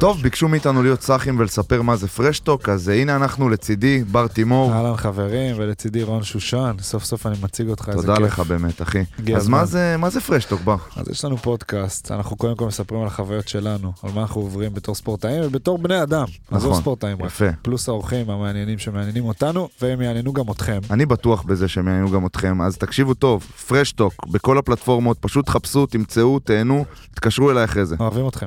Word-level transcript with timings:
טוב, 0.00 0.22
ביקשו 0.22 0.48
מאיתנו 0.48 0.82
להיות 0.82 1.02
סאחים 1.02 1.38
ולספר 1.38 1.82
מה 1.82 1.96
זה 1.96 2.08
פרשטוק, 2.08 2.68
אז 2.68 2.88
הנה 2.88 3.16
אנחנו 3.16 3.48
לצידי, 3.48 4.04
בר 4.04 4.26
תימור. 4.26 4.72
אהלן 4.72 4.96
חברים, 4.96 5.56
ולצידי 5.58 6.02
רון 6.02 6.22
שושן, 6.22 6.76
סוף 6.80 7.04
סוף 7.04 7.26
אני 7.26 7.36
מציג 7.42 7.68
אותך, 7.68 7.88
איזה 7.88 8.06
כיף. 8.06 8.16
תודה 8.16 8.26
לך 8.26 8.40
באמת, 8.40 8.82
אחי. 8.82 9.04
אז 9.36 9.48
מה 9.48 9.64
זה, 9.64 9.96
מה 9.98 10.10
זה 10.10 10.20
פרשטוק, 10.20 10.60
בר? 10.60 10.76
אז 10.96 11.08
יש 11.08 11.24
לנו 11.24 11.36
פודקאסט, 11.36 12.12
אנחנו 12.12 12.36
קודם 12.36 12.56
כל 12.56 12.66
מספרים 12.66 13.00
על 13.00 13.06
החוויות 13.06 13.48
שלנו, 13.48 13.92
על 14.02 14.10
מה 14.14 14.20
אנחנו 14.20 14.40
עוברים 14.40 14.74
בתור 14.74 14.94
ספורטאים 14.94 15.42
ובתור 15.44 15.78
בני 15.78 16.02
אדם. 16.02 16.24
נכון, 16.46 16.58
עזוב 16.58 16.74
ספורטאים 16.80 17.16
יפה. 17.26 17.48
רק, 17.48 17.54
פלוס 17.62 17.88
האורחים 17.88 18.30
המעניינים 18.30 18.78
שמעניינים 18.78 19.24
אותנו, 19.24 19.68
והם 19.82 20.00
יעניינו 20.00 20.32
גם 20.32 20.50
אתכם. 20.50 20.78
אני 20.90 21.06
בטוח 21.06 21.42
בזה 21.42 21.68
שהם 21.68 21.88
יעניינו 21.88 22.10
גם 22.10 22.26
אתכם, 22.26 22.62
אז 22.62 22.76
תקשיבו 22.76 23.14
טוב, 23.14 23.42
פרשטוק, 23.68 24.26
בכל 24.30 24.58
הפלטפורמות, 24.58 25.18
פשוט 25.20 25.48
חפשו, 25.48 25.86
תמצאו, 25.86 26.38
תהנו, 26.38 26.84
תתקשרו 27.14 27.50
אליי 27.50 27.64
אחרי 27.64 27.86
זה. 27.86 27.96
אוהבים 28.00 28.28
אתכם. 28.28 28.46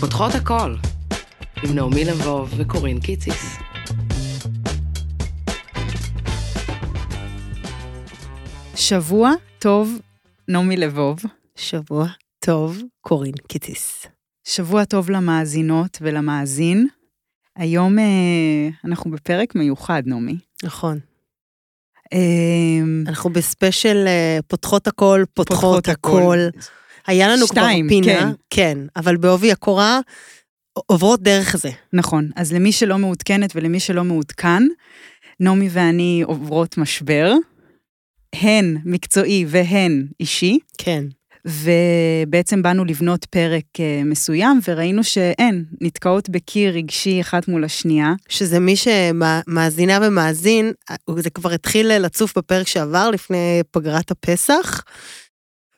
פותחות 0.00 0.34
הכל, 0.34 0.74
עם 1.62 1.74
נעמי 1.74 2.04
לבוב 2.04 2.54
וקורין 2.56 3.00
קיציס. 3.00 3.56
שבוע 8.74 9.30
טוב, 9.58 9.98
נעמי 10.48 10.76
לבוב. 10.76 11.18
שבוע 11.56 12.06
טוב, 12.38 12.82
קורין 13.00 13.34
קיציס. 13.48 14.06
שבוע 14.44 14.84
טוב 14.84 15.10
למאזינות 15.10 15.98
ולמאזין. 16.00 16.88
היום 17.56 17.98
אה, 17.98 18.68
אנחנו 18.84 19.10
בפרק 19.10 19.54
מיוחד, 19.54 20.02
נעמי. 20.06 20.36
נכון. 20.64 20.98
אה, 22.12 22.18
אנחנו 23.06 23.30
בספיישל 23.30 24.04
אה, 24.06 24.38
פותחות 24.46 24.86
הכל, 24.86 25.24
פותחות, 25.34 25.58
פותחות 25.60 25.88
הכל. 25.88 26.38
הכל. 26.50 26.58
היה 27.06 27.28
לנו 27.28 27.46
שתיים, 27.46 27.88
כבר 27.88 27.88
פינה, 27.88 28.20
כן. 28.20 28.32
כן, 28.50 28.78
אבל 28.96 29.16
בעובי 29.16 29.52
הקורה 29.52 30.00
עוברות 30.74 31.22
דרך 31.22 31.56
זה. 31.56 31.70
נכון, 31.92 32.30
אז 32.36 32.52
למי 32.52 32.72
שלא 32.72 32.98
מעודכנת 32.98 33.56
ולמי 33.56 33.80
שלא 33.80 34.04
מעודכן, 34.04 34.62
נעמי 35.40 35.68
ואני 35.70 36.22
עוברות 36.26 36.78
משבר, 36.78 37.32
הן 38.34 38.76
מקצועי 38.84 39.44
והן 39.48 40.06
אישי. 40.20 40.58
כן. 40.78 41.04
ובעצם 41.46 42.62
באנו 42.62 42.84
לבנות 42.84 43.24
פרק 43.24 43.64
אה, 43.80 44.02
מסוים, 44.04 44.60
וראינו 44.68 45.04
שאין, 45.04 45.64
נתקעות 45.80 46.28
בקיר 46.28 46.74
רגשי 46.74 47.20
אחת 47.20 47.48
מול 47.48 47.64
השנייה. 47.64 48.12
שזה 48.28 48.60
מי 48.60 48.74
שמאזינה 48.76 49.98
ומאזין, 50.02 50.72
זה 51.18 51.30
כבר 51.30 51.50
התחיל 51.50 51.98
לצוף 51.98 52.38
בפרק 52.38 52.66
שעבר, 52.66 53.10
לפני 53.10 53.62
פגרת 53.70 54.10
הפסח. 54.10 54.82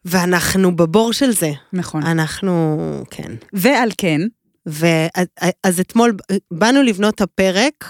ואנחנו 0.04 0.76
בבור 0.76 1.12
של 1.12 1.30
זה. 1.30 1.50
נכון. 1.72 2.02
אנחנו, 2.02 2.78
כן. 3.10 3.32
ועל 3.52 3.90
כן. 3.98 4.20
ואז 4.66 5.80
אתמול 5.80 6.16
באנו 6.50 6.82
לבנות 6.82 7.14
את 7.14 7.20
הפרק, 7.20 7.84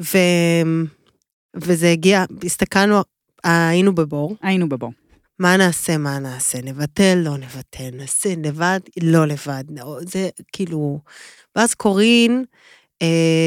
ו... 0.00 0.18
וזה 1.56 1.90
הגיע, 1.90 2.24
הסתכלנו, 2.44 3.00
היינו 3.44 3.94
בבור. 3.94 4.36
היינו 4.42 4.68
בבור. 4.68 4.92
מה 5.38 5.56
נעשה, 5.56 5.98
מה 5.98 6.18
נעשה, 6.18 6.58
נבטל, 6.62 7.14
לא 7.24 7.36
נבטל, 7.36 7.90
נעשה 7.92 8.34
לבד, 8.44 8.80
לא 9.02 9.26
לבד, 9.26 9.64
זה 10.00 10.28
כאילו... 10.52 10.98
ואז 11.56 11.74
קורין 11.74 12.44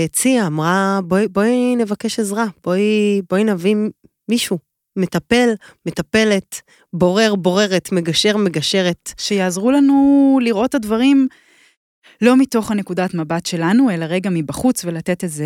הציעה, 0.06 0.44
אה, 0.44 0.48
אמרה, 0.48 1.00
בואי, 1.04 1.28
בואי 1.28 1.76
נבקש 1.76 2.20
עזרה, 2.20 2.46
בואי, 2.64 3.22
בואי 3.30 3.44
נביא 3.44 3.76
מישהו, 4.30 4.58
מטפל, 4.96 5.50
מטפלת, 5.86 6.62
בורר, 6.94 7.36
בוררת, 7.36 7.92
מגשר, 7.92 8.38
מגשרת. 8.38 9.14
שיעזרו 9.18 9.72
לנו 9.72 10.40
לראות 10.42 10.70
את 10.70 10.76
הדברים 10.76 11.28
לא 12.22 12.38
מתוך 12.38 12.72
הנקודת 12.72 13.14
מבט 13.14 13.46
שלנו, 13.46 13.92
אלא 13.92 14.06
רגע 14.06 14.30
מבחוץ 14.34 14.86
ולתת 14.86 15.24
איזה... 15.24 15.46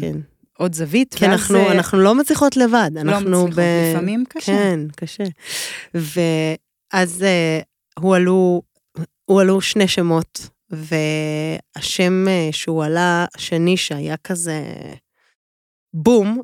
כן. 0.00 0.18
עוד 0.58 0.74
זווית. 0.74 1.14
כי 1.14 1.26
אנחנו, 1.26 1.58
זה... 1.58 1.72
אנחנו 1.72 1.98
לא 1.98 2.14
מצליחות 2.14 2.56
לבד. 2.56 2.90
לא 3.04 3.20
מצליחות, 3.20 3.50
ב... 3.54 3.60
לפעמים 3.92 4.24
קשה. 4.28 4.46
כן, 4.46 4.80
קשה. 4.96 5.24
ואז 5.94 7.24
uh, 7.24 8.00
הועלו, 8.00 8.62
הועלו 9.24 9.60
שני 9.60 9.88
שמות, 9.88 10.48
והשם 10.70 12.26
uh, 12.26 12.52
שהוא 12.52 12.84
עלה, 12.84 13.26
השני 13.36 13.76
שהיה 13.76 14.16
כזה 14.16 14.62
בום, 15.94 16.42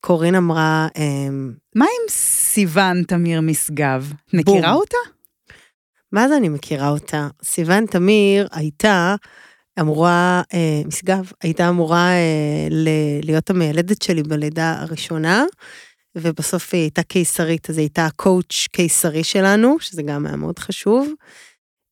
קורין 0.00 0.34
אמרה... 0.34 0.88
Um, 0.94 1.58
מה 1.74 1.84
עם 1.84 2.08
סיוון 2.10 3.02
תמיר 3.02 3.40
משגב? 3.40 4.12
מכירה 4.32 4.72
אותה? 4.72 4.96
מה 6.12 6.28
זה 6.28 6.36
אני 6.36 6.48
מכירה 6.48 6.88
אותה? 6.88 7.28
סיוון 7.42 7.86
תמיר 7.86 8.48
הייתה 8.52 9.14
אמורה, 9.80 10.42
אה, 10.54 10.82
משגב, 10.86 11.32
הייתה 11.42 11.68
אמורה 11.68 12.08
אה, 12.10 12.68
ל- 12.70 13.24
להיות 13.24 13.50
המיילדת 13.50 14.02
שלי 14.02 14.22
בלידה 14.22 14.76
הראשונה, 14.80 15.44
ובסוף 16.14 16.74
היא 16.74 16.80
הייתה 16.80 17.02
קיסרית, 17.02 17.70
אז 17.70 17.78
היא 17.78 17.82
הייתה 17.82 18.06
הקואוץ' 18.06 18.66
קיסרי 18.72 19.24
שלנו, 19.24 19.76
שזה 19.80 20.02
גם 20.02 20.26
היה 20.26 20.36
מאוד 20.36 20.58
חשוב, 20.58 21.08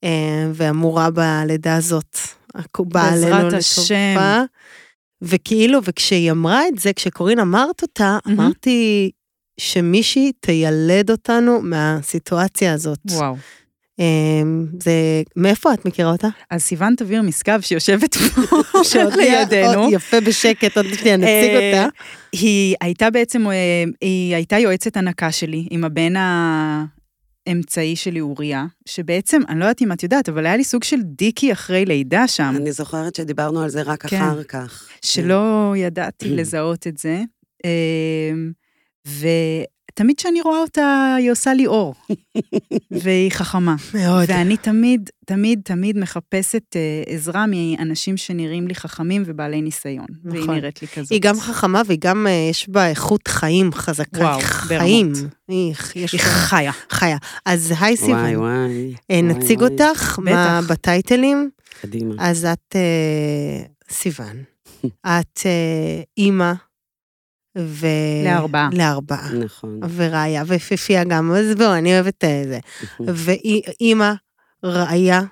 אה, 0.04 0.50
ואמורה 0.54 1.10
בלידה 1.10 1.76
הזאת, 1.76 2.19
בעזרת 2.88 3.52
השם. 3.52 4.16
וכאילו, 5.22 5.80
וכשהיא 5.84 6.30
אמרה 6.30 6.68
את 6.68 6.78
זה, 6.78 6.92
כשקורין 6.92 7.38
אמרת 7.38 7.82
אותה, 7.82 8.18
mm-hmm. 8.18 8.32
אמרתי 8.32 9.10
שמישהי 9.60 10.32
תיילד 10.41 11.10
אותנו 11.10 11.60
מהסיטואציה 11.62 12.72
הזאת. 12.72 12.98
וואו. 13.10 13.36
אמ, 13.98 14.66
זה, 14.82 15.22
מאיפה 15.36 15.74
את 15.74 15.84
מכירה 15.84 16.12
אותה? 16.12 16.28
אז 16.50 16.62
סיוון 16.62 16.94
תביר 16.94 17.22
משגב 17.22 17.60
שיושבת 17.60 18.14
פה 18.14 18.42
לידינו. 19.16 19.92
יפה 19.92 20.20
בשקט, 20.20 20.76
עוד 20.76 20.86
שנייה 20.94 21.16
נציג 21.16 21.54
אה, 21.54 21.82
אותה. 21.82 21.88
היא 22.32 22.76
הייתה 22.80 23.10
בעצם, 23.10 23.46
אה, 23.46 23.84
היא 24.00 24.34
הייתה 24.34 24.58
יועצת 24.58 24.96
הנקה 24.96 25.32
שלי 25.32 25.66
עם 25.70 25.84
הבן 25.84 26.12
האמצעי 27.46 27.96
שלי 27.96 28.20
אוריה, 28.20 28.66
שבעצם, 28.88 29.40
אני 29.48 29.58
לא 29.58 29.64
יודעת 29.64 29.82
אם 29.82 29.92
את 29.92 30.02
יודעת, 30.02 30.28
אבל 30.28 30.46
היה 30.46 30.56
לי 30.56 30.64
סוג 30.64 30.84
של 30.84 31.02
דיקי 31.02 31.52
אחרי 31.52 31.84
לידה 31.84 32.28
שם. 32.28 32.54
אני 32.56 32.72
זוכרת 32.72 33.14
שדיברנו 33.14 33.62
על 33.62 33.68
זה 33.68 33.82
רק 33.82 34.06
כן. 34.06 34.16
אחר 34.16 34.42
כך. 34.42 34.88
שלא 35.02 35.74
ידעתי 35.76 36.30
לזהות 36.30 36.86
את 36.86 36.98
זה. 36.98 37.22
אמ, 37.64 38.52
ו... 39.06 39.26
תמיד 39.96 40.16
כשאני 40.16 40.40
רואה 40.40 40.58
אותה, 40.58 41.14
היא 41.18 41.30
עושה 41.32 41.54
לי 41.54 41.66
אור. 41.66 41.94
והיא 43.02 43.30
חכמה. 43.30 43.76
מאוד. 43.94 44.24
ואני 44.28 44.56
תמיד, 44.56 45.10
תמיד, 45.26 45.60
תמיד 45.64 45.98
מחפשת 45.98 46.76
אה, 46.76 47.02
עזרה 47.06 47.44
מאנשים 47.46 48.16
שנראים 48.16 48.68
לי 48.68 48.74
חכמים 48.74 49.22
ובעלי 49.26 49.62
ניסיון. 49.62 50.06
נכון. 50.24 50.48
והיא 50.48 50.60
נראית 50.60 50.82
לי 50.82 50.88
כזאת. 50.88 51.10
היא 51.10 51.20
גם 51.20 51.40
חכמה 51.40 51.82
והיא 51.86 51.98
גם, 52.00 52.26
אה, 52.26 52.48
יש 52.50 52.68
בה 52.68 52.88
איכות 52.88 53.28
חיים 53.28 53.72
חזקה. 53.72 54.20
וואו, 54.20 54.40
חיים. 54.40 55.12
היא, 55.48 55.74
היא 55.94 56.20
חיה. 56.20 56.72
חיה. 56.90 57.16
אז 57.46 57.74
היי 57.80 57.96
סיוון. 57.96 58.20
וואי, 58.20 58.36
וואי. 58.36 58.94
אה, 59.10 59.22
נציג 59.22 59.58
וואי, 59.58 59.70
אותך 59.72 60.18
מה, 60.18 60.60
בטייטלים. 60.68 61.50
קדימה. 61.80 62.14
אז 62.18 62.44
את 62.44 62.76
אה, 62.76 63.62
סיוון. 63.90 64.36
את 65.06 65.40
אה, 65.46 66.02
אימא. 66.18 66.52
ו... 67.56 67.86
לארבעה. 68.24 68.68
לארבעה. 68.72 69.32
נכון. 69.32 69.80
וראיה, 69.96 70.42
ויפיפייה 70.46 71.04
גם, 71.04 71.32
אז 71.32 71.54
בואו, 71.56 71.74
אני 71.74 71.94
אוהבת 71.94 72.24
את 72.24 72.48
זה. 72.48 72.58
ואימא, 73.24 74.12
ראיה. 74.64 75.22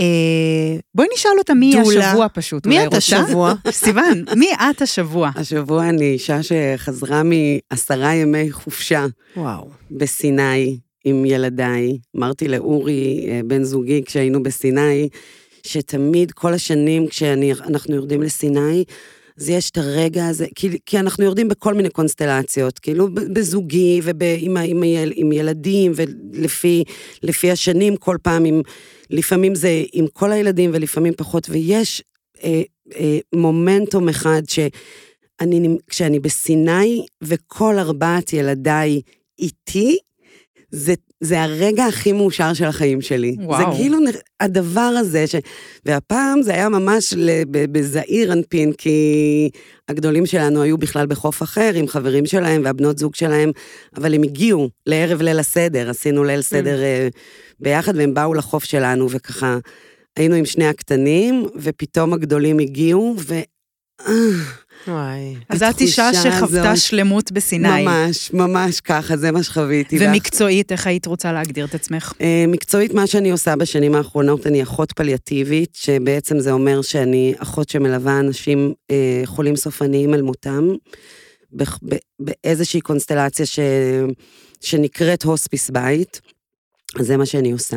אה, 0.00 0.76
בואי 0.94 1.08
נשאל 1.14 1.30
אותה 1.38 1.54
מי 1.54 1.72
דולה. 1.84 2.08
השבוע 2.08 2.26
פשוט. 2.34 2.66
מי 2.66 2.86
את 2.86 2.94
השבוע? 2.94 3.54
סיוון, 3.70 4.24
מי 4.36 4.50
את 4.70 4.82
השבוע? 4.82 5.30
השבוע 5.34 5.88
אני 5.88 6.04
אישה 6.04 6.38
שחזרה 6.42 7.22
מעשרה 7.22 8.14
ימי 8.14 8.52
חופשה. 8.52 9.06
וואו. 9.36 9.68
בסיני 9.90 10.78
עם 11.04 11.24
ילדיי. 11.24 11.98
אמרתי 12.16 12.48
לאורי, 12.48 13.26
אה, 13.28 13.40
בן 13.46 13.62
זוגי, 13.62 14.02
כשהיינו 14.06 14.42
בסיני, 14.42 15.08
שתמיד, 15.66 16.32
כל 16.32 16.54
השנים 16.54 17.06
כשאנחנו 17.06 17.94
יורדים 17.94 18.22
לסיני, 18.22 18.84
אז 19.38 19.48
יש 19.48 19.70
את 19.70 19.78
הרגע 19.78 20.26
הזה, 20.26 20.46
כי, 20.54 20.78
כי 20.86 20.98
אנחנו 20.98 21.24
יורדים 21.24 21.48
בכל 21.48 21.74
מיני 21.74 21.90
קונסטלציות, 21.90 22.78
כאילו 22.78 23.08
בזוגי 23.14 24.00
ועם 24.04 24.56
עם, 24.56 24.82
עם 25.14 25.32
ילדים, 25.32 25.92
ולפי 27.22 27.50
השנים, 27.50 27.96
כל 27.96 28.16
פעם, 28.22 28.44
עם, 28.44 28.62
לפעמים 29.10 29.54
זה 29.54 29.82
עם 29.92 30.06
כל 30.12 30.32
הילדים 30.32 30.70
ולפעמים 30.74 31.12
פחות, 31.16 31.46
ויש 31.50 32.02
אה, 32.44 32.62
אה, 32.96 33.18
מומנטום 33.34 34.08
אחד 34.08 34.42
שאני, 34.48 35.68
כשאני 35.86 36.20
בסיני 36.20 37.06
וכל 37.22 37.78
ארבעת 37.78 38.32
ילדיי 38.32 39.00
איתי, 39.38 39.98
זה, 40.70 40.94
זה 41.20 41.42
הרגע 41.42 41.84
הכי 41.84 42.12
מאושר 42.12 42.54
של 42.54 42.64
החיים 42.64 43.00
שלי. 43.00 43.36
וואו. 43.38 43.58
זה 43.58 43.78
כאילו 43.78 43.98
הדבר 44.40 44.80
הזה, 44.80 45.26
ש... 45.26 45.34
והפעם 45.86 46.42
זה 46.42 46.54
היה 46.54 46.68
ממש 46.68 47.14
בזעיר 47.50 48.32
אנפין, 48.32 48.72
כי 48.72 49.50
הגדולים 49.88 50.26
שלנו 50.26 50.62
היו 50.62 50.78
בכלל 50.78 51.06
בחוף 51.06 51.42
אחר 51.42 51.70
עם 51.74 51.88
חברים 51.88 52.26
שלהם 52.26 52.62
והבנות 52.64 52.98
זוג 52.98 53.14
שלהם, 53.14 53.50
אבל 53.96 54.14
הם 54.14 54.22
הגיעו 54.22 54.68
לערב 54.86 55.22
ליל 55.22 55.38
הסדר, 55.38 55.90
עשינו 55.90 56.24
ליל 56.24 56.42
סדר 56.42 56.82
אה, 56.82 57.08
ביחד, 57.60 57.96
והם 57.96 58.14
באו 58.14 58.34
לחוף 58.34 58.64
שלנו, 58.64 59.10
וככה 59.10 59.58
היינו 60.16 60.34
עם 60.34 60.44
שני 60.44 60.66
הקטנים, 60.66 61.46
ופתאום 61.56 62.12
הגדולים 62.12 62.58
הגיעו, 62.58 63.16
ו... 63.18 63.34
וואי. 64.86 65.34
אז 65.48 65.62
את 65.62 65.80
אישה 65.80 66.10
שחוותה 66.14 66.70
הזאת- 66.70 66.76
שלמות 66.76 67.32
בסיני. 67.32 67.82
ממש, 67.84 68.30
ממש 68.32 68.80
ככה, 68.80 69.16
זה 69.16 69.32
מה 69.32 69.42
שחוויתי. 69.42 69.98
ומקצועית, 70.00 70.72
איך 70.72 70.86
היית 70.86 71.06
רוצה 71.06 71.32
להגדיר 71.32 71.64
את 71.64 71.74
עצמך? 71.74 72.12
אה, 72.20 72.44
מקצועית, 72.48 72.94
מה 72.94 73.06
שאני 73.06 73.30
עושה 73.30 73.56
בשנים 73.56 73.94
האחרונות, 73.94 74.46
אני 74.46 74.62
אחות 74.62 74.92
פליאטיבית, 74.92 75.74
שבעצם 75.74 76.40
זה 76.40 76.52
אומר 76.52 76.82
שאני 76.82 77.34
אחות 77.38 77.68
שמלווה 77.68 78.20
אנשים 78.20 78.72
אה, 78.90 79.22
חולים 79.24 79.56
סופניים 79.56 80.14
אל 80.14 80.22
מותם, 80.22 80.68
באיזושהי 82.20 82.80
קונסטלציה 82.80 83.46
ש... 83.46 83.58
שנקראת 84.60 85.22
הוספיס 85.22 85.70
בית, 85.70 86.20
אז 87.00 87.06
זה 87.06 87.16
מה 87.16 87.26
שאני 87.26 87.52
עושה. 87.52 87.76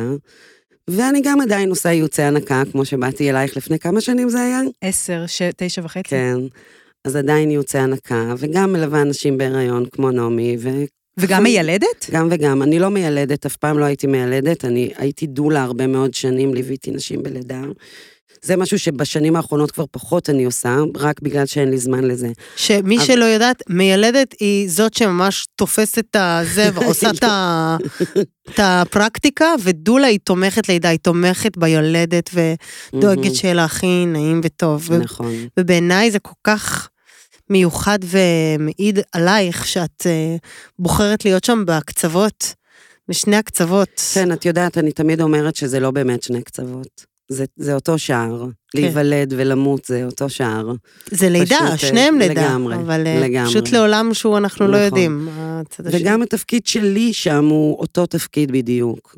ואני 0.88 1.20
גם 1.24 1.40
עדיין 1.40 1.68
עושה 1.70 1.92
ייעוצי 1.92 2.22
הנקה, 2.22 2.62
כמו 2.72 2.84
שבאתי 2.84 3.30
אלייך 3.30 3.56
לפני 3.56 3.78
כמה 3.78 4.00
שנים 4.00 4.28
זה 4.28 4.40
היה? 4.40 4.60
עשר, 4.80 5.24
ש... 5.26 5.42
תשע 5.56 5.82
וחצי? 5.84 6.08
כן. 6.08 6.36
אז 7.04 7.16
עדיין 7.16 7.50
ייעוצי 7.50 7.78
הנקה, 7.78 8.34
וגם 8.38 8.72
מלווה 8.72 9.02
אנשים 9.02 9.38
בהיריון, 9.38 9.84
כמו 9.92 10.10
נעמי, 10.10 10.56
ו... 10.60 10.68
וגם 11.18 11.42
מיילדת? 11.42 12.10
גם 12.10 12.28
וגם. 12.30 12.62
אני 12.62 12.78
לא 12.78 12.88
מיילדת, 12.88 13.46
אף 13.46 13.56
פעם 13.56 13.78
לא 13.78 13.84
הייתי 13.84 14.06
מיילדת, 14.06 14.64
אני 14.64 14.90
הייתי 14.96 15.26
דולה 15.26 15.62
הרבה 15.62 15.86
מאוד 15.86 16.14
שנים, 16.14 16.54
ליוויתי 16.54 16.90
נשים 16.90 17.22
בלידה. 17.22 17.62
זה 18.44 18.56
משהו 18.56 18.78
שבשנים 18.78 19.36
האחרונות 19.36 19.70
כבר 19.70 19.84
פחות 19.90 20.30
אני 20.30 20.44
עושה, 20.44 20.76
רק 20.96 21.20
בגלל 21.20 21.46
שאין 21.46 21.70
לי 21.70 21.78
זמן 21.78 22.04
לזה. 22.04 22.28
שמי 22.56 22.96
אבל- 22.96 23.04
שלא 23.06 23.24
יודעת, 23.24 23.62
מיילדת 23.68 24.34
היא 24.40 24.70
זאת 24.70 24.94
שממש 24.94 25.44
תופסת 25.56 25.98
את 25.98 26.16
הזה 26.18 26.68
ועושה 26.74 27.10
את 27.10 27.24
ה- 27.24 27.76
את 28.54 28.60
הפרקטיקה, 28.62 29.54
ודולה 29.62 30.06
היא 30.06 30.18
תומכת 30.24 30.68
לידה, 30.68 30.88
היא 30.88 30.98
תומכת 30.98 31.56
ביולדת 31.56 32.30
ודואגת 32.94 33.34
שיהיה 33.34 33.54
לה 33.54 33.64
הכי 33.64 34.06
נעים 34.06 34.40
וטוב. 34.44 34.92
נכון. 34.92 35.32
ובעיניי 35.60 36.10
זה 36.10 36.18
כל 36.18 36.32
כך 36.44 36.88
מיוחד 37.52 37.98
ומעיד 38.04 38.98
עלייך 39.12 39.66
שאת 39.66 40.06
אה, 40.06 40.36
בוחרת 40.78 41.24
להיות 41.24 41.44
שם 41.44 41.64
בקצוות, 41.66 42.54
בשני 43.08 43.36
הקצוות. 43.36 44.02
כן, 44.14 44.32
את 44.32 44.44
יודעת, 44.44 44.78
אני 44.78 44.92
תמיד 44.92 45.20
אומרת 45.20 45.56
שזה 45.56 45.80
לא 45.80 45.90
באמת 45.90 46.22
שני 46.22 46.42
קצוות. 46.42 47.12
זה, 47.28 47.44
זה 47.56 47.74
אותו 47.74 47.98
שער. 47.98 48.46
להיוולד 48.74 49.34
ולמות 49.36 49.84
זה 49.84 50.04
אותו 50.04 50.28
שער. 50.28 50.72
זה 51.10 51.28
לידה, 51.28 51.56
פשוט, 51.58 51.70
אה, 51.70 51.78
שניהם 51.78 52.18
לידה. 52.18 52.42
לגמרי, 52.42 52.74
אבל 52.74 53.06
אה, 53.06 53.20
לגמרי. 53.20 53.50
פשוט 53.50 53.72
לעולם 53.72 54.14
שהוא 54.14 54.38
אנחנו 54.38 54.66
לא 54.66 54.72
נכון. 54.72 54.84
יודעים. 54.84 55.28
הצד 55.38 55.86
השני. 55.86 56.00
וגם 56.02 56.22
התפקיד 56.22 56.66
שלי 56.66 57.12
שם 57.12 57.44
הוא 57.44 57.78
אותו 57.78 58.06
תפקיד 58.06 58.52
בדיוק. 58.52 59.16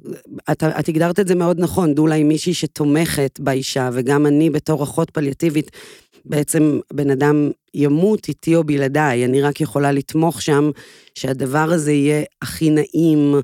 את, 0.50 0.62
את 0.62 0.88
הגדרת 0.88 1.20
את 1.20 1.28
זה 1.28 1.34
מאוד 1.34 1.60
נכון, 1.60 1.94
דולה 1.94 2.14
היא 2.14 2.24
מישהי 2.24 2.54
שתומכת 2.54 3.40
באישה, 3.40 3.90
וגם 3.92 4.26
אני 4.26 4.50
בתור 4.50 4.82
אחות 4.82 5.10
פליאטיבית, 5.10 5.70
בעצם 6.24 6.78
בן 6.92 7.10
אדם 7.10 7.50
ימות 7.74 8.28
איתי 8.28 8.56
או 8.56 8.64
בלעדיי, 8.64 9.24
אני 9.24 9.42
רק 9.42 9.60
יכולה 9.60 9.92
לתמוך 9.92 10.42
שם 10.42 10.70
שהדבר 11.14 11.72
הזה 11.72 11.92
יהיה 11.92 12.22
הכי 12.42 12.70
נעים 12.70 13.34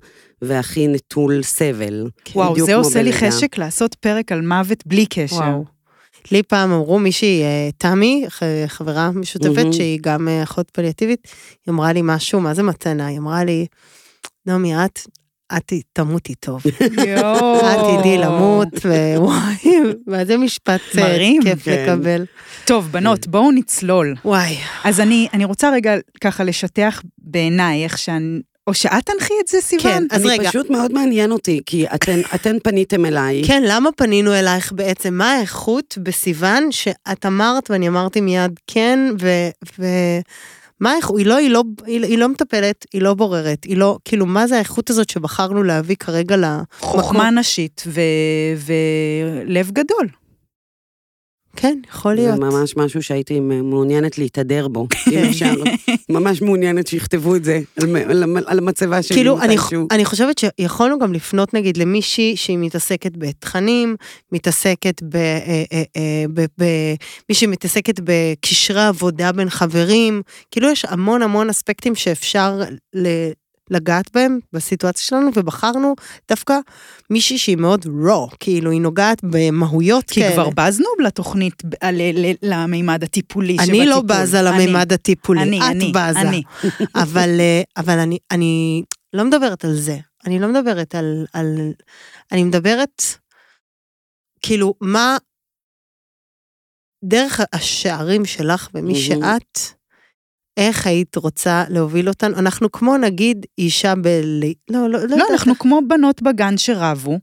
והכי 0.43 0.89
נטול 0.89 1.43
סבל. 1.43 2.09
וואו, 2.35 2.65
זה 2.67 2.75
עושה 2.75 3.03
לי. 3.03 3.13
חשק 3.13 3.59
לעשות 3.59 3.95
פרק 3.95 4.33
על 4.33 4.41
מוות 4.41 4.87
בלי 4.87 5.07
קשר. 5.07 5.37
וואו. 5.37 5.65
לי 6.33 6.43
פעם 6.43 6.73
אמרו 6.73 6.99
מישהי, 6.99 7.43
אה, 7.43 7.69
תמי, 7.79 8.25
חברה 8.67 9.11
משותפת, 9.11 9.57
מהמם. 9.57 9.73
שהיא 9.73 9.99
גם 10.03 10.29
אה, 10.29 10.43
אחות 10.43 10.71
פליאטיבית, 10.71 11.29
היא 11.67 11.73
אמרה 11.73 11.93
לי 11.93 12.01
משהו, 12.05 12.41
מה 12.41 12.55
זה 12.55 12.63
מתנה? 12.63 13.07
היא 13.07 13.19
אמרה 13.19 13.45
לי, 13.45 13.67
נעמי, 14.47 14.85
את, 14.85 15.01
את 15.57 15.73
תמותי 15.93 16.35
טוב. 16.35 16.63
יואו. 17.07 17.57
את 17.57 18.01
תדעי 18.01 18.19
למות, 18.19 18.69
ווואי, 19.17 19.93
מה 20.07 20.25
זה 20.25 20.37
משפט 20.37 20.81
אה. 20.99 21.19
כיף 21.43 21.65
כן. 21.65 21.85
לקבל. 21.85 22.25
טוב, 22.65 22.89
בנות, 22.91 23.27
בואו 23.27 23.51
נצלול. 23.51 24.15
וואי, 24.25 24.57
אז 24.85 25.01
אני, 25.01 25.29
אני 25.33 25.45
רוצה 25.45 25.71
רגע 25.71 25.95
ככה 26.21 26.45
לשטח 26.45 27.03
בעיניי 27.19 27.85
איך 27.85 27.99
שאני... 27.99 28.41
או 28.67 28.75
שאת 28.75 29.07
תנחי 29.07 29.35
את 29.43 29.49
זה, 29.49 29.61
סיוון? 29.61 29.83
כן, 29.93 30.05
אז 30.11 30.27
אני 30.27 30.31
רגע. 30.31 30.49
פשוט 30.49 30.71
מאוד 30.71 30.93
מעניין 30.93 31.33
אותי, 31.33 31.61
כי 31.67 31.87
אתן, 31.95 32.21
אתן 32.35 32.57
פניתם 32.63 33.07
אליי. 33.07 33.43
כן, 33.47 33.63
למה 33.67 33.91
פנינו 33.97 34.35
אלייך 34.35 34.73
בעצם? 34.73 35.15
מה 35.15 35.33
האיכות 35.33 35.99
בסיוון 36.03 36.73
שאת 36.73 37.27
אמרת, 37.27 37.71
ואני 37.71 37.89
אמרתי 37.89 38.21
מיד 38.21 38.53
כן, 38.67 38.99
ו... 39.21 39.29
ו... 39.79 39.85
מה 40.81 40.93
האיכות? 40.93 41.19
היא 41.19 41.27
לא, 41.27 41.37
היא 41.37 41.51
לא, 41.51 41.63
היא, 41.87 42.05
היא 42.05 42.19
לא 42.19 42.29
מטפלת, 42.29 42.87
היא 42.93 43.03
לא 43.03 43.15
בוררת, 43.15 43.65
היא 43.65 43.77
לא, 43.77 43.99
כאילו, 44.05 44.27
מה 44.27 44.47
זה 44.47 44.57
האיכות 44.57 44.91
הזאת 44.91 45.11
שבחרנו 45.11 45.63
להביא 45.63 45.97
כרגע 45.97 46.37
ל... 46.37 46.45
חוכמה 46.81 47.31
נשית 47.31 47.83
ו... 47.87 48.01
ולב 49.47 49.71
גדול. 49.71 50.09
כן, 51.61 51.79
יכול 51.91 52.17
זה 52.17 52.23
להיות. 52.23 52.39
ממש 52.39 52.77
משהו 52.77 53.03
שהייתי 53.03 53.41
מעוניינת 53.41 54.19
להתהדר 54.19 54.69
בו, 54.69 54.87
אם 55.13 55.19
אפשר. 55.19 55.55
ממש 56.09 56.43
מעוניינת 56.43 56.87
שיכתבו 56.87 57.37
את 57.37 57.45
זה 57.45 57.61
על, 58.47 58.59
המצבה 58.59 59.03
שלי 59.03 59.17
כאילו, 59.17 59.41
אני. 59.41 59.57
אני 59.91 60.05
חושבת 60.05 60.39
שיכולנו 60.39 60.99
גם 60.99 61.13
לפנות 61.13 61.55
נגיד 61.55 61.77
למישהי 61.77 62.37
שהיא 62.37 62.59
מתעסקת 62.59 63.17
בתכנים, 63.17 63.97
מתעסקת 64.33 65.03
ב... 65.03 65.17
אה, 65.17 65.65
אה, 65.73 65.83
אה, 65.97 66.25
ב, 66.35 66.41
ב 66.41 66.65
מי 67.29 67.35
שמתעסקת 67.35 68.01
בקשרי 68.05 68.83
עבודה 68.83 69.33
בין 69.33 69.51
חברים, 69.51 70.23
כאילו 70.51 70.69
יש 70.71 70.85
המון 70.85 71.23
המון 71.23 71.51
אספקטים 71.51 71.95
שאפשר 71.95 72.61
ל, 72.95 73.09
לגעת 73.71 74.11
בהם 74.15 74.39
בסיטואציה 74.53 75.03
שלנו, 75.05 75.31
ובחרנו 75.35 75.95
דווקא 76.29 76.59
מישהי 77.11 77.39
שהיא 77.39 77.57
מאוד 77.57 77.87
raw, 77.87 78.37
כאילו 78.41 78.71
היא 78.71 78.81
נוגעת 78.81 79.19
במהויות 79.23 80.05
כי 80.11 80.21
כאלה. 80.21 80.33
כבר 80.33 80.51
בזנו 80.51 80.87
לתוכנית, 81.05 81.65
ב- 81.65 81.85
ל- 81.85 82.27
ל- 82.31 82.35
למימד 82.43 83.05
הטיפולי 83.05 83.57
אני 83.59 83.67
שבטיפול. 83.67 83.87
לא 83.87 84.01
בזה 84.07 84.43
למימד 84.43 84.93
הטיפולי, 84.93 85.43
אני, 85.43 85.59
את 85.59 85.65
אני, 85.71 85.93
בזה. 85.95 86.21
אני. 86.21 86.43
אבל, 87.03 87.41
אה, 87.41 87.63
אבל 87.77 87.99
אני, 87.99 88.19
אני 88.31 88.83
לא 89.13 89.25
מדברת 89.25 89.65
על 89.65 89.75
זה. 89.75 89.99
אני 90.27 90.39
לא 90.39 90.49
מדברת 90.49 90.95
על, 90.95 91.27
על... 91.33 91.73
אני 92.33 92.45
מדברת, 92.45 93.03
כאילו, 94.43 94.75
מה 94.81 95.17
דרך 97.05 97.41
השערים 97.53 98.25
שלך 98.25 98.69
ומי. 98.75 98.95
שאת, 98.95 99.59
איך 100.57 100.87
היית 100.87 101.17
רוצה 101.17 101.65
להוביל 101.69 102.09
אותנו? 102.09 102.39
אנחנו 102.39 102.73
כמו 102.73 102.97
נגיד 102.97 103.47
אישה 103.59 103.95
ב... 103.95 104.07
לא, 104.71 104.89
לא, 104.89 104.89
לא, 104.89 105.17
לא. 105.17 105.27
אנחנו 105.31 105.55
כמו 105.59 105.81
בנות 105.89 106.23
בגן 106.23 106.59
שרבו, 106.59 107.19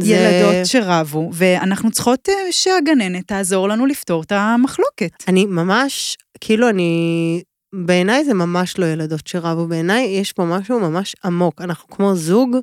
זה- 0.00 0.14
ילדות 0.14 0.66
שרבו, 0.66 1.30
ואנחנו 1.32 1.90
צריכות 1.90 2.28
אה, 2.28 2.52
שהגננת 2.52 3.28
תעזור 3.28 3.68
לנו 3.68 3.86
לפתור 3.86 4.22
את 4.22 4.32
המחלוקת. 4.32 5.10
אני 5.28 5.46
ממש, 5.46 6.16
כאילו 6.40 6.68
אני, 6.68 7.42
בעיניי 7.86 8.24
זה 8.24 8.34
ממש 8.34 8.78
לא 8.78 8.86
ילדות 8.86 9.26
שרבו, 9.26 9.66
בעיניי 9.66 10.04
יש 10.06 10.32
פה 10.32 10.44
משהו 10.44 10.80
ממש 10.80 11.14
עמוק. 11.24 11.60
אנחנו 11.62 11.88
כמו 11.88 12.14
זוג 12.14 12.56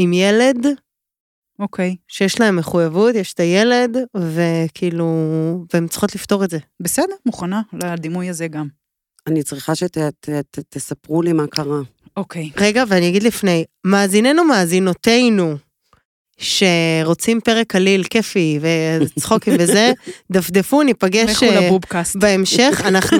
עם 0.00 0.12
ילד 0.12 0.66
אוקיי, 1.58 1.96
שיש 2.08 2.40
להם 2.40 2.56
מחויבות, 2.56 3.14
יש 3.14 3.32
את 3.32 3.40
הילד, 3.40 3.96
וכאילו, 4.16 5.06
והן 5.74 5.88
צריכות 5.88 6.14
לפתור 6.14 6.44
את 6.44 6.50
זה. 6.50 6.58
בסדר, 6.80 7.14
מוכנה 7.26 7.62
לדימוי 7.72 8.28
הזה 8.28 8.48
גם. 8.48 8.68
אני 9.26 9.42
צריכה 9.42 9.72
שתספרו 9.74 11.22
לי 11.22 11.32
מה 11.32 11.46
קרה. 11.46 11.80
אוקיי. 12.16 12.50
רגע, 12.56 12.84
ואני 12.88 13.08
אגיד 13.08 13.22
לפני, 13.22 13.64
מאזיננו, 13.84 14.44
מאזינותינו, 14.44 15.56
שרוצים 16.38 17.40
פרק 17.40 17.66
קליל, 17.66 18.04
כיפי, 18.04 18.58
וצחוקים 18.62 19.54
וזה, 19.60 19.92
דפדפו, 20.32 20.82
ניפגש 20.82 21.30
לכו 21.30 21.44
אה, 21.44 21.60
לבובקאסט. 21.60 22.16
בהמשך, 22.16 22.82
אנחנו, 22.88 23.18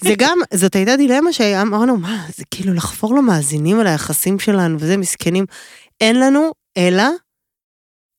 זה 0.00 0.14
גם, 0.18 0.38
זאת 0.54 0.74
הייתה 0.74 0.96
דילמה 0.96 1.32
שאמרנו, 1.32 1.96
מה, 1.96 2.26
זה 2.36 2.44
כאילו 2.50 2.74
לחפור 2.74 3.14
למאזינים 3.14 3.80
על 3.80 3.86
היחסים 3.86 4.38
שלנו, 4.38 4.76
וזה 4.80 4.96
מסכנים. 4.96 5.44
אין 6.00 6.20
לנו, 6.20 6.50
אלא 6.76 7.04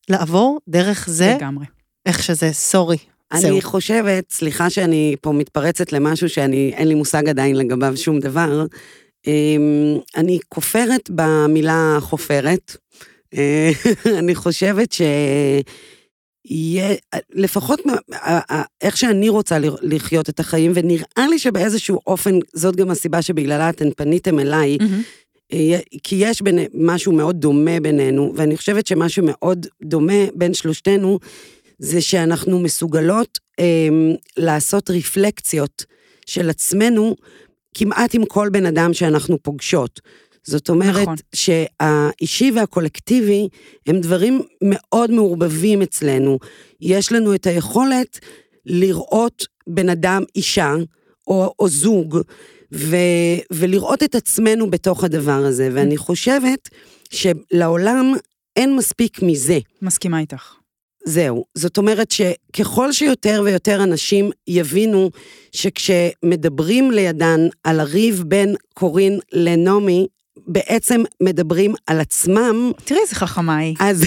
לעבור 0.10 0.60
דרך 0.70 1.10
זה, 1.10 1.34
לגמרי. 1.38 1.66
איך 2.06 2.24
שזה, 2.24 2.54
סורי. 2.54 2.98
זהו. 3.34 3.52
אני 3.52 3.62
חושבת, 3.62 4.24
סליחה 4.32 4.70
שאני 4.70 5.16
פה 5.22 5.32
מתפרצת 5.32 5.94
למשהו 5.94 6.30
שאני, 6.30 6.72
אין 6.76 6.88
לי 6.88 6.94
מושג 6.96 7.30
עדיין 7.30 7.56
לגביו 7.56 7.98
שום 7.98 8.20
דבר, 8.20 8.66
אמ, 9.28 9.98
אני 10.18 10.40
כופרת 10.50 11.10
במילה 11.16 11.98
חופרת. 12.00 12.76
אה, 13.34 13.72
אני 14.20 14.36
חושבת 14.36 14.92
שיהיה, 14.92 15.64
לפחות 17.34 17.86
מה- 17.86 17.94
ה- 18.14 18.54
ה- 18.56 18.64
איך 18.82 18.98
שאני 18.98 19.30
רוצה 19.30 19.58
לחיות 19.82 20.30
את 20.30 20.40
החיים, 20.40 20.72
ונראה 20.76 21.28
לי 21.30 21.40
שבאיזשהו 21.40 22.00
אופן, 22.08 22.40
זאת 22.54 22.76
גם 22.76 22.92
הסיבה 22.92 23.22
שבגללה 23.22 23.70
אתן 23.70 23.90
פניתם 23.98 24.40
אליי, 24.40 24.78
מהמם. 24.82 25.02
אה, 25.54 25.80
כי 26.04 26.16
יש 26.20 26.42
בין, 26.42 26.60
משהו 26.74 27.12
מאוד 27.12 27.36
דומה 27.36 27.80
בינינו, 27.80 28.34
ואני 28.36 28.58
חושבת 28.58 28.88
שמה 28.88 29.10
שמאוד 29.10 29.68
דומה 29.84 30.26
בין 30.36 30.54
שלושתנו, 30.54 31.20
זה 31.80 32.02
שאנחנו 32.02 32.60
מסוגלות 32.60 33.40
אה, 33.60 33.88
לעשות 34.38 34.90
רפלקציות 34.90 35.86
של 36.26 36.50
עצמנו 36.50 37.16
כמעט 37.74 38.16
עם 38.16 38.26
כל 38.26 38.50
בן 38.50 38.66
אדם 38.66 38.94
שאנחנו 38.94 39.44
פוגשות. 39.44 40.00
זאת 40.44 40.70
אומרת 40.70 41.02
נכון. 41.02 41.16
שהאישי 41.36 42.52
והקולקטיבי 42.56 43.48
הם 43.88 44.00
דברים 44.00 44.42
מאוד 44.62 45.12
מעורבבים 45.12 45.82
אצלנו. 45.82 46.40
יש 46.82 47.12
לנו 47.12 47.36
את 47.36 47.48
היכולת 47.48 48.20
לראות 48.66 49.46
בן 49.68 49.90
אדם, 49.90 50.24
אישה, 50.36 50.76
או, 51.28 51.54
או 51.60 51.68
זוג, 51.68 52.18
ו, 52.74 52.96
ולראות 53.52 54.04
את 54.04 54.16
עצמנו 54.16 54.72
בתוך 54.72 55.04
הדבר 55.04 55.46
הזה. 55.46 55.70
ואני 55.74 55.98
חושבת 55.98 56.70
שלעולם 57.10 58.14
אין 58.56 58.76
מספיק 58.76 59.22
מזה. 59.22 59.60
מסכימה 59.82 60.20
איתך. 60.20 60.54
זהו. 61.06 61.46
זאת 61.56 61.78
אומרת 61.78 62.12
שככל 62.12 62.92
שיותר 62.92 63.42
ויותר 63.46 63.84
אנשים 63.84 64.32
יבינו 64.48 65.12
שכשמדברים 65.52 66.92
לידן 66.92 67.40
על 67.64 67.80
הריב 67.80 68.24
בין 68.28 68.56
קורין 68.74 69.20
לנעמי, 69.34 70.08
בעצם 70.48 71.04
מדברים 71.24 71.74
על 71.88 72.00
עצמם, 72.00 72.72
תראי 72.86 73.02
איזה 73.02 73.16
חכמה 73.16 73.58
היא. 73.58 73.76
אז 73.80 74.04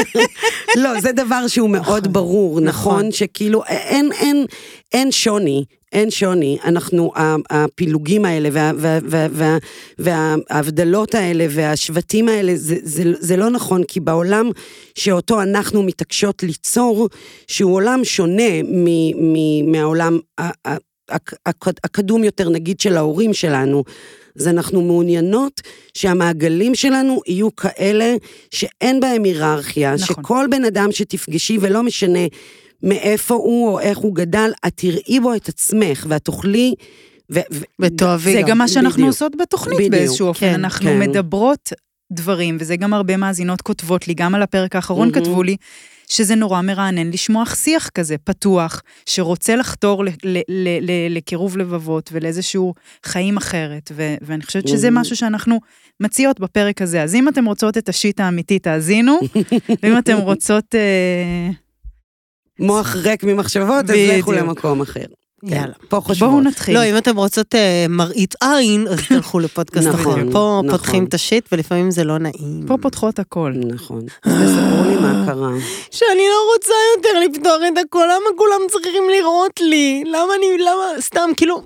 לא, 0.82 1.00
זה 1.00 1.12
דבר 1.12 1.48
שהוא 1.48 1.70
מאוד 1.70 2.12
ברור, 2.12 2.60
נכון? 2.60 2.98
נכון. 2.98 3.12
שכאילו 3.12 3.64
אין, 3.64 4.12
אין, 4.12 4.46
אין 4.92 5.12
שוני, 5.12 5.64
אין 5.92 6.10
שוני. 6.10 6.58
אנחנו, 6.64 7.12
הפילוגים 7.50 8.24
האלה 8.24 8.48
וה- 8.52 8.72
וה- 8.76 8.98
וה- 9.04 9.26
וה- 9.32 9.58
וההבדלות 9.98 11.14
האלה 11.14 11.46
והשבטים 11.50 12.28
האלה, 12.28 12.52
זה, 12.56 12.76
זה, 12.82 13.02
זה 13.18 13.36
לא 13.36 13.50
נכון, 13.50 13.82
כי 13.84 14.00
בעולם 14.00 14.50
שאותו 14.94 15.42
אנחנו 15.42 15.82
מתעקשות 15.82 16.42
ליצור, 16.42 17.08
שהוא 17.46 17.74
עולם 17.74 18.00
שונה 18.04 18.62
מ- 18.64 19.32
מ- 19.32 19.72
מהעולם 19.72 20.18
הקדום 21.84 22.24
יותר, 22.24 22.48
נגיד, 22.48 22.80
של 22.80 22.96
ההורים 22.96 23.34
שלנו. 23.34 23.84
אז 24.38 24.48
אנחנו 24.48 24.82
מעוניינות 24.82 25.60
שהמעגלים 25.94 26.74
שלנו 26.74 27.20
יהיו 27.26 27.56
כאלה 27.56 28.14
שאין 28.50 29.00
בהם 29.00 29.24
היררכיה, 29.24 29.94
נכון. 29.94 30.06
שכל 30.16 30.46
בן 30.50 30.64
אדם 30.64 30.92
שתפגשי, 30.92 31.58
ולא 31.60 31.82
משנה 31.82 32.18
מאיפה 32.82 33.34
הוא 33.34 33.68
או 33.68 33.80
איך 33.80 33.98
הוא 33.98 34.14
גדל, 34.14 34.50
את 34.66 34.72
תראי 34.74 35.20
בו 35.20 35.34
את 35.34 35.48
עצמך, 35.48 36.06
ואת 36.08 36.24
תוכלי... 36.24 36.74
ו- 37.32 37.40
ותאהבי 37.78 38.32
זה 38.32 38.42
גם 38.46 38.58
מה 38.58 38.68
שאנחנו 38.68 38.92
בדיוק. 38.96 39.08
עושות 39.08 39.32
בתוכנית 39.36 39.76
בדיוק, 39.78 39.90
באיזשהו 39.92 40.26
אופן. 40.28 40.40
כן, 40.40 40.54
אנחנו 40.54 40.90
כן. 40.90 40.98
מדברות 40.98 41.72
דברים, 42.12 42.56
וזה 42.60 42.76
גם 42.76 42.94
הרבה 42.94 43.16
מאזינות 43.16 43.62
כותבות 43.62 44.08
לי, 44.08 44.14
גם 44.14 44.34
על 44.34 44.42
הפרק 44.42 44.76
האחרון 44.76 45.08
מהמם. 45.08 45.24
כתבו 45.24 45.42
לי, 45.42 45.56
שזה 46.08 46.34
נורא 46.34 46.60
מרענן 46.60 47.10
לשמוע 47.10 47.44
שיח 47.46 47.88
כזה, 47.88 48.16
פתוח, 48.24 48.82
שרוצה 49.06 49.56
לחתור 49.56 50.04
ל- 50.04 50.08
ל- 50.24 50.38
ל- 50.48 50.78
ל- 50.90 51.16
לקירוב 51.16 51.56
לבבות 51.58 52.10
ולאיזשהו 52.12 52.74
חיים 53.06 53.36
אחרת, 53.36 53.92
ו- 53.94 54.14
ואני 54.22 54.42
חושבת 54.42 54.68
שזה 54.68 54.90
מהמם. 54.90 55.00
משהו 55.00 55.16
שאנחנו 55.16 55.60
מציעות 56.00 56.40
בפרק 56.40 56.82
הזה. 56.82 57.02
אז 57.02 57.14
אם 57.14 57.28
אתם 57.28 57.44
רוצות 57.44 57.78
את 57.78 57.88
השיט 57.88 58.20
האמיתי, 58.20 58.58
תאזינו, 58.58 59.18
ואם 59.82 59.98
אתם 59.98 60.16
רוצות... 60.18 60.74
אה, 60.74 61.50
מוח 62.60 62.96
ריק 62.96 63.24
ממחשבות, 63.24 63.90
אז. 63.90 63.96
לכו 63.96 64.32
למקום 64.32 64.80
אחר. 64.80 65.04
כן, 65.46 65.56
יאללה. 65.56 65.72
פה 65.88 66.00
חושבות. 66.00 66.30
בואו 66.30 66.40
נתחיל. 66.40 66.74
לא, 66.74 66.84
אם 66.84 66.96
אתם 66.96 67.16
רוצות 67.16 67.54
אה, 67.54 67.86
מראית 67.88 68.34
עין, 68.42 68.88
אז 68.88 68.98
תלכו 69.08 69.38
לפודקאסט 69.44 69.86
נכון, 69.86 70.20
אחר. 70.20 70.32
פה 70.32 70.60
נכון. 70.64 70.70
פותחים 70.70 71.04
את 71.04 71.14
השיט, 71.14 71.48
ולפעמים 71.52 71.90
זה 71.90 72.04
לא 72.04 72.18
נעים. 72.18 72.64
פה 72.66 72.76
פותחות 72.80 73.18
הכל. 73.18 73.52
נכון. 73.66 74.00
אז 74.22 74.32
תספרו 74.32 74.84
לי 74.84 74.96
מה 74.96 75.22
קרה. 75.26 75.50
שאני 75.96 76.22
לא 76.28 76.52
רוצה 76.54 76.74
יותר 76.96 77.20
לפתוח 77.20 77.60
את 77.72 77.78
הכל, 77.86 78.04
למה 78.04 78.36
כולם 78.38 78.60
צריכים 78.70 79.02
לראות 79.10 79.60
לי? 79.60 80.02
למה 80.06 80.34
אני, 80.38 80.58
למה, 80.58 81.00
סתם, 81.00 81.30
כאילו... 81.36 81.62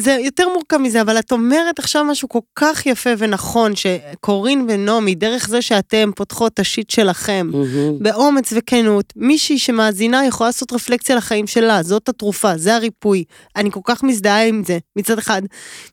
זה 0.00 0.16
יותר 0.24 0.48
מורכב 0.48 0.76
מזה, 0.76 1.00
אבל 1.00 1.18
את 1.18 1.32
אומרת 1.32 1.78
עכשיו 1.78 2.04
משהו 2.04 2.28
כל 2.28 2.38
כך 2.54 2.86
יפה 2.86 3.10
ונכון, 3.18 3.72
שקורין 3.76 4.66
ונעמי, 4.68 5.14
דרך 5.14 5.48
זה 5.48 5.62
שאתם 5.62 6.10
פותחות 6.16 6.52
את 6.52 6.58
השיט 6.58 6.90
שלכם, 6.90 7.50
מהמם. 7.52 7.98
באומץ 7.98 8.52
וכנות, 8.56 9.12
מישהי 9.16 9.58
שמאזינה 9.58 10.26
יכולה 10.26 10.48
לעשות 10.48 10.72
רפלקציה 10.72 11.16
לחיים 11.16 11.46
שלה, 11.46 11.82
זאת 11.82 12.08
התרופה, 12.08 12.58
זה 12.58 12.74
הריפוי. 12.74 13.24
אני 13.56 13.70
כל 13.70 13.80
כך 13.84 14.02
מזדהה 14.02 14.46
עם 14.46 14.62
זה, 14.66 14.78
מצד 14.96 15.18
אחד. 15.18 15.42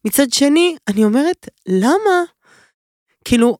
מצד 0.05 0.33
שני, 0.33 0.75
אני 0.87 1.03
אומרת, 1.03 1.47
למה? 1.67 2.23
כאילו, 3.25 3.57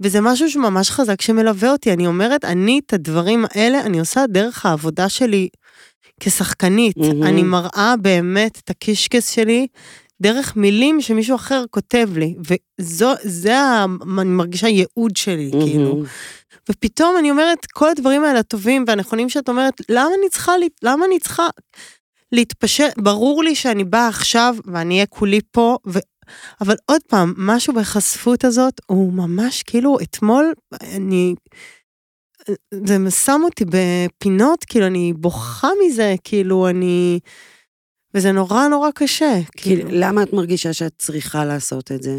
וזה 0.00 0.20
משהו 0.20 0.50
שממש 0.50 0.90
חזק 0.90 1.20
שמלווה 1.20 1.72
אותי, 1.72 1.92
אני 1.92 2.06
אומרת, 2.06 2.44
אני 2.44 2.80
את 2.86 2.92
הדברים 2.92 3.44
האלה, 3.54 3.80
אני 3.80 4.00
עושה 4.00 4.26
דרך 4.28 4.66
העבודה 4.66 5.08
שלי 5.08 5.48
כשחקנית. 6.20 6.96
מהמם. 6.96 7.22
אני 7.22 7.42
מראה 7.42 7.94
באמת 8.00 8.58
את 8.64 8.70
הקישקס 8.70 9.30
שלי 9.30 9.66
דרך 10.22 10.56
מילים 10.56 11.00
שמישהו 11.00 11.36
אחר 11.36 11.64
כותב 11.70 12.08
לי, 12.16 12.34
וזו, 12.80 13.12
זה, 13.22 13.58
ה- 13.58 13.84
אני 14.18 14.28
מרגישה 14.30 14.68
ייעוד 14.68 15.16
שלי, 15.16 15.50
כאילו. 15.64 15.94
מהמם. 15.94 16.06
ופתאום 16.70 17.16
אני 17.18 17.30
אומרת, 17.30 17.66
כל 17.66 17.88
הדברים 17.88 18.24
האלה 18.24 18.38
הטובים 18.38 18.84
והנכונים 18.86 19.28
שאת 19.28 19.48
אומרת, 19.48 19.80
למה 19.88 20.08
אני 20.20 20.28
צריכה, 20.30 20.52
למה 20.82 21.04
אני 21.06 21.18
צריכה 21.18 21.46
להתפשט? 22.32 22.98
ברור 22.98 23.44
לי 23.44 23.54
שאני 23.54 23.84
באה 23.84 24.08
עכשיו 24.08 24.56
ואני 24.64 24.94
אהיה 24.94 25.06
כולי 25.06 25.40
פה, 25.50 25.76
ו... 25.86 25.98
אבל 26.60 26.74
עוד 26.86 27.00
פעם, 27.08 27.34
משהו 27.36 27.74
בהיחשפות 27.74 28.44
הזאת 28.44 28.80
הוא 28.86 29.12
ממש 29.12 29.62
כאילו, 29.62 29.98
אתמול 30.02 30.52
אני... 30.82 31.34
זה 32.74 33.10
שם 33.10 33.40
אותי 33.44 33.64
בפינות, 33.64 34.64
כאילו, 34.64 34.86
אני 34.86 35.12
בוכה 35.12 35.68
מזה, 35.84 36.14
כאילו, 36.24 36.68
אני... 36.68 37.20
וזה 38.14 38.32
נורא 38.32 38.68
נורא 38.68 38.90
קשה. 38.94 39.40
כאילו. 39.56 39.88
למה 39.92 40.22
את 40.22 40.32
מרגישה 40.32 40.72
שאת 40.72 40.92
צריכה 40.98 41.44
לעשות 41.44 41.92
את 41.92 42.02
זה? 42.02 42.18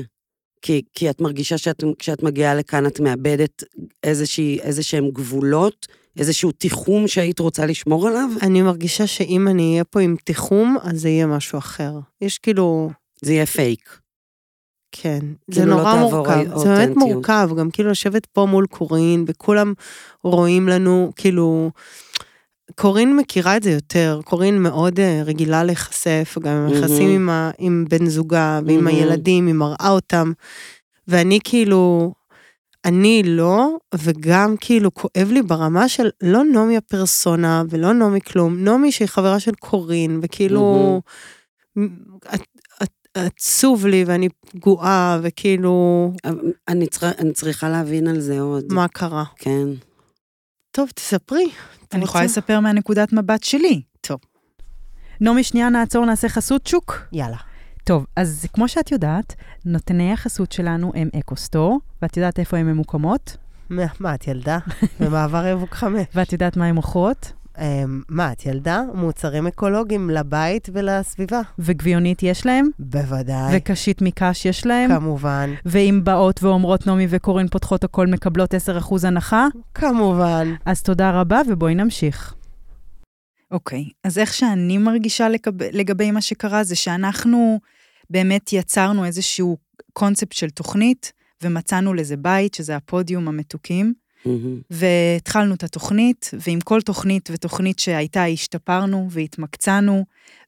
כי, 0.61 0.81
כי 0.93 1.09
את 1.09 1.21
מרגישה 1.21 1.57
שכשאת 1.57 2.23
מגיעה 2.23 2.55
לכאן 2.55 2.85
את 2.85 2.99
מאבדת 2.99 3.63
איזושהי, 4.03 4.59
איזה 4.59 4.83
שהם 4.83 5.09
גבולות, 5.09 5.87
איזשהו 6.17 6.51
תיחום 6.51 7.07
שהיית 7.07 7.39
רוצה 7.39 7.65
לשמור 7.65 8.07
עליו? 8.07 8.29
אני 8.41 8.61
מרגישה 8.61 9.07
שאם 9.07 9.47
אני 9.47 9.71
אהיה 9.71 9.83
פה 9.83 10.01
עם 10.01 10.15
תיחום, 10.23 10.77
אז 10.83 11.01
זה 11.01 11.09
יהיה 11.09 11.27
משהו 11.27 11.59
אחר. 11.59 11.93
יש 12.21 12.37
כאילו... 12.37 12.91
זה 13.21 13.33
יהיה 13.33 13.45
פייק. 13.45 14.00
כן, 14.91 15.19
זה 15.47 15.61
כאילו 15.61 15.71
לא 15.71 15.77
נורא 15.77 15.93
תעבור 15.95 16.11
מורכב, 16.11 16.57
זה 16.57 16.65
באמת. 16.75 16.97
מורכב, 16.97 17.49
גם 17.57 17.71
כאילו 17.71 17.89
לשבת 17.91 18.25
פה 18.25 18.45
מול 18.45 18.65
קורין, 18.65 19.25
וכולם 19.27 19.73
רואים 20.23 20.67
לנו, 20.69 21.11
כאילו, 21.15 21.71
קורין 22.75 23.15
מכירה 23.17 23.57
את 23.57 23.63
זה 23.63 23.71
יותר, 23.71 24.19
קורין 24.25 24.61
מאוד 24.63 24.99
אה, 24.99 25.21
רגילה 25.25 25.63
להיחשף, 25.63 26.35
גם 26.41 26.67
היחסים 26.69 26.97
מהמם. 27.07 27.15
עם, 27.15 27.29
ה- 27.29 27.51
עם 27.57 27.85
בן 27.89 28.05
זוגה, 28.05 28.59
ועם 28.65 28.75
מהמם. 28.75 28.87
הילדים, 28.87 29.47
היא 29.47 29.55
מראה 29.55 29.89
אותם, 29.89 30.31
ואני 31.07 31.39
כאילו, 31.43 32.13
אני 32.85 33.21
לא, 33.25 33.67
וגם 33.97 34.55
כאילו 34.59 34.93
כואב 34.93 35.27
לי 35.31 35.41
ברמה 35.41 35.89
של 35.89 36.09
לא 36.23 36.43
נעמי 36.43 36.77
הפרסונה, 36.77 37.63
ולא 37.69 37.93
נעמי 37.93 38.21
כלום, 38.21 38.63
נעמי 38.63 38.91
שהיא 38.91 39.07
חברה 39.07 39.39
של 39.39 39.51
קורין, 39.59 40.19
וכאילו, 40.23 41.01
את- 41.77 41.83
את- 42.33 42.41
עצוב 43.13 43.87
לי 43.87 44.03
ואני 44.07 44.29
פגועה, 44.29 45.19
וכאילו, 45.23 46.13
אני, 46.67 46.87
צריכה, 46.87 47.11
אני 47.19 47.33
צריכה 47.33 47.69
להבין 47.69 48.07
על 48.07 48.19
זה 48.19 48.39
עוד. 48.39 48.63
מה 48.69 48.87
קרה? 48.87 49.23
כן. 49.35 49.67
טוב, 50.71 50.89
תספרי. 50.89 51.49
אני 51.93 52.03
יכולה? 52.03 52.23
לספר 52.23 52.59
מהנקודת 52.59 53.13
מבט 53.13 53.43
שלי. 53.43 53.81
טוב. 54.01 54.19
נעמי, 55.21 55.43
שנייה 55.43 55.69
נעצור, 55.69 56.05
נעשה 56.05 56.29
חסות 56.29 56.67
שוק. 56.67 56.99
יאללה. 57.11 57.37
טוב, 57.83 58.05
אז 58.15 58.45
כמו 58.53 58.67
שאת 58.67 58.91
יודעת, 58.91 59.35
נותני 59.65 60.13
החסות 60.13 60.51
שלנו 60.51 60.91
הם 60.95 61.09
אקו-סטור, 61.19 61.79
ואת 62.01 62.17
יודעת 62.17 62.39
איפה 62.39 62.57
הן 62.57 62.65
ממוקמות, 62.65 63.37
מה, 63.69 63.85
מה, 63.99 64.15
את 64.15 64.27
ילדה? 64.27 64.59
במעבר 64.99 65.45
יבוק 65.47 65.73
חמש. 65.73 66.03
ואת 66.15 66.33
יודעת 66.33 66.57
מה 66.57 66.65
הן 66.65 66.75
מוכרות, 66.75 67.31
מה, 68.09 68.31
את 68.31 68.45
ילדה? 68.45 68.81
מוצרים 68.93 69.47
אקולוגיים 69.47 70.09
לבית 70.09 70.69
ולסביבה. 70.73 71.41
וגביונית 71.59 72.23
יש 72.23 72.45
להם, 72.45 72.69
בוודאי. 72.79 73.57
וקשית 73.57 74.01
מקש 74.01 74.45
יש 74.45 74.65
להם, 74.65 74.89
כמובן. 74.95 75.53
ואם 75.65 76.01
באות 76.03 76.43
ואומרות 76.43 76.87
נעמי 76.87 77.07
וקורין 77.09 77.47
פותחות 77.47 77.83
הכל 77.83 78.07
מקבלות 78.07 78.53
10% 78.53 78.57
הנחה, 79.07 79.47
כמובן. 79.73 80.53
אז 80.65 80.81
תודה 80.81 81.21
רבה 81.21 81.41
ובואי 81.49 81.75
נמשיך. 81.75 82.35
אוקיי, 83.51 83.85
אז 84.03 84.17
איך 84.17 84.33
שאני 84.33 84.77
מרגישה 84.77 85.29
לגב, 85.29 85.63
לגבי 85.71 86.11
מה 86.11 86.21
שקרה 86.21 86.63
זה 86.63 86.75
שאנחנו 86.75 87.59
באמת 88.09 88.53
יצרנו 88.53 89.05
איזשהו 89.05 89.57
קונספט 89.93 90.31
של 90.31 90.49
תוכנית 90.49 91.13
ומצאנו 91.43 91.93
לזה 91.93 92.17
בית, 92.17 92.53
שזה 92.53 92.75
הפודיום 92.75 93.27
המתוקים. 93.27 93.93
והתחלנו 94.69 95.53
את 95.53 95.63
התוכנית, 95.63 96.31
ועם 96.47 96.61
כל 96.61 96.81
תוכנית 96.81 97.29
ותוכנית 97.33 97.79
שהייתה, 97.79 98.25
השתפרנו 98.25 99.07
והתמקצענו, 99.11 100.05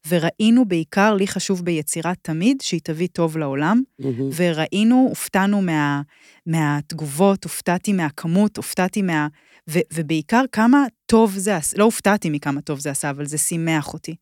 וראינו 0.07 0.65
בעיקר, 0.65 1.13
לי 1.13 1.27
חשוב 1.27 1.65
ביצירה 1.65 2.13
תמיד, 2.21 2.61
שהיא 2.61 2.81
תביא 2.83 3.07
טוב 3.13 3.37
לעולם, 3.37 3.81
מהמם. 3.99 4.29
וראינו, 4.35 5.05
הופתענו 5.09 5.61
מה, 5.61 6.01
מהתגובות, 6.45 7.43
הופתעתי 7.43 7.93
מהכמות, 7.93 8.57
הופתעתי 8.57 9.01
מה... 9.01 9.27
ו, 9.69 9.79
ובעיקר 9.93 10.43
כמה 10.51 10.85
טוב 11.05 11.33
זה 11.37 11.55
עשה, 11.55 11.77
לא 11.77 11.83
הופתעתי 11.83 12.29
מכמה 12.29 12.61
טוב 12.61 12.79
זה 12.79 12.91
עשה, 12.91 13.09
אבל 13.09 13.25
זה 13.25 13.37
שימח 13.37 13.93
אותי. 13.93 14.15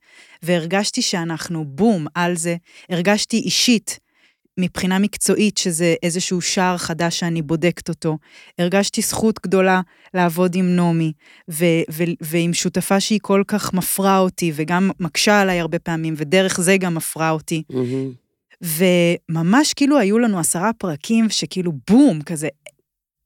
והרגשתי 0.43 1.01
שאנחנו 1.01 1.65
בום 1.65 2.08
על 2.15 2.36
זה, 2.36 2.55
הרגשתי 2.89 3.38
אישית, 3.38 4.00
מבחינה 4.60 5.00
מקצועית, 5.00 5.58
שזה 5.58 5.96
איזשהו 6.03 6.41
שער 6.41 6.77
חדש 6.77 7.20
שאני 7.20 7.41
בודקת 7.41 7.89
אותו. 7.89 8.17
הרגשתי 8.60 9.01
זכות 9.01 9.39
גדולה 9.43 9.81
לעבוד 10.13 10.55
עם 10.55 10.75
נעמי, 10.75 11.12
ו- 11.50 11.65
ו- 11.91 12.03
ועם 12.22 12.53
שותפה 12.53 13.00
שהיא 13.00 13.20
כל 13.22 13.43
כך 13.48 13.74
מפרה 13.74 14.20
אותי, 14.20 14.51
וגם 14.55 14.91
מקשה 15.00 15.41
עליי 15.41 15.60
הרבה 15.60 15.79
פעמים, 15.79 16.13
ודרך 16.17 16.62
זה 16.62 16.77
גם 16.77 16.96
מפרה 16.96 17.29
אותי. 17.29 17.63
מהמם. 17.70 18.12
וממש 18.62 19.74
כאילו 19.74 19.98
היו 19.98 20.20
לנו 20.20 20.39
עשרה 20.39 20.74
פרקים 20.74 21.29
שכאילו 21.29 21.72
בום, 21.89 22.22
כזה, 22.22 22.48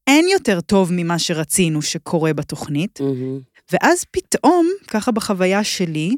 אין 0.07 0.25
יותר 0.31 0.61
טוב 0.61 0.89
ממה 0.93 1.19
שרצינו 1.19 1.81
שקורה 1.81 2.33
בתוכנית. 2.33 3.01
מהמם. 3.01 3.39
ואז 3.73 4.05
פתאום, 4.11 4.67
ככה 4.87 5.11
בחוויה 5.11 5.63
שלי, 5.63 6.15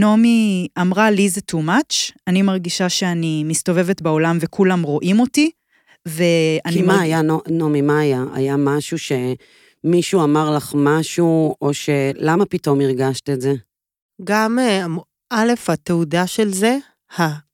נעמי 0.00 0.68
אמרה 0.80 1.10
לי 1.10 1.28
זה 1.28 1.40
too 1.52 1.68
much, 1.68 2.12
אני 2.26 2.42
מרגישה 2.42 2.88
שאני 2.88 3.44
מסתובבת 3.44 4.02
בעולם 4.02 4.38
וכולם 4.40 4.82
רואים 4.82 5.20
אותי, 5.20 5.50
ואני... 6.06 6.60
כי 6.72 6.82
מה 6.82 6.92
מרג- 6.94 7.02
היה, 7.02 7.20
נעמי, 7.50 7.80
מה 7.80 7.98
היה? 7.98 8.24
היה 8.34 8.56
משהו 8.56 8.96
שמישהו 8.98 10.24
אמר 10.24 10.56
לך 10.56 10.72
משהו, 10.76 11.54
או 11.62 11.74
שלמה 11.74 12.46
פתאום 12.46 12.80
הרגשת 12.80 13.30
את 13.30 13.40
זה? 13.40 13.54
גם, 14.24 14.58
אה, 14.58 14.86
א', 15.30 15.52
התעודה 15.68 16.26
של 16.26 16.52
זה, 16.52 16.78
ה- 17.18 17.46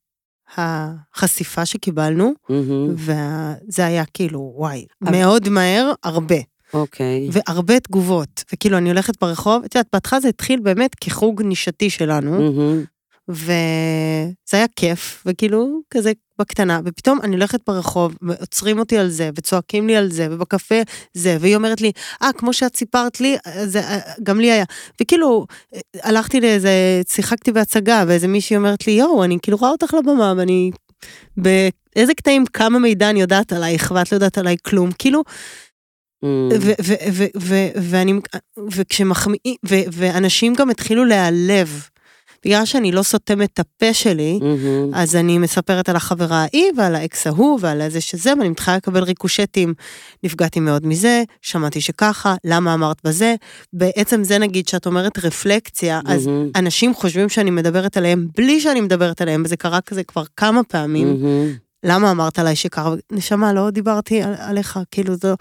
החשיפה 0.57 1.65
שקיבלנו, 1.65 2.33
מהמם. 2.49 2.95
וזה 2.95 3.85
היה 3.85 4.03
כאילו, 4.13 4.53
וואי, 4.55 4.85
אבל- 5.01 5.11
מאוד 5.11 5.49
מהר, 5.49 5.91
הרבה. 6.03 6.35
אוקיי. 6.73 7.29
והרבה 7.31 7.79
תגובות. 7.79 8.43
וכאילו, 8.53 8.77
אני 8.77 8.89
הולכת 8.89 9.13
ברחוב, 9.21 9.63
את 9.63 9.75
יודעת, 9.75 9.87
בהתחלה 9.93 10.19
זה 10.19 10.27
התחיל 10.27 10.59
באמת 10.59 10.95
כחוג 10.95 11.41
נישתי 11.41 11.89
שלנו, 11.89 12.31
מהמם. 12.31 12.83
וזה 13.29 14.57
היה 14.57 14.65
כיף, 14.75 15.23
וכאילו, 15.25 15.81
כזה 15.89 16.11
בקטנה, 16.39 16.79
ופתאום 16.85 17.19
אני 17.23 17.35
הולכת 17.35 17.59
ברחוב, 17.67 18.17
ועוצרים 18.21 18.79
אותי 18.79 18.97
על 18.97 19.09
זה, 19.09 19.29
וצועקים 19.35 19.87
לי 19.87 19.95
על 19.95 20.11
זה, 20.11 20.27
ובקפה 20.31 20.75
זה, 21.13 21.37
והיא 21.39 21.55
אומרת 21.55 21.81
לי, 21.81 21.91
אה, 22.23 22.33
כמו 22.33 22.53
שאת 22.53 22.75
סיפרת 22.75 23.21
לי, 23.21 23.37
זה 23.65 23.79
אה, 23.79 23.99
גם 24.23 24.39
לי 24.39 24.51
היה. 24.51 24.65
וכאילו, 25.01 25.45
אה, 25.75 25.79
הלכתי 26.03 26.41
לאיזה, 26.41 27.01
שיחקתי 27.07 27.51
בהצגה, 27.51 28.03
ואיזה 28.07 28.27
מישהי 28.27 28.57
אומרת 28.57 28.87
לי, 28.87 28.93
יואו, 28.93 29.23
אני 29.23 29.37
כאילו 29.41 29.57
רואה 29.57 29.71
אותך 29.71 29.93
לבמה, 29.93 30.33
ואני... 30.37 30.71
באיזה 31.37 32.13
קטעים, 32.13 32.45
כמה 32.45 32.79
מידע 32.79 33.09
אני 33.09 33.21
יודעת 33.21 33.53
עלייך, 33.53 33.91
ואת 33.95 34.11
לא 34.11 34.15
יודעת 34.15 34.37
עליי 34.37 34.55
כלום. 34.63 34.89
כאילו, 34.99 35.23
וכשמחמיאים, 38.71 39.55
ו- 39.65 39.83
ואנשים 39.91 40.53
גם 40.53 40.69
התחילו 40.69 41.05
להיעלב. 41.05 41.87
בגלל 42.45 42.65
שאני 42.65 42.91
לא 42.91 43.03
סותמת 43.03 43.49
את 43.53 43.59
הפה 43.59 43.93
שלי, 43.93 44.39
מהמם. 44.41 44.93
אז 44.93 45.15
אני 45.15 45.37
מספרת 45.37 45.89
על 45.89 45.95
החברה 45.95 46.37
ההיא 46.37 46.71
ועל 46.77 46.95
האקס 46.95 47.27
ההוא 47.27 47.59
ועל 47.61 47.81
איזה 47.81 48.01
שזה, 48.01 48.33
ואני 48.37 48.49
מתחילה 48.49 48.77
לקבל 48.77 49.03
ריקושטים. 49.03 49.73
נפגעתי 50.23 50.59
מאוד 50.59 50.85
מזה, 50.85 51.23
שמעתי 51.41 51.81
שככה, 51.81 52.35
למה 52.43 52.73
אמרת 52.73 52.97
בזה? 53.03 53.35
בעצם 53.73 54.23
זה 54.23 54.37
נגיד 54.37 54.67
שאת 54.67 54.85
אומרת 54.85 55.25
רפלקציה, 55.25 55.99
אז 56.05 56.27
מהמם. 56.27 56.49
אנשים 56.55 56.93
חושבים 56.93 57.29
שאני 57.29 57.51
מדברת 57.51 57.97
עליהם 57.97 58.27
בלי 58.37 58.61
שאני 58.61 58.81
מדברת 58.81 59.21
עליהם, 59.21 59.41
וזה 59.45 59.55
קרה 59.55 59.81
כזה 59.81 60.03
כבר 60.03 60.23
כמה 60.37 60.63
פעמים. 60.63 61.07
מהמם. 61.07 61.53
למה 61.85 62.11
אמרת 62.11 62.39
עליי 62.39 62.55
שככה? 62.55 62.93
נשמה, 63.11 63.53
לא 63.53 63.69
דיברתי 63.69 64.21
על, 64.21 64.33
עליך, 64.37 64.79
כאילו 64.91 65.15
זה 65.15 65.33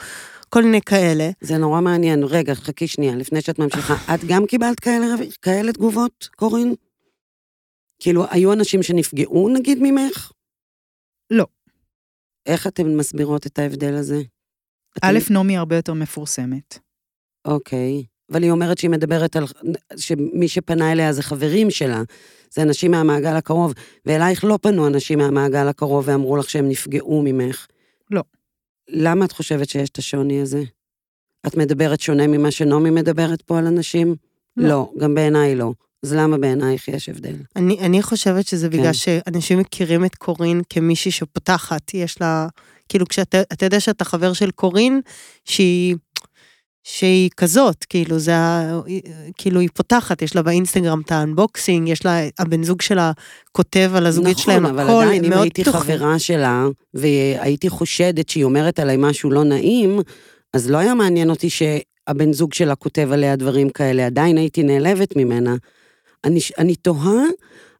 כל 0.54 0.62
מיני 0.62 0.80
כאלה. 0.80 1.30
זה 1.40 1.58
נורא 1.58 1.80
מעניין. 1.80 2.24
רגע, 2.24 2.54
חכי 2.54 2.86
שנייה, 2.86 3.16
לפני 3.16 3.40
שאת 3.40 3.58
ממשיכה. 3.58 3.94
את 4.14 4.20
גם 4.28 4.46
קיבלת 4.46 4.80
כאלה, 4.80 5.06
כאלה 5.42 5.72
תגובות, 5.72 6.28
קורין? 6.36 6.74
כאילו, 7.98 8.24
היו 8.30 8.52
אנשים 8.52 8.82
שנפגעו, 8.82 9.48
נגיד, 9.48 9.78
ממך? 9.80 10.32
לא. 11.30 11.46
איך 12.46 12.66
אתן 12.66 12.96
מסבירות 12.96 13.46
את 13.46 13.58
ההבדל 13.58 13.94
הזה? 13.94 14.22
א', 15.02 15.18
נעמי 15.30 15.56
הרבה 15.56 15.76
יותר 15.76 15.94
מפורסמת. 15.94 16.78
אוקיי. 17.44 18.04
אבל 18.32 18.42
היא 18.42 18.50
אומרת 18.50 18.78
שהיא 18.78 18.90
מדברת 18.90 19.36
על... 19.36 19.44
שמי 19.96 20.48
שפנה 20.48 20.92
אליה 20.92 21.12
זה 21.12 21.22
חברים 21.22 21.70
שלה, 21.70 22.02
זה 22.50 22.62
אנשים 22.62 22.90
מהמעגל 22.90 23.36
הקרוב, 23.36 23.74
ואלייך 24.06 24.44
לא 24.44 24.58
פנו 24.62 24.86
אנשים 24.86 25.18
מהמעגל 25.18 25.68
הקרוב 25.68 26.08
ואמרו 26.08 26.36
לך 26.36 26.50
שהם 26.50 26.68
נפגעו 26.68 27.22
ממך. 27.24 27.66
למה 28.88 29.24
את 29.24 29.32
חושבת 29.32 29.68
שיש 29.68 29.88
את 29.88 29.98
השוני 29.98 30.40
הזה? 30.40 30.62
את 31.46 31.56
מדברת 31.56 32.00
שונה 32.00 32.26
ממה 32.26 32.50
שנעמי 32.50 32.90
מדברת 32.90 33.42
פה 33.42 33.58
על 33.58 33.66
אנשים? 33.66 34.14
לא. 34.56 34.68
לא, 34.68 34.92
גם 34.98 35.14
בעיניי 35.14 35.54
לא. 35.54 35.72
אז 36.02 36.12
למה 36.12 36.38
בעינייך 36.38 36.88
יש 36.88 37.08
הבדל? 37.08 37.36
אני, 37.56 37.78
אני 37.78 38.02
חושבת 38.02 38.46
שזה 38.46 38.68
כן. 38.70 38.78
בגלל 38.78 38.92
שאנשים 38.92 39.58
מכירים 39.58 40.04
את 40.04 40.14
קורין 40.14 40.62
כמישהי 40.70 41.10
שפותחת, 41.10 41.94
יש 41.94 42.20
לה, 42.20 42.48
כאילו 42.88 43.06
כשאתה 43.06 43.42
אתה 43.42 43.66
יודע 43.66 43.80
שאתה 43.80 44.04
חבר 44.04 44.32
של 44.32 44.50
קורין, 44.50 45.00
שהיא, 45.44 45.96
שהיא 46.84 47.30
כזאת, 47.36 47.84
כאילו 47.84 48.18
זה, 48.18 48.32
כאילו 49.38 49.60
היא 49.60 49.68
פותחת, 49.74 50.22
יש 50.22 50.36
לה 50.36 50.42
באינסטגרם 50.42 51.00
את 51.00 51.12
האנבוקסינג, 51.12 51.88
יש 51.88 52.06
לה, 52.06 52.20
הבן 52.38 52.62
זוג 52.62 52.82
שלה 52.82 53.12
כותב 53.52 53.92
על 53.94 54.06
הזוגית 54.06 54.38
שלהם, 54.38 54.62
נכון, 54.62 54.78
אבל 54.78 54.88
הכל 54.88 55.02
עדיין, 55.02 55.24
אם 55.24 55.30
מאוד 55.30 55.42
הייתי 55.42 55.64
פתוחים. 55.64 55.96
חברה 55.96 56.18
שלה, 56.18 56.66
והייתי 56.94 57.68
חושדת 57.68 58.28
שהיא 58.28 58.44
אומרת 58.44 58.78
עליי 58.78 58.96
משהו 58.98 59.30
לא 59.30 59.44
נעים, 59.44 60.00
אז 60.54 60.70
לא 60.70 60.78
היה 60.78 60.94
מעניין 60.94 61.30
אותי 61.30 61.50
שהבן 61.50 62.32
זוג 62.32 62.54
שלה 62.54 62.74
כותב 62.74 63.08
עליה 63.12 63.36
דברים 63.36 63.70
כאלה, 63.70 64.06
עדיין 64.06 64.38
הייתי 64.38 64.62
נעלבת 64.62 65.16
ממנה. 65.16 65.54
אני, 66.24 66.40
אני 66.58 66.74
תוהה, 66.74 67.22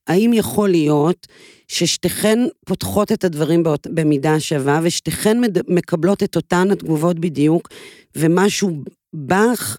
האם 0.07 0.33
יכול 0.33 0.69
להיות 0.69 1.27
ששתיכן 1.73 2.39
פותחות 2.67 3.13
את 3.13 3.25
הדברים 3.25 3.63
באות, 3.63 3.87
במידה 3.95 4.41
שווה, 4.41 4.81
ושתיכן 4.83 5.39
מקבלות 5.69 6.23
את 6.23 6.37
אותן 6.37 6.71
התגובות 6.71 7.19
בדיוק, 7.19 7.69
ומשהו 8.17 8.71
בך 9.15 9.77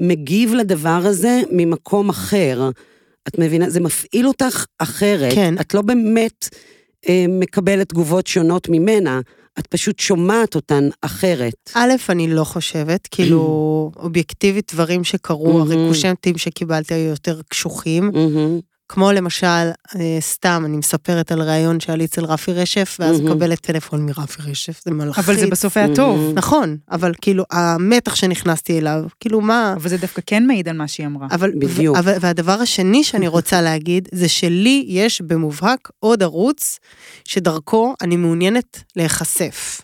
מגיב 0.00 0.54
לדבר 0.54 1.00
הזה 1.04 1.40
ממקום 1.52 2.08
אחר. 2.08 2.70
את 3.28 3.38
מבינה? 3.38 3.70
זה 3.70 3.80
מפעיל 3.80 4.28
אותך 4.28 4.64
אחרת. 4.78 5.34
כן. 5.34 5.54
את 5.60 5.74
לא 5.74 5.82
באמת 5.82 6.48
אה, 7.08 7.24
מקבלת 7.28 7.88
תגובות 7.88 8.26
שונות 8.26 8.68
ממנה, 8.68 9.20
את 9.58 9.66
פשוט 9.66 9.98
שומעת 9.98 10.54
אותן 10.54 10.88
אחרת. 11.02 11.70
א', 11.74 11.92
אני 12.08 12.34
לא 12.34 12.44
חושבת, 12.44 13.08
כאילו, 13.10 13.40
אובייקטיבית, 14.04 14.72
דברים 14.74 15.04
שקרו. 15.04 15.60
הריקושנטים 15.60 16.38
שקיבלתי 16.38 16.94
היו 16.94 17.08
יותר 17.10 17.40
קשוחים. 17.48 18.10
כמו 18.92 19.12
למשל, 19.12 19.46
אה, 19.46 20.18
סתם, 20.20 20.62
אני 20.66 20.76
מספרת 20.76 21.32
על 21.32 21.42
ראיון 21.42 21.80
שהיה 21.80 21.96
לי 21.96 22.04
אצל 22.04 22.24
רפי 22.24 22.52
רשף, 22.52 22.96
ואז 23.00 23.20
מהמם. 23.20 23.32
מקבלת 23.32 23.60
טלפון 23.60 24.06
מרפי 24.06 24.42
רשף, 24.42 24.80
זה 24.84 24.90
מלחיץ. 24.90 25.24
אבל 25.24 25.36
זה 25.40 25.46
בסוף 25.46 25.76
היה 25.76 25.94
טוב. 25.94 26.30
Mhm. 26.30 26.38
נכון, 26.38 26.76
אבל 26.90 27.12
כאילו, 27.20 27.44
המתח 27.50 28.14
שנכנסתי 28.14 28.78
אליו, 28.78 29.04
כאילו 29.20 29.40
מה... 29.40 29.74
אבל 29.76 29.88
זה 29.88 29.96
דווקא 29.96 30.22
כן 30.26 30.46
מעיד 30.46 30.68
על 30.68 30.76
מה 30.76 30.88
שהיא 30.88 31.06
אמרה. 31.06 31.26
אבל, 31.30 31.52
בדיוק. 31.58 31.96
אבל, 31.96 32.12
והדבר 32.20 32.60
השני 32.60 33.04
שאני 33.04 33.28
רוצה 33.28 33.62
להגיד, 33.62 34.08
זה 34.12 34.28
שלי 34.28 34.84
יש 34.88 35.20
במובהק 35.20 35.90
עוד 35.98 36.22
ערוץ 36.22 36.78
שדרכו 37.24 37.94
אני 38.02 38.16
מעוניינת 38.16 38.82
להיחשף. 38.96 39.80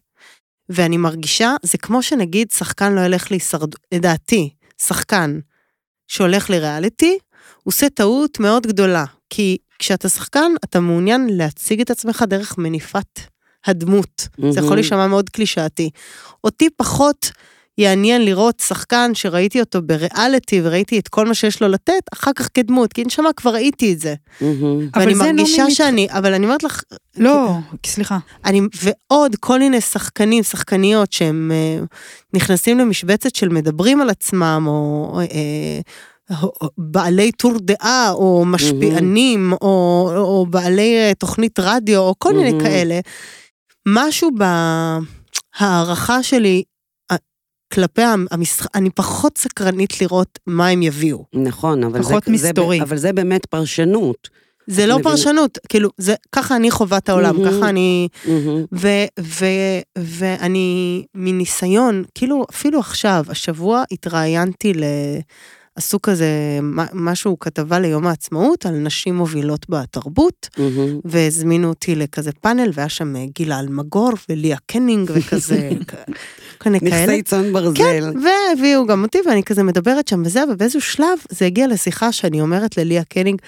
ואני 0.69 0.97
מרגישה, 0.97 1.55
זה 1.63 1.79
כמו 1.79 2.03
שנגיד 2.03 2.51
שחקן 2.51 2.93
לא 2.93 3.01
ילך 3.01 3.31
להישרד... 3.31 3.71
לדעתי, 3.93 4.51
שחקן 4.83 5.39
שהולך 6.09 6.51
לריאליטי, 6.51 7.19
עושה 7.67 7.89
טעות 7.89 8.41
מאוד 8.41 8.67
גדולה. 8.67 9.05
כי 9.31 9.57
כשאתה 9.79 10.09
שחקן, 10.09 10.53
אתה 10.65 10.81
מעוניין 10.81 11.27
להציג 11.31 11.81
את 11.81 11.91
עצמך 11.91 12.25
דרך 12.29 12.59
מניפת 12.59 13.21
הדמות. 13.67 14.29
זה 14.51 14.61
יכול. 14.61 14.77
להישמע 14.77 15.07
מאוד 15.07 15.31
קלישאתי. 15.31 15.91
אותי 16.45 16.69
פחות 16.77 17.31
יעניין 17.79 18.25
לראות 18.25 18.61
שחקן 18.61 19.11
שראיתי 19.15 19.61
אותו 19.61 19.83
בריאליטי 19.83 20.61
וראיתי 20.65 20.99
את 20.99 21.09
כל 21.09 21.27
מה 21.27 21.35
שיש 21.35 21.63
לו 21.63 21.69
לתת, 21.69 22.03
אחר 22.15 22.31
כך 22.37 22.49
כדמות, 22.55 22.93
כי 22.93 23.05
נשמה, 23.05 23.33
כבר 23.37 23.51
ראיתי 23.51 23.93
את 23.93 24.01
זה. 24.01 24.15
אבל 24.95 25.03
ואני 25.03 25.15
זה 25.15 25.33
מרגישה 25.33 25.57
נעמי 25.57 25.71
מת- 25.71 25.77
שאני, 25.77 26.09
אבל 26.11 26.35
אני 26.35 26.45
אומרת 26.47 26.63
לך, 26.63 26.83
לא, 27.17 27.51
סליחה. 27.87 28.19
אני, 28.45 28.61
ועוד 28.83 29.37
כל 29.41 29.59
מיני 29.59 29.81
שחקנים, 29.81 30.43
שחקניות 30.43 31.13
שהם 31.13 31.53
אה, 31.55 31.85
נכנסים 32.35 32.79
למשבצת 32.79 33.35
של 33.35 33.49
מדברים 33.49 34.01
על 34.01 34.11
עצמם, 34.11 34.65
או 34.67 35.21
אה, 35.21 35.81
בעלי 36.79 37.33
טור 37.33 37.53
דעה, 37.61 38.11
או 38.13 38.45
משפיענים, 38.47 39.53
או, 39.53 40.11
או 40.17 40.47
בעלי 40.51 40.97
אה, 40.97 41.13
תוכנית 41.19 41.59
רדיו, 41.59 42.01
או 42.01 42.15
כל 42.19 42.33
מיני 42.35 42.51
מהמם. 42.53 42.65
כאלה. 42.65 43.01
משהו 43.89 44.31
בהערכה 45.61 46.23
שלי, 46.23 46.63
אה, 47.11 47.17
כלפי 47.75 48.03
המשחק, 48.31 48.77
אני 48.77 48.91
פחות 48.91 49.39
סקרנית 49.39 50.01
לראות 50.01 50.39
מה 50.47 50.69
הם 50.69 50.83
יביאו. 50.83 51.25
נכון, 51.35 51.85
אבל 51.85 52.03
זה... 52.03 52.09
פחות 52.09 52.25
זה- 52.27 52.31
מסתורי. 52.33 52.83
אבל 52.83 52.97
זה 52.97 53.13
באמת 53.13 53.47
פרשנות. 53.47 54.29
זה 54.69 54.87
לא 54.87 54.99
מבינה. 54.99 55.11
פרשנות, 55.11 55.59
כאילו, 55.69 55.91
זה, 55.99 56.15
ככה 56.33 56.57
אני 56.57 56.71
חווה 56.71 56.99
את 56.99 57.09
העולם, 57.09 57.37
מהמם. 57.43 57.59
ככה 57.61 57.69
אני... 57.69 58.09
ו, 58.75 58.89
ו, 59.21 59.45
ואני 59.99 61.05
מניסיון, 61.15 62.05
כאילו 62.15 62.45
אפילו 62.51 62.81
עכשיו, 62.81 63.25
השבוע 63.29 63.83
התראיינתי 63.93 64.75
ל... 64.75 64.85
עשו 65.77 66.03
כזה 66.03 66.29
משהו, 66.93 67.39
כתבה 67.39 67.79
ליום 67.79 68.07
העצמאות 68.07 68.67
על 68.67 68.73
נשים 68.75 69.17
מובילות 69.17 69.67
בתרבות, 69.69 70.49
מהמם. 70.59 71.01
והזמינו 71.05 71.69
אותי 71.69 71.95
לכזה 71.95 72.33
פאנל, 72.33 72.71
והיה 72.75 72.89
שם 72.89 73.17
אה, 73.17 73.25
גילה 73.35 73.61
אלמגור 73.61 74.11
וליה 74.29 74.57
קניג 74.67 75.11
וכזה, 75.15 75.71
כאלה. 76.61 76.79
נכסי 76.83 77.23
צאן 77.23 77.53
ברזל. 77.53 77.79
כן, 77.79 78.03
והביאו 78.05 78.87
גם 78.87 79.03
אותי, 79.03 79.19
ואני 79.27 79.43
כזה 79.43 79.63
מדברת 79.63 80.09
שם 80.09 80.23
וזה, 80.25 80.45
ובאיזשהו 80.53 80.81
שלב 80.81 81.19
זה 81.29 81.47
הגיע 81.47 81.67
לשיחה 81.67 82.13
שאני 82.13 82.41
אומרת 82.41 82.77
לליה 82.77 83.05
קניג, 83.05 83.41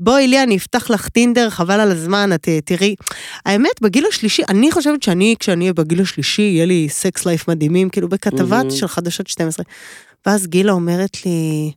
בואי 0.00 0.28
ליה, 0.28 0.42
אני 0.42 0.56
אפתח 0.56 0.90
לך 0.90 1.08
טינדר, 1.08 1.50
חבל 1.50 1.80
על 1.80 1.90
הזמן, 1.90 2.30
את 2.34 2.48
אה, 2.48 2.58
תראי. 2.64 2.94
האמת, 3.46 3.80
בגיל 3.80 4.06
השלישי, 4.08 4.42
אני 4.48 4.72
חושבת 4.72 5.02
שאני, 5.02 5.34
כשאני 5.38 5.64
אהיה 5.64 5.72
בגיל 5.72 6.00
השלישי, 6.00 6.42
יהיה 6.42 6.66
לי 6.66 6.88
סקס 6.90 7.26
לייף 7.26 7.48
מדהימים, 7.48 7.88
כאילו 7.88 8.08
בכתבה 8.08 8.56
מהמם. 8.56 8.70
של 8.70 8.86
חדשות 8.86 9.26
12. 9.26 9.64
ואז 10.26 10.46
גילה 10.46 10.72
אומרת 10.72 11.24
לי, 11.26 11.72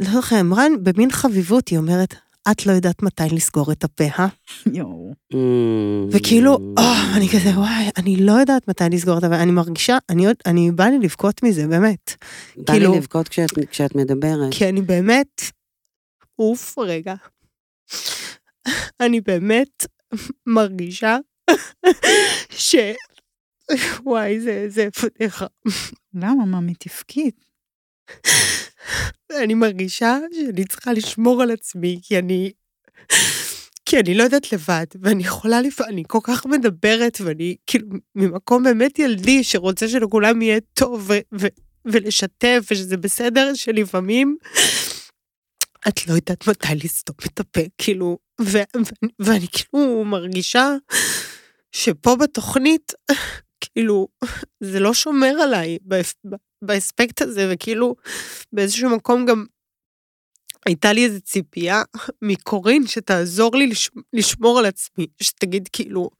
לא 0.00 0.10
זוכר, 0.10 0.40
אמרה 0.40 0.64
במין 0.82 1.10
חביבות, 1.10 1.68
היא 1.68 1.78
אומרת, 1.78 2.14
את 2.50 2.66
לא 2.66 2.72
יודעת 2.72 3.02
מתי 3.02 3.22
לסגור 3.32 3.72
את 3.72 3.84
הפה, 3.84 4.04
אה? 4.04 4.26
יואו. 4.72 5.14
מהמם. 5.32 6.08
וכאילו, 6.12 6.74
אה, 6.78 7.16
אני 7.16 7.28
כזה, 7.28 7.48
וואי, 7.58 7.90
אני 7.96 8.16
לא 8.16 8.32
יודעת 8.32 8.68
מתי 8.68 8.84
לסגור 8.90 9.18
את 9.18 9.24
הפה, 9.24 9.36
אני 9.42 9.50
מרגישה, 9.50 9.98
אני 10.10 10.26
עוד, 10.26 10.36
אני 10.46 10.70
בא 10.70 10.84
לי 10.84 10.98
לבכות 10.98 11.42
מזה, 11.42 11.66
באמת. 11.66 12.10
בא 12.56 12.72
לי 12.72 12.78
כאילו- 12.78 12.96
לבכות 12.96 13.28
כשאת, 13.28 13.50
כשאת 13.70 13.94
מדברת. 13.94 14.48
כי 14.50 14.68
אני 14.68 14.82
באמת, 14.82 15.40
אוף, 16.38 16.78
רגע. 16.78 17.14
אני 19.00 19.20
באמת 19.20 19.86
מרגישה 20.46 21.18
ש... 22.50 22.74
וואי, 24.04 24.40
זה, 24.40 24.64
זה 24.68 24.88
פדיחה. 24.90 25.46
למה, 26.14 26.44
מה, 26.44 26.60
מתפקיד? 26.60 27.34
אני 29.42 29.54
מרגישה 29.54 30.18
שאני 30.32 30.64
צריכה 30.64 30.92
לשמור 30.92 31.42
על 31.42 31.50
עצמי, 31.50 32.00
כי 32.02 32.18
אני... 32.18 32.52
כי 33.86 34.00
אני 34.00 34.14
לא 34.14 34.22
יודעת 34.22 34.52
לבד, 34.52 34.86
ואני 35.00 35.22
יכולה 35.22 35.60
לפעמים, 35.60 35.92
אני 35.92 36.02
כל 36.06 36.18
כך 36.22 36.46
מדברת, 36.46 37.18
ואני 37.20 37.56
כאילו 37.66 37.86
ממקום 38.14 38.62
באמת 38.62 38.98
ילדי 38.98 39.44
שרוצה 39.44 39.88
שלכולם 39.88 40.42
יהיה 40.42 40.60
טוב 40.74 41.10
ו- 41.10 41.40
ו- 41.40 41.46
ולשתף, 41.84 42.66
ושזה 42.70 42.96
בסדר 42.96 43.54
שלפעמים 43.54 44.36
את 45.88 46.08
לא 46.08 46.14
יודעת 46.14 46.48
מתי 46.48 46.74
לסתום 46.84 47.16
את 47.26 47.40
הפה, 47.40 47.60
כאילו, 47.78 48.18
ו- 48.40 48.58
ו- 48.76 49.06
ואני 49.18 49.46
כאילו 49.52 50.04
מרגישה 50.04 50.76
שפה 51.72 52.16
בתוכנית, 52.16 52.92
כאילו, 53.64 54.08
זה 54.60 54.80
לא 54.80 54.94
שומר 54.94 55.34
עליי 55.42 55.78
באס- 55.82 56.14
באספקט 56.64 57.22
הזה, 57.22 57.48
וכאילו, 57.52 57.94
באיזשהו 58.52 58.90
מקום 58.90 59.26
גם 59.26 59.44
הייתה 60.66 60.92
לי 60.92 61.04
איזו 61.04 61.20
ציפייה 61.20 61.82
מקורין 62.22 62.86
שתעזור 62.86 63.56
לי 63.56 63.66
לש, 63.66 63.90
לשמור 64.12 64.58
על 64.58 64.66
עצמי, 64.66 65.06
שתגיד 65.22 65.68
כאילו, 65.72 66.10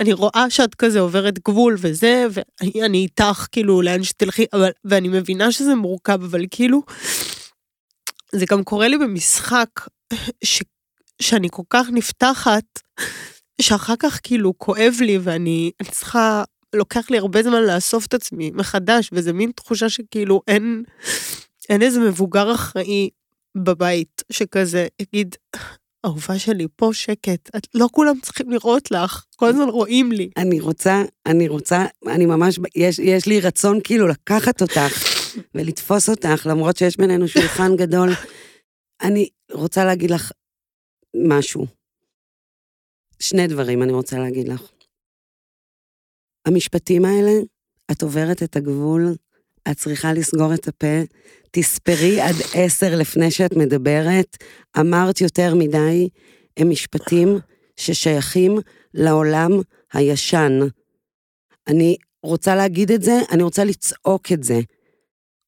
אני 0.00 0.12
רואה 0.12 0.46
שאת 0.48 0.74
כזה 0.74 1.00
עוברת 1.00 1.38
גבול 1.38 1.76
וזה, 1.78 2.26
ואני 2.30 2.84
אני 2.84 2.98
איתך 2.98 3.46
כאילו 3.52 3.82
לאן 3.82 4.02
שתלכי, 4.02 4.44
אבל, 4.52 4.70
ואני 4.84 5.08
מבינה 5.08 5.52
שזה 5.52 5.74
מורכב, 5.74 6.22
אבל 6.22 6.44
כאילו, 6.50 6.82
זה 8.34 8.46
גם 8.50 8.64
קורה 8.64 8.88
לי 8.88 8.98
במשחק, 8.98 9.68
ש, 10.44 10.62
שאני 11.22 11.48
כל 11.50 11.62
כך 11.70 11.86
נפתחת, 11.92 12.64
שאחר 13.60 13.94
כך 13.98 14.20
כאילו 14.22 14.58
כואב 14.58 14.94
לי 15.00 15.18
ואני 15.18 15.70
אני 15.80 15.88
צריכה, 15.90 16.44
לוקח 16.74 17.10
לי 17.10 17.18
הרבה 17.18 17.42
זמן 17.42 17.62
לאסוף 17.62 18.06
את 18.06 18.14
עצמי 18.14 18.50
מחדש, 18.54 19.10
וזה 19.12 19.32
מין 19.32 19.50
תחושה 19.56 19.88
שכאילו 19.88 20.42
אין, 20.48 20.82
אין 21.68 21.82
איזה 21.82 22.00
מבוגר 22.00 22.54
אחראי 22.54 23.10
בבית 23.54 24.22
שכזה 24.32 24.86
יגיד, 25.00 25.36
אהובה 26.06 26.38
שלי, 26.38 26.66
פה 26.76 26.90
שקט, 26.92 27.56
את, 27.56 27.66
לא 27.74 27.88
כולם 27.92 28.20
צריכים 28.22 28.50
לראות 28.50 28.90
לך, 28.90 29.24
כל 29.36 29.46
הזמן 29.48 29.68
רואים 29.68 30.12
לי. 30.12 30.30
אני 30.36 30.60
רוצה, 30.60 31.02
אני 31.26 31.48
רוצה, 31.48 31.86
אני 32.06 32.26
ממש, 32.26 32.58
יש, 32.76 32.98
יש 32.98 33.26
לי 33.26 33.40
רצון 33.40 33.80
כאילו 33.84 34.08
לקחת 34.08 34.62
אותך 34.62 35.04
ולתפוס 35.54 36.08
אותך, 36.08 36.46
למרות 36.50 36.76
שיש 36.76 36.96
בינינו 36.96 37.28
שולחן 37.28 37.76
גדול. 37.76 38.08
אני 39.02 39.28
רוצה 39.52 39.84
להגיד 39.84 40.10
לך 40.10 40.32
משהו. 41.28 41.66
שני 43.18 43.46
דברים 43.46 43.82
אני 43.82 43.92
רוצה 43.92 44.18
להגיד 44.18 44.48
לך. 44.48 44.71
המשפטים 46.46 47.04
האלה, 47.04 47.32
את 47.90 48.02
עוברת 48.02 48.42
את 48.42 48.56
הגבול, 48.56 49.14
את 49.70 49.76
צריכה 49.76 50.12
לסגור 50.12 50.54
את 50.54 50.68
הפה, 50.68 51.02
תספרי 51.50 52.20
עד 52.20 52.34
עשר 52.54 52.96
לפני 52.96 53.30
שאת 53.30 53.56
מדברת, 53.56 54.36
אמרת 54.80 55.20
יותר 55.20 55.54
מדי, 55.54 56.08
הם 56.56 56.70
משפטים 56.70 57.38
ששייכים 57.76 58.58
לעולם 58.94 59.50
הישן. 59.92 60.58
אני 61.66 61.96
רוצה 62.22 62.54
להגיד 62.54 62.90
את 62.92 63.02
זה, 63.02 63.20
אני 63.30 63.42
רוצה 63.42 63.64
לצעוק 63.64 64.32
את 64.32 64.44
זה. 64.44 64.60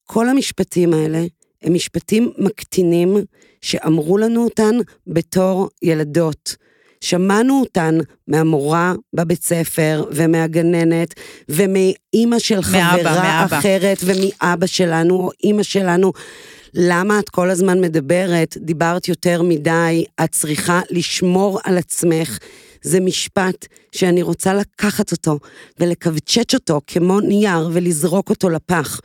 כל 0.04 0.28
המשפטים 0.28 0.94
האלה 0.94 1.24
הם 1.62 1.74
משפטים 1.74 2.32
מקטינים 2.38 3.16
שאמרו 3.60 4.18
לנו 4.18 4.44
אותן 4.44 4.74
בתור 5.06 5.68
ילדות. 5.82 6.56
שמענו 7.04 7.60
אותן 7.60 7.98
מהמורה 8.28 8.94
בבית 9.14 9.44
ספר 9.44 10.04
ומהגננת 10.10 11.14
ומאימא 11.48 12.38
של 12.38 12.60
מאבא, 12.72 12.98
חברה 12.98 13.22
מאבא. 13.22 13.58
אחרת 13.58 13.98
ומאבא 14.04 14.66
שלנו 14.66 15.14
או 15.14 15.30
אימא 15.44 15.62
שלנו. 15.62 16.12
למה 16.74 17.18
את 17.18 17.28
כל 17.28 17.50
הזמן 17.50 17.80
מדברת? 17.80 18.56
דיברת 18.60 19.08
יותר 19.08 19.42
מדי, 19.42 20.04
את 20.24 20.32
צריכה 20.32 20.80
לשמור 20.90 21.60
על 21.64 21.78
עצמך. 21.78 22.38
זה 22.82 23.00
משפט 23.00 23.66
שאני 23.92 24.22
רוצה 24.22 24.54
לקחת 24.54 25.12
אותו 25.12 25.38
ולקבצ'ץ' 25.80 26.54
אותו 26.54 26.80
כמו 26.86 27.20
נייר 27.20 27.70
ולזרוק 27.72 28.30
אותו 28.30 28.48
לפח. 28.48 29.00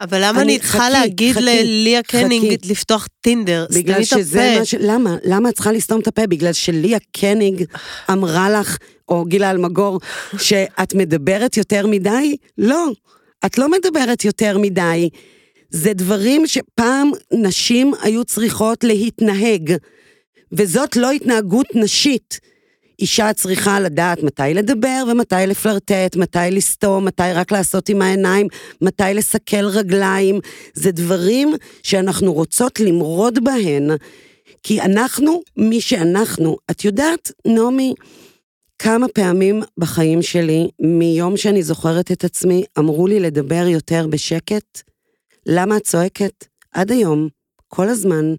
אבל 0.00 0.18
למה 0.24 0.42
אני- 0.42 0.58
צריכה 0.58 0.90
להגיד 0.90 1.36
לליה 1.36 2.02
קנינג. 2.02 2.56
לפתוח 2.70 3.08
טינדר? 3.20 3.66
בגלל 3.74 4.04
שזה. 4.04 4.56
מה 4.58 4.64
ש... 4.64 4.74
למה? 4.78 5.16
למה 5.24 5.48
את 5.48 5.54
צריכה 5.54 5.72
לסתום 5.72 6.00
את 6.00 6.06
הפה? 6.06 6.26
בגלל 6.26 6.52
שליה 6.52 6.98
קניג 7.12 7.64
אמרה 8.10 8.50
לך, 8.50 8.76
או 9.08 9.24
גילה 9.24 9.50
אלמגור, 9.50 10.00
שאת 10.38 10.94
מדברת 10.94 11.56
יותר 11.56 11.86
מדי? 11.86 12.36
לא, 12.58 12.86
את 13.46 13.58
לא 13.58 13.68
מדברת 13.70 14.24
יותר 14.24 14.58
מדי. 14.58 15.08
זה 15.70 15.92
דברים 15.92 16.46
שפעם 16.46 17.10
נשים 17.32 17.92
היו 18.02 18.24
צריכות 18.24 18.84
להתנהג, 18.84 19.72
וזאת 20.52 20.96
לא 20.96 21.10
התנהגות 21.10 21.66
נשית. 21.74 22.40
אישה 23.00 23.32
צריכה 23.32 23.80
לדעת 23.80 24.22
מתי 24.22 24.42
לדבר 24.54 25.04
ומתי 25.10 25.34
לפלרטט, 25.46 26.16
מתי 26.16 26.38
לסתום, 26.50 27.04
מתי 27.04 27.22
רק 27.34 27.52
לעשות 27.52 27.88
עם 27.88 28.02
העיניים, 28.02 28.46
מתי 28.80 29.02
לסכל 29.14 29.66
רגליים. 29.66 30.40
זה 30.74 30.92
דברים 30.92 31.54
שאנחנו 31.82 32.32
רוצות 32.32 32.80
למרוד 32.80 33.44
בהן, 33.44 33.90
כי 34.62 34.80
אנחנו 34.80 35.42
מי 35.56 35.80
שאנחנו. 35.80 36.56
את 36.70 36.84
יודעת, 36.84 37.32
נעמי, 37.46 37.94
כמה 38.78 39.08
פעמים 39.08 39.62
בחיים 39.78 40.22
שלי, 40.22 40.68
מיום 40.80 41.36
שאני 41.36 41.62
זוכרת 41.62 42.12
את 42.12 42.24
עצמי, 42.24 42.64
אמרו 42.78 43.06
לי 43.06 43.20
לדבר 43.20 43.64
יותר 43.68 44.06
בשקט? 44.06 44.82
למה 45.46 45.76
את 45.76 45.82
צועקת? 45.82 46.44
עד 46.72 46.92
היום, 46.92 47.28
כל 47.68 47.88
הזמן. 47.88 48.34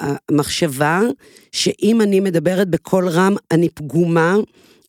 המחשבה 0.00 1.00
שאם 1.52 2.00
אני 2.00 2.20
מדברת 2.20 2.68
בקול 2.68 3.08
רם, 3.08 3.36
אני 3.50 3.68
פגומה, 3.68 4.36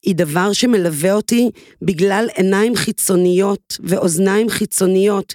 היא 0.03 0.15
דבר 0.15 0.53
שמלווה 0.53 1.13
אותי 1.13 1.49
בגלל 1.81 2.27
עיניים 2.35 2.75
חיצוניות 2.75 3.77
ואוזניים 3.83 4.49
חיצוניות, 4.49 5.33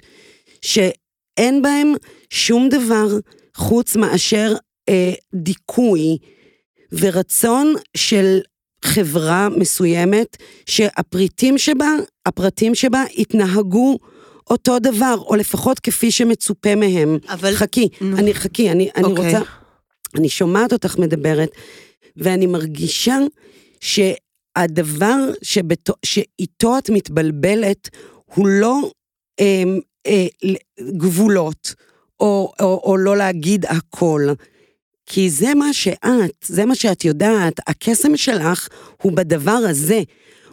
שאין 0.61 1.61
בהם 1.61 1.93
שום 2.29 2.69
דבר 2.69 3.07
חוץ 3.55 3.95
מאשר 3.95 4.53
אה, 4.89 5.13
דיכוי 5.35 6.17
ורצון 6.91 7.73
של 7.97 8.39
חברה 8.85 9.49
מסוימת, 9.57 10.37
שהפריטים 10.65 11.57
שבה, 11.57 11.95
הפרטים 12.25 12.75
שבה 12.75 13.03
יתנהגו 13.17 13.97
אותו 14.51 14.79
דבר, 14.79 15.15
או 15.17 15.35
לפחות 15.35 15.79
כפי 15.79 16.11
שמצופה 16.11 16.75
מהם. 16.75 17.17
אבל... 17.29 17.55
חכי, 17.55 17.87
נו. 18.01 18.17
אני 18.17 18.33
חכי, 18.33 18.71
אני, 18.71 18.89
אני 18.95 19.03
אוקיי. 19.03 19.25
רוצה... 19.25 19.51
אני 20.15 20.29
שומעת 20.29 20.73
אותך 20.73 20.97
מדברת, 20.97 21.49
ואני 22.17 22.45
מרגישה 22.45 23.17
הדבר 24.55 25.15
שבתו, 25.41 25.93
שאיתו 26.05 26.77
את 26.77 26.89
מתבלבלת 26.89 27.89
הוא 28.35 28.47
לא 28.47 28.91
אה, 29.39 29.63
אה, 30.07 30.25
גבולות, 30.97 31.73
או, 32.19 32.53
או, 32.59 32.81
או 32.83 32.97
לא 32.97 33.17
להגיד 33.17 33.65
הכל. 33.65 34.27
כי 35.05 35.29
זה 35.29 35.53
מה 35.53 35.73
שאת, 35.73 36.45
זה 36.45 36.65
מה 36.65 36.75
שאת 36.75 37.05
יודעת, 37.05 37.53
הקסם 37.67 38.17
שלך 38.17 38.67
הוא 39.01 39.11
בדבר 39.11 39.59
הזה. 39.69 40.01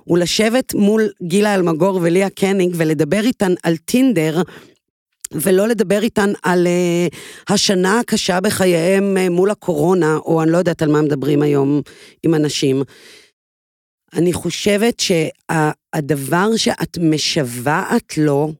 הוא 0.08 0.18
לשבת 0.18 0.74
מול 0.74 1.08
גילה 1.22 1.54
אלמגור 1.54 1.98
וליה 2.02 2.30
קניג 2.30 2.74
ולדבר 2.76 3.20
איתן 3.20 3.52
על 3.62 3.76
טינדר, 3.76 4.42
ולא 5.32 5.68
לדבר 5.68 6.02
איתן 6.02 6.32
על 6.42 6.66
uh, 6.66 7.54
השנה 7.54 8.00
הקשה 8.00 8.40
בחייהם 8.40 9.16
uh, 9.16 9.30
מול 9.30 9.50
הקורונה, 9.50 10.16
או 10.16 10.42
אני 10.42 10.50
לא 10.50 10.58
יודעת 10.58 10.82
על 10.82 10.92
מה 10.92 11.02
מדברים 11.02 11.42
היום 11.42 11.82
עם 12.22 12.34
אנשים. 12.34 12.82
אני 14.14 14.32
חושבת 14.32 15.00
שהדבר 15.00 16.56
שאת 16.56 16.98
משוועת 17.00 18.18
לו, 18.18 18.52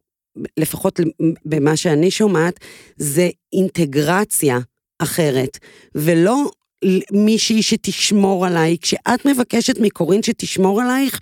לפחות 0.56 1.00
במה 1.44 1.76
שאני 1.76 2.10
שומעת, 2.10 2.60
זה 2.96 3.28
אינטגרציה 3.52 4.58
אחרת, 4.98 5.58
ולא 5.94 6.50
מישהי 7.12 7.62
שתשמור 7.62 8.46
עליי. 8.46 8.76
כשאת 8.82 9.26
מבקשת 9.26 9.78
מקורין 9.80 10.22
שתשמור 10.22 10.82
עלייך, 10.82 11.20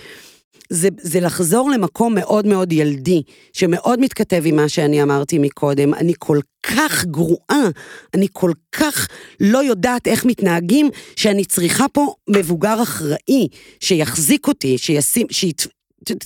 זה, 0.70 0.88
זה 1.00 1.20
לחזור 1.20 1.70
למקום 1.70 2.14
מאוד 2.14 2.46
מאוד 2.46 2.72
ילדי, 2.72 3.22
שמאוד 3.52 4.00
מתכתב 4.00 4.42
עם 4.44 4.56
מה 4.56 4.68
שאני 4.68 5.02
אמרתי 5.02 5.38
מקודם. 5.38 5.94
אני 5.94 6.12
כל 6.18 6.40
כך 6.62 7.04
גרועה, 7.04 7.68
אני 8.14 8.26
כל 8.32 8.52
כך 8.72 9.08
לא 9.40 9.64
יודעת 9.64 10.06
איך 10.06 10.24
מתנהגים, 10.24 10.90
שאני 11.16 11.44
צריכה 11.44 11.88
פה 11.88 12.14
מבוגר 12.28 12.82
אחראי, 12.82 13.48
שיחזיק 13.80 14.48
אותי, 14.48 14.78
שישים, 14.78 15.26
שית, 15.30 15.66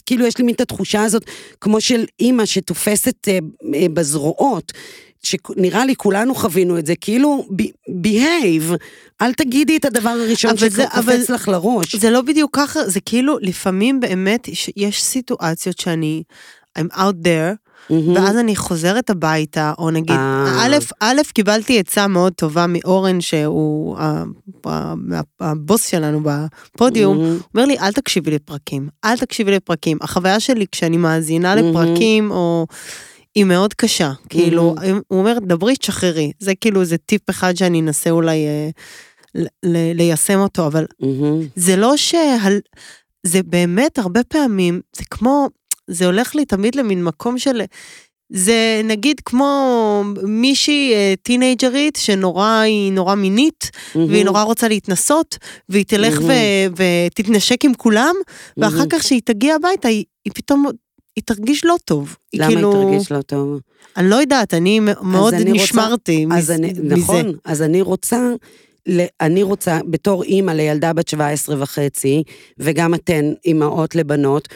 כאילו 0.07 0.27
יש 0.27 0.38
לי 0.38 0.45
מין 0.45 0.55
את 0.55 0.61
התחושה 0.61 1.03
הזאת, 1.03 1.25
כמו 1.61 1.81
של 1.81 2.05
אימא 2.21 2.47
שתופסת 2.47 3.29
אה, 3.29 3.38
אה, 3.75 3.87
בזרועות. 3.95 4.73
שנראה 5.22 5.85
לי 5.85 5.96
כולנו 5.96 6.35
חווינו 6.35 6.78
את 6.78 6.87
זה, 6.87 6.94
כאילו, 7.00 7.46
behave, 7.88 8.74
אל 9.22 9.33
תגידי 9.33 9.76
את 9.76 9.85
הדבר 9.85 10.11
הראשון 10.11 10.56
שקופץ 10.56 11.30
לך 11.30 11.48
לראש. 11.48 11.96
זה 11.96 12.11
לא 12.11 12.20
בדיוק 12.20 12.56
ככה, 12.56 12.88
זה 12.88 13.00
כאילו, 13.00 13.38
לפעמים 13.40 14.00
באמת 14.00 14.48
יש 14.76 15.02
סיטואציות 15.02 15.78
שאני, 15.78 16.22
I'm 16.78 16.94
out 16.94 17.26
there, 17.26 17.54
mm-hmm. 17.54 17.92
ואז 18.14 18.37
אני 18.37 18.56
חוזרת 18.56 19.11
הביתה, 19.11 19.72
או 19.78 19.90
נגיד, 19.90 20.16
אה. 20.16 20.66
א', 20.66 20.76
א', 21.00 21.20
קיבלתי 21.35 21.78
עצה 21.78 22.06
מאוד 22.06 22.33
טובה 22.33 22.66
מאורן, 22.68 23.20
שהוא 23.20 23.96
הבוס 25.40 25.87
שלנו 25.87 26.20
בפודיום, 26.24 27.18
mm-hmm. 27.18 27.42
אומר 27.54 27.66
לי, 27.66 27.78
אל 27.78 27.92
תקשיבי 27.92 28.30
לפרקים, 28.30 28.88
אל 29.04 29.16
תקשיבי 29.16 29.50
לפרקים. 29.50 29.98
החוויה 30.00 30.40
שלי 30.40 30.66
כשאני 30.72 30.96
מאזינה 30.96 31.54
mm-hmm. 31.54 31.56
לפרקים, 31.56 32.30
או... 32.30 32.66
היא 33.35 33.45
מאוד 33.45 33.75
קשה, 33.75 34.12
כאילו, 34.29 34.75
mm-hmm. 34.79 35.03
הוא 35.09 35.19
אומר, 35.19 35.38
דברי, 35.43 35.77
תשחררי. 35.77 36.33
זה 36.38 36.55
כאילו, 36.55 36.85
זה 36.85 36.97
טיפ 36.99 37.31
אחד 37.31 37.57
שאני 37.57 37.81
אנסה 37.81 38.11
אולי 38.11 38.47
אה, 38.47 38.71
ל- 39.62 39.93
ליישם 39.95 40.38
אותו, 40.38 40.66
אבל 40.66 40.85
mm-hmm. 41.03 41.47
זה 41.57 41.77
לא 41.77 41.97
ש... 41.97 42.14
זה 43.27 43.43
באמת, 43.43 43.99
הרבה 43.99 44.25
פעמים, 44.25 44.81
זה 44.97 45.05
כמו, 45.11 45.49
זה 45.87 46.07
הולך 46.07 46.35
לי 46.35 46.45
תמיד 46.45 46.75
למין 46.75 47.05
מקום 47.05 47.38
של... 47.38 47.62
זה 48.33 48.81
נגיד 48.85 49.21
כמו 49.25 50.05
מישהי 50.23 50.93
אה, 50.95 51.14
טינג'רית 51.23 51.97
שנורא, 51.97 52.61
היא 52.61 52.93
נורא 52.93 53.14
מינית, 53.14 53.71
mm-hmm. 53.73 53.99
והיא 53.99 54.25
נורא 54.25 54.43
רוצה 54.43 54.69
להתנסות, 54.69 55.38
והיא 55.69 55.85
תלך 55.85 56.19
mm-hmm. 56.19 56.25
ו- 56.79 57.07
ותתנשק 57.07 57.64
עם 57.64 57.75
כולם, 57.75 58.14
mm-hmm. 58.21 58.53
ואחר 58.57 58.85
כך 58.90 59.01
כשהיא 59.01 59.21
תגיע 59.25 59.55
הביתה, 59.55 59.88
היא, 59.88 60.05
היא 60.25 60.33
פתאום 60.35 60.66
היא 61.16 61.25
תרגיש 61.25 61.64
לא 61.64 61.77
טוב. 61.85 62.16
למה 62.35 62.46
היא, 62.46 62.57
כאילו... 62.57 62.73
היא 62.73 62.85
תרגיש 62.85 63.12
לא 63.12 63.23
טוב? 63.23 63.61
אני 63.96 64.11
לא 64.11 64.16
יודעת, 64.16 64.55
אני 64.55 64.81
מאוד 64.81 65.35
אני 65.35 65.53
נשמרתי 65.53 66.25
רוצה... 66.25 66.37
אז 66.38 66.51
אני, 66.51 66.73
מזה. 66.73 66.96
נכון, 66.96 67.33
אז 67.44 67.62
אני 67.62 67.83
רוצה, 67.83 68.31
אני 69.20 69.42
רוצה, 69.42 69.79
בתור 69.90 70.23
אימא 70.23 70.51
לילדה 70.51 70.92
בת 70.92 71.09
17 71.09 71.62
וחצי, 71.62 72.23
וגם 72.59 72.94
אתן 72.94 73.33
אימהות 73.44 73.94
לבנות, 73.94 74.49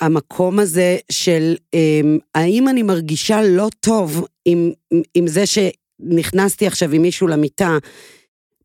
המקום 0.00 0.58
הזה 0.58 0.96
של 1.12 1.54
אמ, 1.74 2.18
האם 2.34 2.68
אני 2.68 2.82
מרגישה 2.82 3.42
לא 3.42 3.68
טוב 3.80 4.26
עם, 4.44 4.72
עם 5.14 5.26
זה 5.26 5.44
שנכנסתי 5.46 6.66
עכשיו 6.66 6.92
עם 6.92 7.02
מישהו 7.02 7.26
למיטה, 7.26 7.78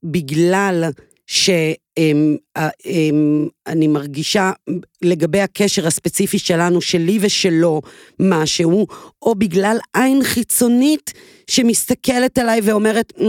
בגלל 0.04 0.84
ש... 1.28 1.50
אמ, 1.98 2.36
אמ, 2.86 3.48
אני 3.68 3.88
מרגישה 3.88 4.52
לגבי 5.02 5.40
הקשר 5.40 5.88
הספציפי 5.88 6.40
שלנו, 6.40 6.82
שלי 6.82 7.18
ושלו, 7.22 7.82
משהו, 8.20 8.88
או 9.22 9.36
בגלל 9.36 9.78
עין 9.94 10.24
חיצונית 10.24 11.14
שמסתכלת 11.50 12.38
עליי 12.38 12.60
ואומרת, 12.64 13.14
mm, 13.18 13.24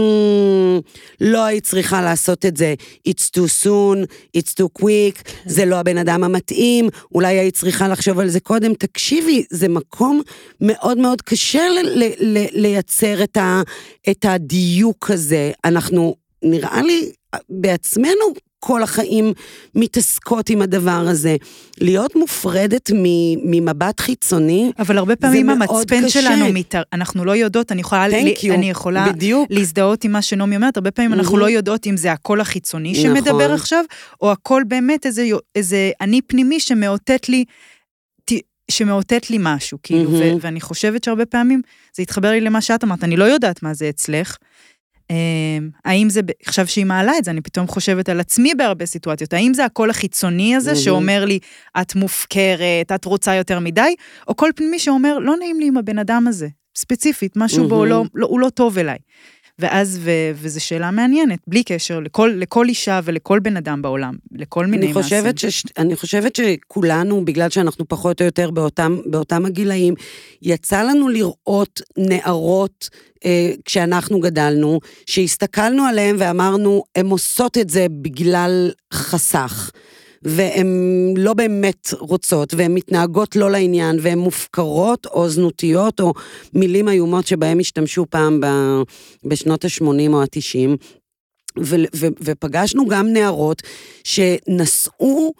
לא 1.21 1.43
היית 1.43 1.63
צריכה 1.63 2.01
לעשות 2.01 2.45
את 2.45 2.57
זה, 2.57 2.73
it's 3.09 3.29
too 3.37 3.65
soon, 3.65 4.05
it's 4.37 4.51
too 4.61 4.81
quick, 4.81 5.29
זה 5.45 5.65
לא 5.65 5.75
הבן 5.75 5.97
אדם 5.97 6.23
המתאים, 6.23 6.89
אולי 7.15 7.39
היית 7.39 7.55
צריכה 7.55 7.87
לחשוב 7.87 8.19
על 8.19 8.29
זה 8.29 8.39
קודם. 8.39 8.73
תקשיבי, 8.73 9.43
זה 9.51 9.67
מקום 9.67 10.21
מאוד 10.61 10.97
מאוד 10.97 11.21
קשה 11.21 11.69
ל- 11.69 12.03
ל- 12.03 12.37
ל- 12.37 12.61
לייצר 12.61 13.23
את, 13.23 13.37
ה- 13.37 13.61
את 14.09 14.25
הדיוק 14.25 15.11
הזה. 15.11 15.51
אנחנו, 15.65 16.15
נראה 16.43 16.81
לי, 16.81 17.11
בעצמנו 17.49 18.33
כל 18.65 18.83
החיים 18.83 19.33
מתעסקות 19.75 20.49
עם 20.49 20.61
הדבר 20.61 21.05
הזה. 21.09 21.35
להיות 21.81 22.15
מופרדת 22.15 22.91
ממבט 23.43 23.99
חיצוני, 23.99 24.71
אבל 24.79 24.97
הרבה 24.97 25.15
פעמים 25.15 25.49
המצפן 25.49 26.09
שלנו, 26.09 26.45
מת... 26.53 26.75
אנחנו 26.93 27.25
לא 27.25 27.35
יודעות, 27.35 27.71
אני 27.71 27.81
יכולה, 27.81 28.07
לי, 28.07 28.35
אני 28.51 28.69
יכולה 28.69 29.09
בדיוק. 29.09 29.47
להזדהות 29.51 30.03
עם 30.03 30.11
מה 30.11 30.21
שנעמי 30.21 30.55
אומרת, 30.55 30.77
הרבה 30.77 30.91
פעמים 30.91 31.13
אנחנו 31.13 31.37
לא 31.37 31.49
יודעות 31.49 31.87
אם 31.87 31.97
זה 31.97 32.11
הקול 32.11 32.41
החיצוני 32.41 32.95
שמדבר 32.95 33.43
נכון. 33.43 33.51
עכשיו, 33.51 33.83
או 34.21 34.31
הקול 34.31 34.63
באמת 34.67 35.05
איזה, 35.05 35.27
איזה 35.55 35.91
אני 36.01 36.21
פנימי 36.21 36.59
שמאותת 36.59 37.29
לי 37.29 37.45
שמאותת 38.71 39.29
לי 39.29 39.37
משהו, 39.39 39.77
כאילו, 39.83 40.09
mm-hmm. 40.09 40.37
ואני 40.41 40.61
חושבת 40.61 41.03
שהרבה 41.03 41.25
פעמים 41.25 41.61
זה 41.95 42.03
התחבר 42.03 42.31
לי 42.31 42.41
למה 42.41 42.61
שאת 42.61 42.83
אמרת, 42.83 43.03
אני 43.03 43.17
לא 43.17 43.23
יודעת 43.23 43.63
מה 43.63 43.73
זה 43.73 43.89
אצלך, 43.89 44.37
האם 45.85 46.09
זה, 46.09 46.21
עכשיו 46.45 46.67
שהיא 46.67 46.85
מעלה 46.85 47.17
את 47.17 47.23
זה, 47.23 47.31
אני 47.31 47.41
פתאום 47.41 47.67
חושבת 47.67 48.09
על 48.09 48.19
עצמי 48.19 48.55
בהרבה 48.57 48.85
סיטואציות, 48.85 49.33
האם 49.33 49.53
זה 49.53 49.65
הקול 49.65 49.89
החיצוני 49.89 50.55
הזה 50.55 50.75
שאומר 50.75 51.25
לי, 51.25 51.39
את 51.81 51.95
מופקרת, 51.95 52.91
את 52.95 53.05
רוצה 53.05 53.35
יותר 53.35 53.59
מדי, 53.59 53.95
או 54.27 54.35
קול 54.35 54.51
פנימי 54.55 54.79
שאומר, 54.79 55.19
לא 55.19 55.37
נעים 55.37 55.59
לי 55.59 55.67
עם 55.67 55.77
הבן 55.77 55.99
אדם 55.99 56.27
הזה, 56.27 56.47
ספציפית, 56.77 57.33
משהו 57.35 57.67
בו 57.67 57.85
לא, 57.85 58.03
לא, 58.15 58.27
הוא 58.27 58.39
לא 58.39 58.49
טוב 58.49 58.77
אליי. 58.77 58.97
ואז, 59.59 59.99
ו, 60.01 60.11
וזו 60.35 60.65
שאלה 60.65 60.91
מעניינת, 60.91 61.39
בלי 61.47 61.63
קשר 61.63 61.99
לכל, 61.99 62.33
לכל 62.37 62.69
אישה 62.69 62.99
ולכל 63.03 63.39
בן 63.39 63.57
אדם 63.57 63.81
בעולם, 63.81 64.15
לכל 64.31 64.65
מיני 64.65 64.85
אני 64.85 64.93
חושבת 64.93 65.33
מעשים. 65.33 65.49
שש, 65.49 65.63
אני 65.77 65.95
חושבת 65.95 66.35
שכולנו, 66.35 67.25
בגלל 67.25 67.49
שאנחנו 67.49 67.87
פחות 67.87 68.21
או 68.21 68.25
יותר 68.25 68.51
באותם, 68.51 68.97
באותם 69.05 69.45
הגילאים, 69.45 69.93
יצא 70.41 70.81
לנו 70.81 71.09
לראות 71.09 71.81
נערות 71.97 72.89
אה, 73.25 73.51
כשאנחנו 73.65 74.19
גדלנו, 74.19 74.79
שהסתכלנו 75.05 75.83
עליהן 75.83 76.15
ואמרנו, 76.19 76.83
הן 76.95 77.05
עושות 77.05 77.57
את 77.57 77.69
זה 77.69 77.85
בגלל 77.89 78.71
חסך. 78.93 79.71
והן 80.25 80.67
לא 81.17 81.33
באמת 81.33 81.93
רוצות, 81.99 82.53
והן 82.53 82.73
מתנהגות 82.73 83.35
לא 83.35 83.51
לעניין, 83.51 83.97
והן 84.01 84.19
מופקרות 84.19 85.05
או 85.05 85.29
זנותיות, 85.29 85.99
או 85.99 86.13
מילים 86.53 86.89
איומות 86.89 87.27
שבהן 87.27 87.59
השתמשו 87.59 88.05
פעם 88.09 88.39
ב, 88.41 88.47
בשנות 89.25 89.65
ה-80 89.65 90.13
או 90.13 90.21
ה-90. 90.21 90.77
ופגשנו 92.21 92.87
גם 92.87 93.07
נערות 93.07 93.61
שנשאו 94.03 95.33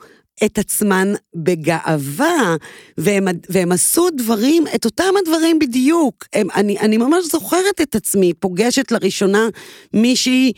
את 0.45 0.58
עצמן 0.58 1.13
בגאווה, 1.36 2.56
והם, 2.97 3.27
והם 3.49 3.71
עשו 3.71 4.10
דברים, 4.17 4.63
את 4.75 4.86
אותם 4.86 5.13
הדברים 5.21 5.60
בדיוק. 5.60 6.25
הם, 6.34 6.47
אני, 6.56 6.79
אני 6.79 6.97
ממש 6.97 7.25
זוכרת 7.32 7.82
את 7.82 7.95
עצמי, 7.95 8.34
פוגשת 8.34 8.91
לראשונה 8.91 9.47
מישהי 9.93 10.51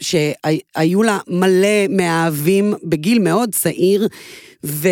שהיו 0.00 1.02
לה 1.02 1.18
מלא 1.28 1.86
מאהבים 1.88 2.74
בגיל 2.84 3.18
מאוד 3.18 3.54
צעיר, 3.54 4.08
ו... 4.64 4.88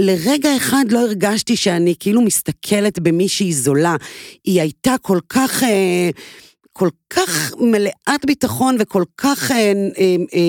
לרגע 0.00 0.56
אחד 0.56 0.84
לא 0.90 0.98
הרגשתי 0.98 1.56
שאני 1.56 1.94
כאילו 2.00 2.20
מסתכלת 2.20 2.98
במישהי 2.98 3.52
זולה. 3.52 3.96
היא 4.44 4.60
הייתה 4.60 4.94
כל 5.02 5.18
כך... 5.28 5.62
אה, 5.62 6.10
כל 6.80 6.88
כך 7.10 7.52
מלאת 7.60 8.26
ביטחון 8.26 8.76
וכל 8.78 9.04
כך 9.16 9.50
אה, 9.50 9.56
אה, 9.56 10.16
אה, 10.34 10.42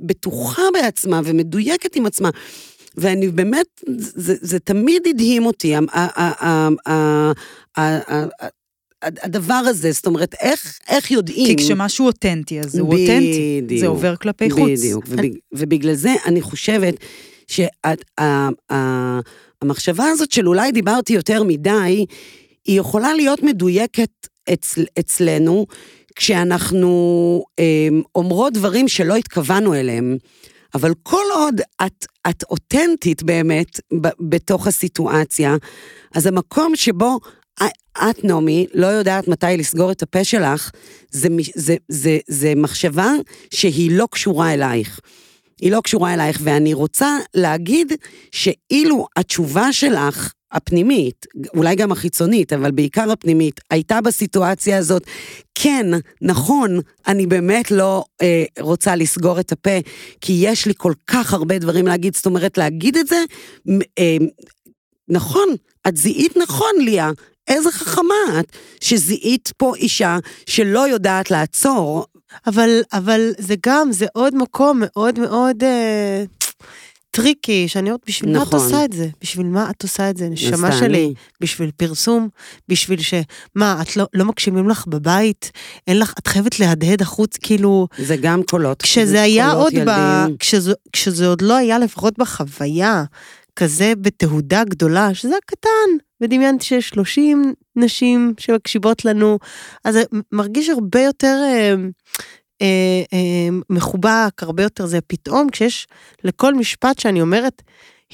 בטוחה 0.00 0.62
בעצמה 0.74 1.20
ומדויקת 1.24 1.96
עם 1.96 2.06
עצמה. 2.06 2.30
ואני 2.96 3.28
באמת, 3.28 3.66
זה, 3.98 4.34
זה 4.40 4.58
תמיד 4.58 5.02
הדהים 5.08 5.46
אותי, 5.46 5.74
הדבר 9.02 9.54
הזה, 9.54 9.92
זאת 9.92 10.06
אומרת, 10.06 10.34
איך, 10.40 10.78
איך 10.88 11.10
יודעים... 11.10 11.58
כי 11.58 11.64
כשמשהו 11.64 12.06
אותנטי, 12.06 12.60
אז 12.60 12.78
הוא 12.78 12.92
אותנטי. 12.92 13.60
בדיוק. 13.62 13.80
זה 13.80 13.86
עובר 13.86 14.16
כלפי 14.16 14.50
חוץ. 14.50 14.70
בדיוק, 14.78 15.04
ובג, 15.08 15.28
ובגלל 15.52 15.94
זה 15.94 16.14
אני 16.26 16.42
חושבת 16.42 16.94
שהמחשבה 19.60 20.04
הזאת 20.08 20.32
של 20.32 20.48
אולי 20.48 20.72
דיברתי 20.72 21.12
יותר 21.12 21.42
מדי, 21.42 22.06
היא 22.66 22.80
יכולה 22.80 23.14
להיות 23.14 23.42
מדויקת 23.42 24.10
אצל, 24.52 24.84
אצלנו, 24.98 25.66
כשאנחנו 26.16 27.44
אה, 27.58 27.88
אומרות 28.14 28.52
דברים 28.52 28.88
שלא 28.88 29.16
התכוונו 29.16 29.74
אליהם. 29.74 30.16
אבל 30.74 30.92
כל 31.02 31.24
עוד 31.34 31.60
את, 31.86 32.06
את 32.30 32.42
אותנטית 32.50 33.22
באמת 33.22 33.80
ב, 34.00 34.08
בתוך 34.20 34.66
הסיטואציה, 34.66 35.56
אז 36.14 36.26
המקום 36.26 36.76
שבו 36.76 37.18
את, 37.98 38.24
נעמי, 38.24 38.66
לא 38.74 38.86
יודעת 38.86 39.28
מתי 39.28 39.56
לסגור 39.58 39.92
את 39.92 40.02
הפה 40.02 40.24
שלך, 40.24 40.70
זה, 41.10 41.28
זה, 41.54 41.76
זה, 41.88 42.18
זה, 42.28 42.52
מחשבה 42.56 43.12
שהיא 43.54 43.90
לא 43.90 44.08
קשורה 44.10 44.54
אלייך. 44.54 45.00
היא 45.60 45.72
לא 45.72 45.80
קשורה 45.80 46.14
אלייך, 46.14 46.40
ואני 46.42 46.74
רוצה 46.74 47.18
להגיד 47.34 47.92
שאילו 48.32 49.06
התשובה 49.16 49.72
שלך 49.72 50.32
הפנימית, 50.56 51.26
אולי 51.54 51.74
גם 51.74 51.92
החיצונית, 51.92 52.52
אבל 52.52 52.70
בעיקר 52.70 53.10
הפנימית, 53.10 53.60
הייתה 53.70 54.00
בסיטואציה 54.00 54.78
הזאת, 54.78 55.02
כן, 55.54 55.86
נכון, 56.22 56.80
אני 57.06 57.26
באמת 57.26 57.70
לא 57.70 58.04
אה, 58.22 58.44
רוצה 58.60 58.96
לסגור 58.96 59.40
את 59.40 59.52
הפה, 59.52 59.78
כי 60.20 60.32
יש 60.40 60.66
לי 60.66 60.72
כל 60.76 60.92
כך 61.06 61.32
הרבה 61.32 61.58
דברים 61.58 61.86
להגיד, 61.86 62.16
זאת 62.16 62.26
אומרת, 62.26 62.58
להגיד 62.58 62.96
את 62.96 63.06
זה, 63.06 63.22
אה, 63.98 64.16
נכון, 65.08 65.48
את 65.88 65.96
זיהית 65.96 66.36
נכון, 66.36 66.72
ליה, 66.78 67.10
איזה 67.48 67.72
חכמה 67.72 68.40
את, 68.40 68.56
שזיהית 68.80 69.52
פה 69.56 69.76
אישה 69.76 70.18
שלא 70.46 70.88
יודעת 70.88 71.30
לעצור. 71.30 72.06
אבל, 72.46 72.80
אבל 72.92 73.30
זה 73.38 73.54
גם, 73.66 73.92
זה 73.92 74.06
עוד 74.12 74.34
מקום 74.34 74.80
מאוד 74.80 75.18
מאוד... 75.18 75.62
אה... 75.62 76.24
tricky, 77.16 77.68
שאני 77.68 77.90
אומרת, 77.90 78.00
בשביל 78.06 78.30
נכון. 78.30 78.38
מה 78.38 78.48
את 78.48 78.54
נכון. 78.54 78.66
עושה 78.66 78.84
את 78.84 78.92
זה? 78.92 79.08
בשביל 79.20 79.46
מה 79.46 79.70
את 79.70 79.82
עושה 79.82 80.10
את 80.10 80.16
זה? 80.16 80.28
נשמה 80.28 80.72
שלי, 80.72 81.14
בשביל 81.40 81.70
פרסום, 81.76 82.28
בשביל 82.68 83.00
ש... 83.00 83.14
מה, 83.54 83.82
את 83.82 83.96
לא, 83.96 84.06
לא 84.14 84.24
מקשיבים 84.24 84.68
לך 84.68 84.86
בבית? 84.86 85.50
אין 85.86 85.98
לך, 85.98 86.14
את 86.18 86.26
חייבת 86.26 86.60
להדהד 86.60 87.02
החוץ, 87.02 87.36
כאילו... 87.36 87.88
זה 87.98 88.16
גם 88.16 88.42
קולות. 88.42 88.82
כשזה 88.82 89.22
היה 89.22 89.52
עוד 89.52 89.72
ילדים. 89.72 89.86
ב... 89.86 90.36
כשזה, 90.38 90.72
כשזה 90.92 91.26
עוד 91.26 91.42
לא 91.42 91.56
היה 91.56 91.78
לפחות 91.78 92.18
בחוויה, 92.18 93.04
כזה 93.56 93.92
בתהודה 94.00 94.64
גדולה, 94.64 95.14
שזה 95.14 95.36
קטן, 95.46 96.04
ודמיינתי 96.20 96.64
שיש 96.64 96.88
30 96.88 97.54
נשים 97.76 98.34
שמקשיבות 98.38 99.04
לנו, 99.04 99.38
אז 99.84 99.94
זה 99.94 100.02
מרגיש 100.32 100.68
הרבה 100.68 101.00
יותר... 101.00 101.36
אה, 102.62 103.02
אה, 103.12 103.48
מחובק, 103.70 104.42
הרבה 104.42 104.62
יותר 104.62 104.86
זה 104.86 105.00
פתאום 105.00 105.50
כשיש 105.50 105.86
לכל 106.24 106.54
משפט 106.54 106.98
שאני 106.98 107.20
אומרת, 107.20 107.62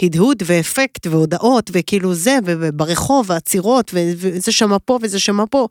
הדהוד 0.03 0.43
ואפקט 0.47 1.07
והודעות 1.07 1.71
וכאילו 1.73 2.15
זה 2.15 2.39
וברחוב 2.45 3.31
ועצירות 3.31 3.91
וזה 3.95 4.53
שמה 4.53 4.79
פה 4.79 4.99
וזה 5.03 5.19
שמה 5.19 5.47
פה. 5.47 5.69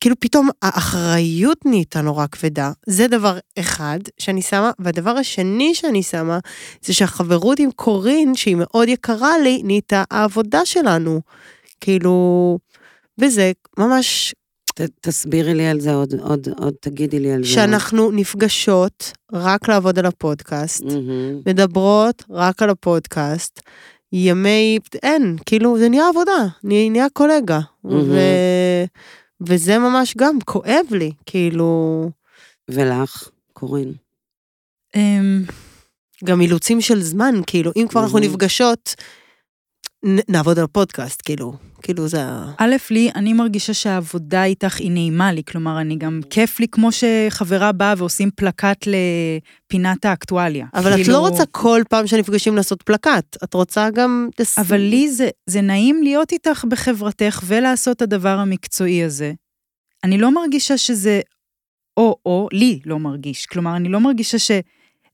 כאילו 0.00 0.16
פתאום 0.20 0.48
האחריות 0.62 1.58
נהייתה 1.64 2.00
נורא 2.00 2.26
כבדה. 2.26 2.72
זה 2.86 3.08
דבר 3.08 3.38
אחד 3.58 3.98
שאני 4.18 4.42
שמה, 4.42 4.70
והדבר 4.78 5.10
השני 5.10 5.74
שאני 5.74 6.02
שמה 6.02 6.38
זה 6.82 6.94
שהחברות 6.94 7.58
עם 7.58 7.70
קורין 7.70 8.34
שהיא 8.34 8.56
מאוד 8.58 8.88
יקרה 8.88 9.38
לי 9.38 9.62
נהייתה 9.64 10.04
העבודה 10.10 10.66
שלנו. 10.66 11.20
כאילו, 11.80 12.58
וזה 13.20 13.52
ממש 13.78 14.34
ת, 14.78 14.80
תסבירי 15.00 15.54
לי 15.54 15.66
על 15.66 15.80
זה 15.80 15.94
עוד, 15.94 16.14
עוד, 16.20 16.48
עוד 16.58 16.74
תגידי 16.80 17.20
לי 17.20 17.32
על 17.32 17.42
זה. 17.42 17.48
שאנחנו 17.48 18.10
נפגשות 18.10 19.12
רק 19.32 19.68
לעבוד 19.68 19.98
על 19.98 20.06
הפודקאסט, 20.06 20.82
mm-hmm. 20.84 21.42
מדברות 21.46 22.24
רק 22.30 22.62
על 22.62 22.70
הפודקאסט, 22.70 23.60
ימי, 24.12 24.78
אין, 25.02 25.36
כאילו 25.46 25.78
זה 25.78 25.88
נהיה 25.88 26.08
עבודה, 26.08 26.46
נהיה, 26.64 26.90
נהיה 26.90 27.06
קולגה. 27.12 27.58
Mm-hmm. 27.58 27.88
ו, 27.88 28.18
וזה 29.40 29.78
ממש 29.78 30.14
גם 30.16 30.38
כואב 30.44 30.86
לי, 30.90 31.12
כאילו... 31.26 32.10
ולך, 32.70 33.28
קורין? 33.52 33.92
Um, 34.96 35.52
גם 36.24 36.40
אילוצים 36.40 36.80
של 36.80 37.02
זמן, 37.02 37.34
כאילו, 37.46 37.72
אם 37.76 37.86
כבר 37.88 38.00
mm-hmm. 38.00 38.04
אנחנו 38.04 38.18
נפגשות, 38.18 38.94
נעבוד 40.04 40.58
על 40.58 40.66
פודקאסט, 40.66 41.22
כאילו, 41.24 41.52
כאילו 41.82 42.08
זה 42.08 42.24
ה... 42.24 42.52
א', 42.58 42.76
לי, 42.90 43.10
אני 43.14 43.32
מרגישה 43.32 43.74
שהעבודה 43.74 44.44
איתך 44.44 44.80
היא 44.80 44.90
נעימה 44.90 45.32
לי, 45.32 45.42
כלומר, 45.44 45.80
אני 45.80 45.96
גם, 45.96 46.20
כיף 46.30 46.60
לי 46.60 46.68
כמו 46.68 46.88
שחברה 46.92 47.72
באה 47.72 47.94
ועושים 47.98 48.30
פלקט 48.36 48.86
לפינת 48.86 50.04
האקטואליה. 50.04 50.66
אבל 50.74 50.90
כאילו... 50.90 51.02
את 51.02 51.08
לא 51.08 51.18
רוצה 51.18 51.46
כל 51.46 51.82
פעם 51.88 52.06
שנפגשים 52.06 52.56
לעשות 52.56 52.82
פלקט, 52.82 53.36
את 53.44 53.54
רוצה 53.54 53.90
גם... 53.90 54.28
אבל 54.58 54.80
לי 54.80 55.10
זה, 55.10 55.28
זה 55.46 55.60
נעים 55.60 56.02
להיות 56.02 56.32
איתך 56.32 56.64
בחברתך 56.68 57.42
ולעשות 57.46 57.96
את 57.96 58.02
הדבר 58.02 58.38
המקצועי 58.38 59.04
הזה. 59.04 59.32
אני 60.04 60.18
לא 60.18 60.34
מרגישה 60.34 60.78
שזה 60.78 61.20
או-או, 61.96 62.48
לי 62.52 62.80
לא 62.86 62.98
מרגיש. 62.98 63.46
כלומר, 63.46 63.76
אני 63.76 63.88
לא 63.88 64.00
מרגישה 64.00 64.38
ש... 64.38 64.50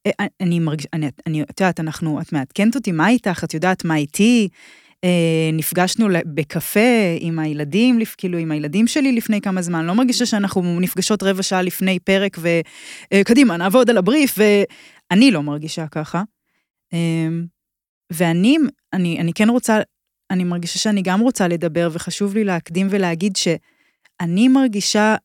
אה, 0.07 0.27
אני 0.41 0.59
מרגיש, 0.59 0.87
אני, 0.93 1.09
אני, 1.27 1.43
את 1.43 1.61
יודעת, 1.61 1.81
אנחנו, 1.81 2.21
את 2.21 2.33
מעדכנת 2.33 2.75
אותי, 2.75 2.93
מה 2.93 3.09
איתך? 3.09 3.45
את 3.45 3.55
יודעת 3.55 3.85
מה 3.85 3.97
איתי? 3.97 4.49
אה, 5.05 5.51
נפגשנו 5.53 6.07
בקפה 6.27 7.17
עם 7.21 7.39
הילדים, 7.39 7.99
כאילו 8.17 8.39
עם 8.39 8.51
הילדים 8.51 8.87
שלי 8.87 9.13
לפני 9.13 9.41
כמה 9.41 9.63
זמן, 9.63 9.87
לא 9.87 9.95
מרגישה 9.95 10.27
שאנחנו 10.27 10.81
נפגשות 10.81 11.23
רבע 11.23 11.43
שעה 11.43 11.63
לפני 11.63 11.99
פרק 11.99 12.39
וקדימה, 13.15 13.53
אה, 13.55 13.59
נעבוד 13.59 13.91
על 13.91 13.99
הבריף, 13.99 14.39
ואני 14.39 15.31
לא 15.31 15.43
מרגישה 15.43 15.87
ככה. 15.87 16.23
אה, 16.93 17.29
ואני 18.13 18.57
אני, 18.93 19.21
אני 19.21 19.33
כן 19.33 19.49
רוצה, 19.49 19.81
אני 20.31 20.45
מרגישה 20.45 20.79
שאני 20.79 21.03
גם 21.03 21.21
רוצה 21.21 21.49
לדבר, 21.49 21.89
וחשוב 21.93 22.35
לי 22.35 22.45
להקדים 22.45 22.87
ולהגיד 22.91 23.37
שאני 23.37 24.49
מרגישה, 24.49 25.17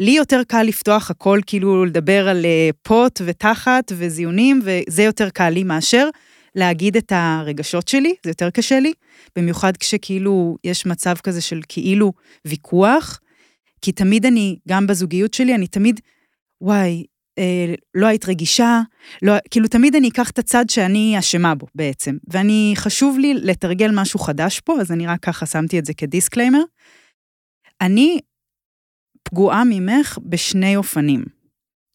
לי 0.00 0.10
יותר 0.10 0.42
קל 0.48 0.62
לפתוח 0.62 1.10
הכל, 1.10 1.40
כאילו 1.46 1.84
לדבר 1.84 2.28
על 2.28 2.44
אה, 2.44 2.70
פוט 2.82 3.20
ותחת 3.26 3.92
וזיונים, 3.96 4.60
וזה 4.64 5.02
יותר 5.02 5.30
קל 5.30 5.48
לי 5.48 5.64
מאשר 5.64 6.08
להגיד 6.54 6.96
את 6.96 7.12
הרגשות 7.14 7.88
שלי, 7.88 8.14
זה 8.24 8.30
יותר 8.30 8.50
קשה 8.50 8.80
לי, 8.80 8.92
במיוחד 9.36 9.76
כשכאילו 9.76 10.56
יש 10.64 10.86
מצב 10.86 11.14
כזה 11.22 11.40
של 11.40 11.60
כאילו 11.68 12.12
ויכוח, 12.46 13.20
כי 13.82 13.92
תמיד 13.92 14.26
אני, 14.26 14.56
גם 14.68 14.86
בזוגיות 14.86 15.34
שלי, 15.34 15.54
אני 15.54 15.66
תמיד, 15.66 16.00
וואי, 16.60 17.04
אה, 17.38 17.74
לא 17.94 18.06
היית 18.06 18.28
רגישה, 18.28 18.80
לא, 19.22 19.32
כאילו 19.50 19.68
תמיד 19.68 19.96
אני 19.96 20.08
אקח 20.08 20.30
את 20.30 20.38
הצד 20.38 20.70
שאני 20.70 21.18
אשמה 21.18 21.54
בו 21.54 21.66
בעצם, 21.74 22.16
ואני, 22.28 22.72
חשוב 22.76 23.18
לי 23.18 23.34
לתרגל 23.34 23.90
משהו 23.94 24.18
חדש 24.20 24.60
פה, 24.60 24.80
אז 24.80 24.92
אני 24.92 25.06
רק 25.06 25.20
ככה 25.22 25.46
שמתי 25.46 25.78
את 25.78 25.84
זה 25.84 25.94
כדיסקליימר. 25.94 26.62
אני 27.80 28.18
פגועה 29.30 29.62
ממך 29.64 30.18
בשני 30.22 30.76
אופנים. 30.76 31.24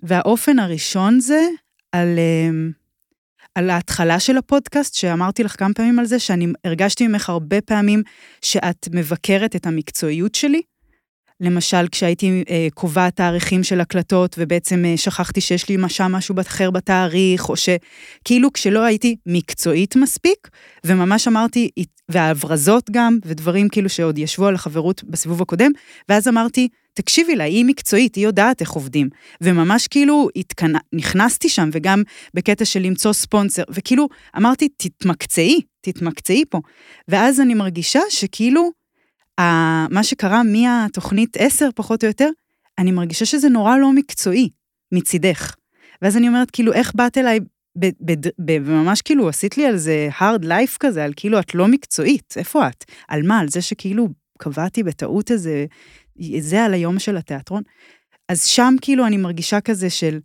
והאופן 0.03 0.59
הראשון 0.59 1.19
זה 1.19 1.47
על, 1.91 2.19
אמ, 2.19 2.71
על 3.55 3.69
ההתחלה 3.69 4.19
של 4.19 4.37
הפודקאסט, 4.37 4.95
שאמרתי 4.95 5.43
לך 5.43 5.59
כמה 5.59 5.73
פעמים 5.73 5.99
על 5.99 6.05
זה, 6.05 6.19
שאני 6.19 6.47
הרגשתי 6.63 7.07
ממך 7.07 7.29
הרבה 7.29 7.61
פעמים 7.61 8.03
שאת 8.41 8.87
מבקרת 8.91 9.55
את 9.55 9.65
המקצועיות 9.65 10.35
שלי. 10.35 10.61
למשל, 11.39 11.87
כשהייתי 11.91 12.43
אה, 12.49 12.67
קובעת 12.73 13.15
תאריכים 13.15 13.63
של 13.63 13.81
הקלטות, 13.81 14.35
ובעצם 14.39 14.85
אה, 14.85 14.97
שכחתי 14.97 15.41
שיש 15.41 15.69
לי 15.69 15.77
שם 15.87 16.11
משהו 16.11 16.35
אחר 16.41 16.71
בתאריך, 16.71 17.49
או 17.49 17.53
שכאילו 17.55 18.53
כשלא 18.53 18.83
הייתי 18.83 19.15
מקצועית 19.25 19.95
מספיק, 19.95 20.49
וממש 20.85 21.27
אמרתי, 21.27 21.69
וההברזות 22.09 22.89
גם, 22.91 23.17
ודברים 23.25 23.69
כאילו 23.69 23.89
שעוד 23.89 24.17
ישבו 24.17 24.45
על 24.45 24.55
החברות 24.55 25.03
בסיבוב 25.03 25.41
הקודם, 25.41 25.71
ואז 26.09 26.27
אמרתי, 26.27 26.67
תקשיבי 26.95 27.35
לה, 27.35 27.43
היא 27.43 27.65
מקצועית, 27.65 28.15
היא 28.15 28.23
יודעת 28.23 28.61
איך 28.61 28.71
עובדים. 28.71 29.09
וממש 29.41 29.87
כאילו 29.87 30.27
התקנה, 30.35 30.79
נכנסתי 30.93 31.49
שם, 31.49 31.69
וגם 31.71 32.03
בקטע 32.33 32.65
של 32.65 32.79
למצוא 32.79 33.13
ספונסר, 33.13 33.63
וכאילו 33.69 34.07
אמרתי, 34.37 34.69
תתמקצעי, 34.77 35.61
תתמקצעי 35.81 36.43
פה. 36.49 36.59
ואז 37.07 37.41
אני 37.41 37.53
מרגישה 37.53 37.99
שכאילו, 38.09 38.71
מה 39.89 40.03
שקרה 40.03 40.41
מהתוכנית 40.43 41.37
10 41.39 41.69
פחות 41.75 42.03
או 42.03 42.07
יותר, 42.07 42.29
אני 42.77 42.91
מרגישה 42.91 43.25
שזה 43.25 43.49
נורא 43.49 43.77
לא 43.77 43.91
מקצועי 43.91 44.49
מצידך. 44.91 45.55
ואז 46.01 46.17
אני 46.17 46.27
אומרת, 46.27 46.51
כאילו, 46.51 46.73
איך 46.73 46.91
באת 46.95 47.17
אליי, 47.17 47.39
וממש 48.47 49.01
כאילו 49.01 49.29
עשית 49.29 49.57
לי 49.57 49.65
על 49.65 49.77
זה 49.77 50.09
hard 50.19 50.43
life 50.43 50.77
כזה, 50.79 51.03
על 51.03 51.13
כאילו 51.15 51.39
את 51.39 51.55
לא 51.55 51.67
מקצועית, 51.67 52.33
איפה 52.37 52.67
את? 52.67 52.85
על 53.07 53.23
מה? 53.23 53.39
על 53.39 53.49
זה 53.49 53.61
שכאילו 53.61 54.07
קבעתי 54.37 54.83
בטעות 54.83 55.31
איזה 55.31 55.65
זה 56.39 56.63
על 56.63 56.73
היום 56.73 56.99
של 56.99 57.17
התיאטרון. 57.17 57.63
אז 58.29 58.45
שם 58.45 58.75
כאילו 58.81 59.07
אני 59.07 59.17
מרגישה 59.17 59.61
כזה 59.61 59.89
של, 59.89 60.19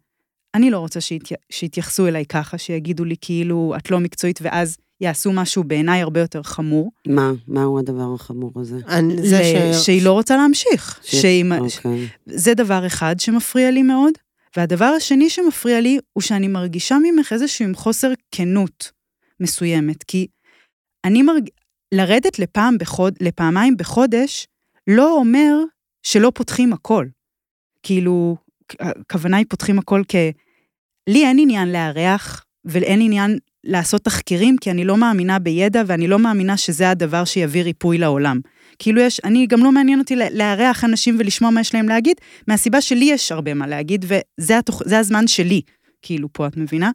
אני 0.55 0.71
לא 0.71 0.79
רוצה 0.79 1.01
שהתי, 1.01 1.35
שיתייחסו 1.53 2.07
אליי 2.09 2.27
ככה, 2.27 2.59
שיגידו 2.59 3.05
לי 3.05 3.15
כאילו, 3.21 3.75
את 3.79 3.91
לא 3.91 4.01
מקצועית, 4.01 4.39
ואז 4.43 4.77
יעשו 5.01 5.33
משהו 5.33 5.65
בעיניי 5.65 6.01
הרבה 6.03 6.21
יותר 6.21 6.43
חמור. 6.43 6.93
מה? 7.09 7.33
מהו 7.49 7.79
הדבר 7.79 8.15
החמור 8.15 8.53
הזה? 8.57 8.77
אני- 8.89 9.29
זה 9.29 9.41
ל- 9.41 9.73
ש... 9.75 9.85
שהיא 9.87 10.03
לא 10.03 10.13
רוצה 10.13 10.37
להמשיך. 10.37 11.01
ש- 11.03 11.17
שהיא... 11.21 11.45
אוקיי. 11.61 12.09
זה 12.27 12.55
דבר 12.55 12.87
אחד 12.87 13.21
שמפריע 13.21 13.71
לי 13.71 13.83
מאוד, 13.83 14.13
והדבר 14.57 14.85
השני 14.85 15.31
שמפריע 15.31 15.81
לי 15.81 15.99
הוא 16.13 16.23
שאני 16.23 16.49
מרגישה 16.49 16.97
ממך 17.03 17.33
איזשהו 17.33 17.65
עם 17.65 17.75
חוסר 17.75 18.13
כנות 18.31 18.91
מסוימת, 19.41 20.03
כי 20.03 20.27
אני 21.05 21.23
מרג... 21.23 21.49
לרדת 21.95 22.39
לפעם 22.39 22.79
בחוד... 22.79 23.15
לפעמיים 23.21 23.77
בחודש 23.77 24.47
לא 24.87 25.17
אומר 25.17 25.57
שלא 26.03 26.33
פותחים 26.35 26.73
הכל. 26.73 27.07
כאילו, 27.83 28.37
הכוונה 28.81 29.37
היא 29.37 29.47
פותחים 29.49 29.79
הכל 29.79 30.03
כ... 30.09 30.15
לי 31.09 31.27
אין 31.27 31.39
עניין 31.39 31.73
לארח 31.73 32.45
ואין 32.65 33.01
עניין 33.01 33.39
לעשות 33.65 34.05
תחקירים, 34.05 34.57
כי 34.61 34.71
אני 34.71 34.85
לא 34.85 34.97
מאמינה 34.97 35.39
בידע 35.39 35.83
ואני 35.87 36.09
לא 36.09 36.19
מאמינה 36.19 36.57
שזה 36.57 36.91
הדבר 36.91 37.25
שיביא 37.25 37.63
ריפוי 37.63 37.99
לעולם. 37.99 38.41
כאילו 38.79 39.01
יש, 39.01 39.21
אני 39.25 39.47
גם 39.47 39.65
לא 39.65 39.73
מעניין 39.73 39.99
אותי 39.99 40.17
לארח 40.17 40.85
אנשים 40.85 41.17
ולשמוע 41.19 41.51
מה 41.51 41.61
יש 41.61 41.75
להם 41.75 41.89
להגיד, 41.89 42.17
מהסיבה 42.49 42.81
שלי 42.81 43.05
יש 43.05 43.33
הרבה 43.33 43.55
מה 43.55 43.67
להגיד, 43.67 44.05
וזה 44.09 44.59
התוכ... 44.59 44.83
זה 44.85 44.99
הזמן 44.99 45.27
שלי, 45.27 45.61
כאילו 46.03 46.29
פה, 46.33 46.47
את 46.47 46.57
מבינה? 46.57 46.91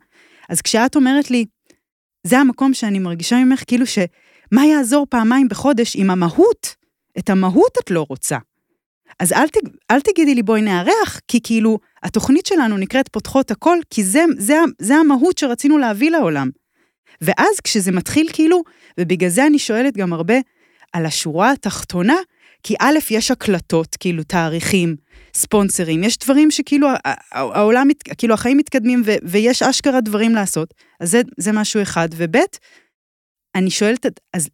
אז 0.50 0.62
כשאת 0.62 0.96
אומרת 0.96 1.32
לי, 1.32 1.46
זה 2.24 2.40
המקום 2.40 2.74
שאני 2.74 3.00
מרגישה 3.00 3.36
ממך, 3.36 3.64
כאילו 3.68 3.86
ש... 3.86 4.00
מה 4.52 4.66
יעזור 4.66 5.08
פעמיים 5.10 5.50
בחודש 5.50 5.96
אם 5.96 6.10
המהות, 6.10 6.76
את 7.20 7.30
המהות 7.30 7.78
את 7.84 7.92
לא 7.92 8.06
רוצה. 8.10 8.38
אז 9.20 9.34
אל, 9.34 9.48
ת, 9.48 9.58
אל 9.92 10.02
תגידי 10.02 10.36
לי 10.36 10.44
בואי 10.44 10.62
נארח, 10.62 11.20
כי 11.28 11.40
כאילו, 11.44 11.80
התוכנית 12.04 12.46
שלנו 12.46 12.78
נקראת 12.78 13.08
פותחות 13.08 13.52
הכל, 13.52 13.78
כי 13.90 14.04
זה, 14.04 14.24
זה, 14.38 14.58
זה 14.80 14.96
המהות 14.96 15.38
שרצינו 15.38 15.78
להביא 15.78 16.12
לעולם. 16.12 16.50
ואז 17.22 17.60
כשזה 17.64 17.92
מתחיל 17.92 18.30
כאילו, 18.34 18.62
ובגלל 19.00 19.30
זה 19.30 19.48
אני 19.48 19.60
שואלת 19.60 19.98
גם 19.98 20.14
הרבה 20.14 20.36
על 20.94 21.06
השורה 21.06 21.52
התחתונה, 21.52 22.16
כי 22.64 22.76
א', 22.80 23.00
יש 23.10 23.32
הקלטות, 23.32 23.96
כאילו 24.00 24.24
תאריכים, 24.24 24.96
ספונסרים, 25.34 26.04
יש 26.04 26.18
דברים 26.18 26.52
שכאילו 26.52 26.88
העולם, 27.32 27.88
כאילו 28.18 28.34
החיים 28.34 28.58
מתקדמים 28.58 29.02
ו, 29.06 29.12
ויש 29.24 29.64
אשכרה 29.64 30.02
דברים 30.02 30.36
לעשות, 30.36 30.74
אז 31.00 31.12
זה, 31.12 31.22
זה 31.38 31.52
משהו 31.52 31.82
אחד. 31.82 32.10
וב', 32.16 32.36
אני 33.56 33.70
שואלת, 33.70 34.06
אז 34.34 34.50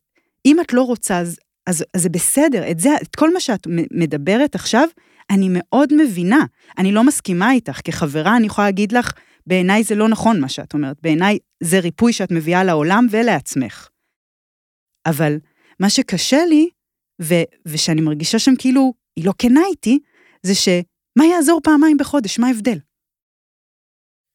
אם 0.45 0.59
את 0.59 0.73
לא 0.73 0.81
רוצה, 0.81 1.19
אז, 1.19 1.39
אז, 1.67 1.85
אז 1.93 2.01
זה 2.01 2.09
בסדר, 2.09 2.71
את 2.71 2.79
זה, 2.79 2.89
את 3.01 3.15
כל 3.15 3.33
מה 3.33 3.39
שאת 3.39 3.67
מדברת 3.91 4.55
עכשיו, 4.55 4.87
אני 5.29 5.47
מאוד 5.51 5.93
מבינה. 5.93 6.45
אני 6.77 6.91
לא 6.91 7.03
מסכימה 7.03 7.51
איתך, 7.51 7.79
כחברה 7.83 8.37
אני 8.37 8.45
יכולה 8.45 8.67
להגיד 8.67 8.91
לך, 8.91 9.11
בעיניי 9.47 9.83
זה 9.83 9.95
לא 9.95 10.09
נכון 10.09 10.39
מה 10.39 10.49
שאת 10.49 10.73
אומרת, 10.73 10.97
בעיניי 11.01 11.37
זה 11.63 11.79
ריפוי 11.79 12.13
שאת 12.13 12.31
מביאה 12.31 12.63
לעולם 12.63 13.07
ולעצמך. 13.11 13.87
אבל 15.05 15.37
מה 15.79 15.89
שקשה 15.89 16.45
לי, 16.45 16.69
ו, 17.21 17.33
ושאני 17.65 18.01
מרגישה 18.01 18.39
שם 18.39 18.55
כאילו, 18.59 18.93
היא 19.15 19.25
לא 19.25 19.33
כנה 19.37 19.61
איתי, 19.71 19.99
זה 20.43 20.55
שמה 20.55 21.25
יעזור 21.25 21.59
פעמיים 21.63 21.97
בחודש, 21.97 22.39
מה 22.39 22.47
ההבדל? 22.47 22.77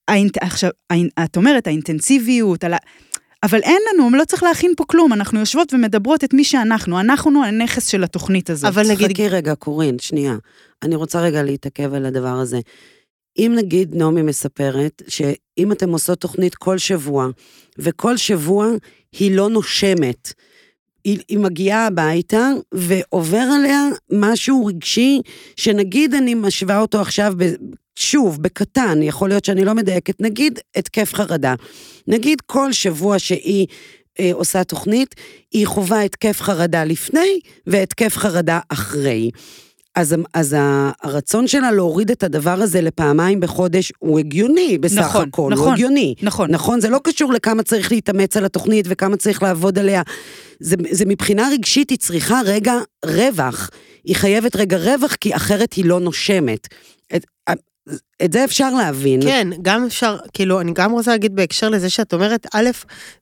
האינט... 0.09 0.39
עכשיו, 0.39 0.71
האינ... 0.91 1.09
את 1.25 1.37
אומרת, 1.37 1.67
האינטנסיביות, 1.67 2.65
על 2.65 2.75
ה... 2.75 2.77
אבל 3.47 3.61
אין 3.63 3.83
לנו, 3.95 4.11
לא 4.11 4.25
צריך 4.25 4.43
להכין 4.43 4.73
פה 4.77 4.85
כלום, 4.85 5.13
אנחנו 5.13 5.41
יושבות 5.41 5.75
ומדברות 5.75 6.25
את 6.25 6.35
מי 6.35 6.45
שאנחנו, 6.45 7.01
אנחנו 7.01 7.45
הנכס 7.45 7.87
של 7.87 8.05
התוכנית 8.05 8.51
הזאת. 8.51 8.69
אבל 8.69 8.91
נגיד, 8.91 9.13
חכי 9.13 9.29
רגע, 9.29 9.55
קורין, 9.55 9.99
שנייה. 9.99 10.37
אני 10.83 10.97
רוצה 10.97 11.21
רגע 11.21 11.43
להתעכב 11.43 11.95
על 11.95 12.07
הדבר 12.07 12.29
הזה. 12.29 12.61
אם 13.39 13.53
נגיד 13.57 13.95
נעמי 13.95 14.23
מספרת 14.23 15.03
שאם 15.09 15.73
אתם 15.73 15.93
עושות 15.93 16.21
תוכנית 16.21 16.55
כל 16.55 16.79
שבוע, 16.79 17.29
וכל 17.79 18.17
שבוע 18.17 18.69
היא 19.13 19.37
לא 19.37 19.49
נושמת, 19.49 20.33
היא, 21.05 21.19
היא 21.29 21.39
מגיעה 21.39 21.87
הביתה 21.87 22.51
ועובר 22.73 23.47
עליה 23.57 23.89
משהו 24.13 24.67
רגשי, 24.67 25.21
שנגיד 25.57 26.15
אני 26.15 26.35
משווה 26.35 26.81
אותו 26.81 27.01
עכשיו, 27.01 27.35
שוב, 27.97 28.43
בקטן, 28.43 29.03
יכול 29.03 29.29
להיות 29.29 29.45
שאני 29.45 29.65
לא 29.65 29.75
מדייקת, 29.75 30.21
נגיד 30.21 30.59
התקף 30.77 31.15
חרדה. 31.15 31.55
נגיד 32.07 32.41
כל 32.41 32.73
שבוע 32.73 33.19
שהיא 33.19 33.67
אה, 34.21 34.31
עושה 34.33 34.65
תוכנית, 34.65 35.15
היא 35.53 35.67
חווה 35.67 36.03
התקף 36.03 36.41
חרדה 36.41 36.85
לפני 36.85 37.41
והתקף 37.67 38.17
חרדה 38.17 38.61
אחרי. 38.69 39.31
אז, 39.97 40.15
אז 40.35 40.57
הרצון 41.03 41.47
שלה 41.47 41.73
להוריד 41.73 42.11
את 42.11 42.23
הדבר 42.23 42.63
הזה 42.63 42.81
לפעמיים 42.81 43.41
בחודש 43.41 43.93
הוא 43.99 44.19
הגיוני 44.19 44.79
בסך 44.79 44.99
נכון, 44.99 45.29
הכל, 45.29 45.43
הוא 45.43 45.51
נכון, 45.51 45.73
הגיוני. 45.73 46.15
נכון. 46.23 46.51
נכון, 46.51 46.81
זה 46.81 46.89
לא 46.89 47.01
קשור 47.05 47.33
לכמה 47.33 47.63
צריך 47.63 47.93
להתאמץ 47.93 48.37
על 48.37 48.45
התוכנית 48.45 48.87
וכמה 48.89 49.17
צריך 49.17 49.43
לעבוד 49.43 49.79
עליה. 49.79 50.03
זה, 50.61 50.77
זה 50.91 51.05
מבחינה 51.07 51.49
רגשית, 51.53 51.91
היא 51.91 51.99
צריכה 51.99 52.41
רגע 52.45 52.75
רווח. 53.05 53.71
היא 54.05 54.17
חייבת 54.17 54.57
רגע 54.57 54.77
רווח, 54.77 55.15
כי 55.15 55.37
אחרת 55.37 55.73
היא 55.73 55.85
לא 55.85 56.01
נושמת. 56.01 56.69
את, 58.25 58.33
זה 58.33 58.45
אפשר 58.45 58.71
להבין. 58.71 59.23
כן, 59.23 59.49
גם 59.63 59.85
אפשר, 59.85 60.17
כאילו, 60.35 60.61
אני 60.61 60.73
גם 60.75 60.93
רוצה 60.93 61.11
להגיד 61.11 61.37
בהקשר 61.37 61.69
לזה 61.69 61.91
שאת 61.91 62.15
אומרת, 62.15 62.47
א', 62.55 62.71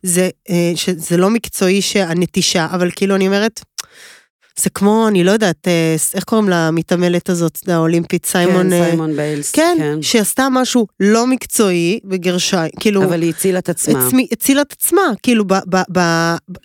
זה, 0.02 0.28
אה, 0.50 0.72
שזה 0.74 1.16
לא 1.16 1.30
מקצועי 1.30 1.82
שהנטישה, 1.82 2.66
אבל 2.70 2.90
כאילו, 2.96 3.14
אני 3.16 3.26
אומרת, 3.26 3.60
זה 4.58 4.70
כמו, 4.70 5.08
אני 5.08 5.24
לא 5.24 5.30
יודעת, 5.30 5.68
אה, 5.68 5.96
איך 6.14 6.24
קוראים 6.24 6.48
למתעמלת 6.48 7.28
הזאת, 7.28 7.58
האולימפית, 7.68 8.26
סיימון... 8.26 8.70
כן, 8.70 8.84
סיימון 8.84 9.16
ביילס. 9.16 9.50
כן, 9.50 9.76
כן. 9.78 10.02
שעשתה 10.02 10.48
משהו 10.50 10.86
לא 11.00 11.26
מקצועי, 11.26 12.00
בגרשיים, 12.04 12.70
כאילו, 12.80 13.04
אבל 13.04 13.22
היא 13.22 13.30
הצילה 13.30 13.58
את 13.58 13.68
עצמה. 13.68 14.06
עצמי, 14.06 14.26
הצילה 14.32 14.62
את 14.62 14.72
עצמה, 14.72 15.02
כאילו, 15.22 15.44
ב, 15.44 15.54
ב, 15.68 15.82
ב, 15.92 16.00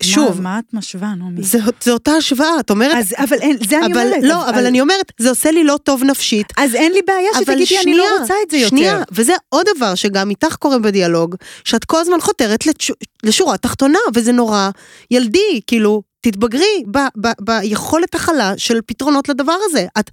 שוב, 0.03 0.41
מה, 0.41 0.49
מה 0.49 0.59
את 0.59 0.73
משווה, 0.73 1.13
נעמי? 1.15 1.43
זה, 1.43 1.59
זה 1.81 1.91
אותה 1.91 2.11
השוואה, 2.11 2.59
את 2.59 2.69
אומרת, 2.69 2.95
אז, 2.97 3.13
אבל 3.17 3.37
אין, 3.41 3.57
זה 3.69 3.77
אני 3.77 3.93
אבל 3.93 4.01
אומרת. 4.01 4.23
לא, 4.23 4.49
אבל 4.49 4.65
אני 4.65 4.81
אומרת, 4.81 5.11
זה 5.19 5.29
עושה 5.29 5.51
לי 5.51 5.63
לא 5.63 5.79
טוב 5.83 6.03
נפשית, 6.03 6.47
אז 6.57 6.75
אין 6.75 6.91
לי 6.91 6.99
בעיה 7.07 7.29
אבל 7.35 7.65
שתגידי, 7.65 7.81
אני 7.83 7.97
לא 7.97 8.03
רוצה 8.21 8.33
את 8.45 8.51
זה 8.51 8.57
יותר. 8.57 8.69
שנייה, 8.69 9.03
וזה 9.11 9.33
עוד 9.49 9.65
דבר 9.75 9.95
שגם 9.95 10.29
איתך 10.29 10.55
קורה 10.55 10.79
בדיאלוג, 10.79 11.35
שאת 11.65 11.85
כל 11.85 11.99
הזמן 11.99 12.21
חותרת 12.21 12.65
לש, 12.65 12.91
לשורה 13.23 13.53
התחתונה, 13.53 13.99
וזה 14.13 14.31
נורא 14.31 14.69
ילדי, 15.11 15.61
כאילו, 15.67 16.08
תתבגרי 16.21 16.83
ב, 16.91 16.97
ב, 17.21 17.27
ביכולת 17.41 18.15
הכלה 18.15 18.53
של 18.57 18.79
פתרונות 18.85 19.29
לדבר 19.29 19.55
הזה. 19.65 19.85
את, 19.99 20.09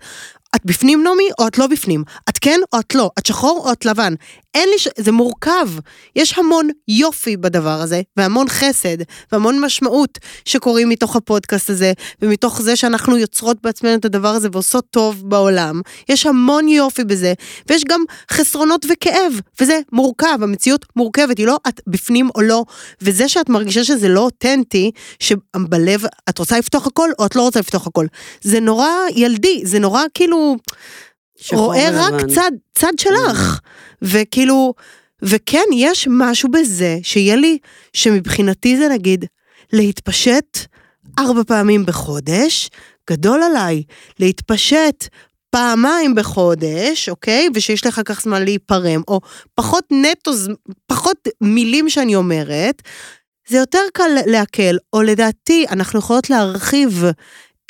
את 0.57 0.61
בפנים 0.65 1.03
נעמי 1.03 1.29
או 1.39 1.47
את 1.47 1.59
לא 1.59 1.67
בפנים? 1.67 2.05
את 2.29 2.39
כן 2.39 2.61
או 2.73 2.81
את 2.81 2.95
לא? 2.95 3.11
את 3.19 3.27
שחור 3.27 3.63
או 3.67 3.73
את 3.73 3.85
לבן? 3.85 4.15
אין 4.57 4.69
לי, 4.69 4.79
ש... 4.79 4.89
זה 4.99 5.13
מורכב. 5.13 5.69
יש 6.17 6.39
המון 6.39 6.69
יופי 6.89 7.37
בדבר 7.37 7.81
הזה, 7.81 8.01
והמון 8.17 8.49
חסד, 8.49 8.97
והמון 9.33 9.61
משמעות 9.61 10.19
שקורים 10.45 10.89
מתוך 10.89 11.17
הפודקאסט 11.17 11.71
הזה, 11.71 11.93
ומתוך 12.23 12.63
זה 12.63 12.77
שאנחנו 12.77 13.17
יוצרות 13.17 13.57
בעצמנו 13.63 13.95
את 13.95 14.05
הדבר 14.05 14.29
הזה 14.29 14.49
ועושות 14.53 14.85
טוב 14.91 15.23
בעולם. 15.31 15.81
יש 16.09 16.27
המון 16.27 16.69
יופי 16.69 17.05
בזה, 17.05 17.33
ויש 17.69 17.85
גם 17.85 18.01
חסרונות 18.31 18.87
וכאב, 18.93 19.33
וזה 19.61 19.81
מורכב, 19.93 20.39
המציאות 20.43 20.87
מורכבת, 20.97 21.39
היא 21.39 21.47
לא 21.47 21.59
את 21.69 21.81
בפנים 21.87 22.29
או 22.35 22.41
לא, 22.41 22.65
וזה 23.03 23.29
שאת 23.29 23.49
מרגישה 23.49 23.85
שזה 23.85 24.09
לא 24.09 24.21
אותנטי, 24.21 24.91
שבלב 25.21 26.05
את 26.29 26.39
רוצה 26.39 26.59
לפתוח 26.59 26.87
הכל 26.87 27.09
או 27.19 27.27
את 27.27 27.37
לא 27.37 27.43
רוצה 27.43 27.61
לפתוח 27.61 27.87
הכל. 27.87 28.07
זה 28.43 28.61
נורא 28.61 28.89
ילדי, 29.15 29.63
זה 29.65 29.79
נורא 29.79 30.03
כאילו... 30.15 30.57
רואה 31.53 31.89
רק 31.93 32.12
ולבן. 32.12 32.34
צד, 32.34 32.51
צד 32.74 32.93
שלך. 32.99 33.61
וכאילו, 34.03 34.74
וכן, 35.22 35.64
יש 35.74 36.09
משהו 36.11 36.51
בזה 36.51 36.99
שיהיה 37.03 37.37
לי, 37.37 37.59
שמבחינתי 37.93 38.76
זה 38.76 38.89
נגיד, 38.89 39.24
להתפשט 39.72 40.59
ארבע 41.18 41.43
פעמים 41.47 41.87
בחודש, 41.87 42.70
גדול 43.11 43.43
עליי. 43.43 43.82
להתפשט 44.20 45.09
פעמיים 45.51 46.14
בחודש, 46.14 47.09
אוקיי? 47.09 47.49
ושיש 47.55 47.87
לך 47.87 48.01
כך 48.05 48.22
זמן 48.22 48.43
להיפרם, 48.45 49.03
או 49.09 49.20
פחות 49.55 49.84
נטו, 49.91 50.32
פחות 50.87 51.28
מילים 51.41 51.91
שאני 51.91 52.14
אומרת, 52.14 52.82
זה 53.49 53.57
יותר 53.57 53.82
קל 53.93 54.11
לעכל, 54.26 54.76
או 54.93 55.03
לדעתי, 55.03 55.66
אנחנו 55.70 55.99
יכולות 55.99 56.30
להרחיב 56.30 57.05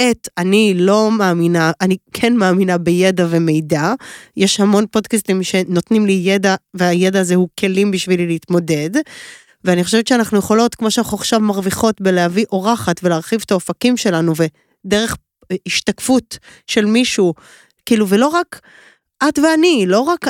את 0.03 0.28
אני 0.38 0.74
לא 0.76 1.11
מאמינה, 1.11 1.72
אני 1.80 1.97
כן 2.12 2.36
מאמינה 2.36 2.78
בידע 2.78 3.26
ומידע. 3.30 3.92
יש 4.36 4.61
המון 4.61 4.84
פודקאסטים 4.90 5.42
שנותנים 5.42 6.07
לי 6.07 6.12
ידע, 6.12 6.55
והידע 6.74 7.20
הזה 7.20 7.34
הוא 7.34 7.49
כלים 7.61 7.90
בשבילי 7.90 8.26
להתמודד. 8.26 8.90
ואני 9.64 9.84
חושבת 9.84 10.07
שאנחנו 10.07 10.38
יכולות, 10.38 10.74
כמו 10.74 10.90
שאנחנו 10.90 11.16
עכשיו 11.16 11.40
מרוויחות 11.40 12.01
בלהביא 12.01 12.44
אורחת 12.53 13.01
ולהרחיב 13.03 13.42
את 13.47 13.51
האופקים 13.51 13.97
שלנו, 13.97 14.32
ודרך 14.36 15.16
השתקפות 15.66 16.38
של 16.66 16.84
מישהו, 16.84 17.34
כאילו, 17.86 18.09
ולא 18.09 18.26
רק 18.26 18.61
את 19.28 19.38
ואני, 19.38 19.84
לא 19.86 20.01
רק, 20.01 20.26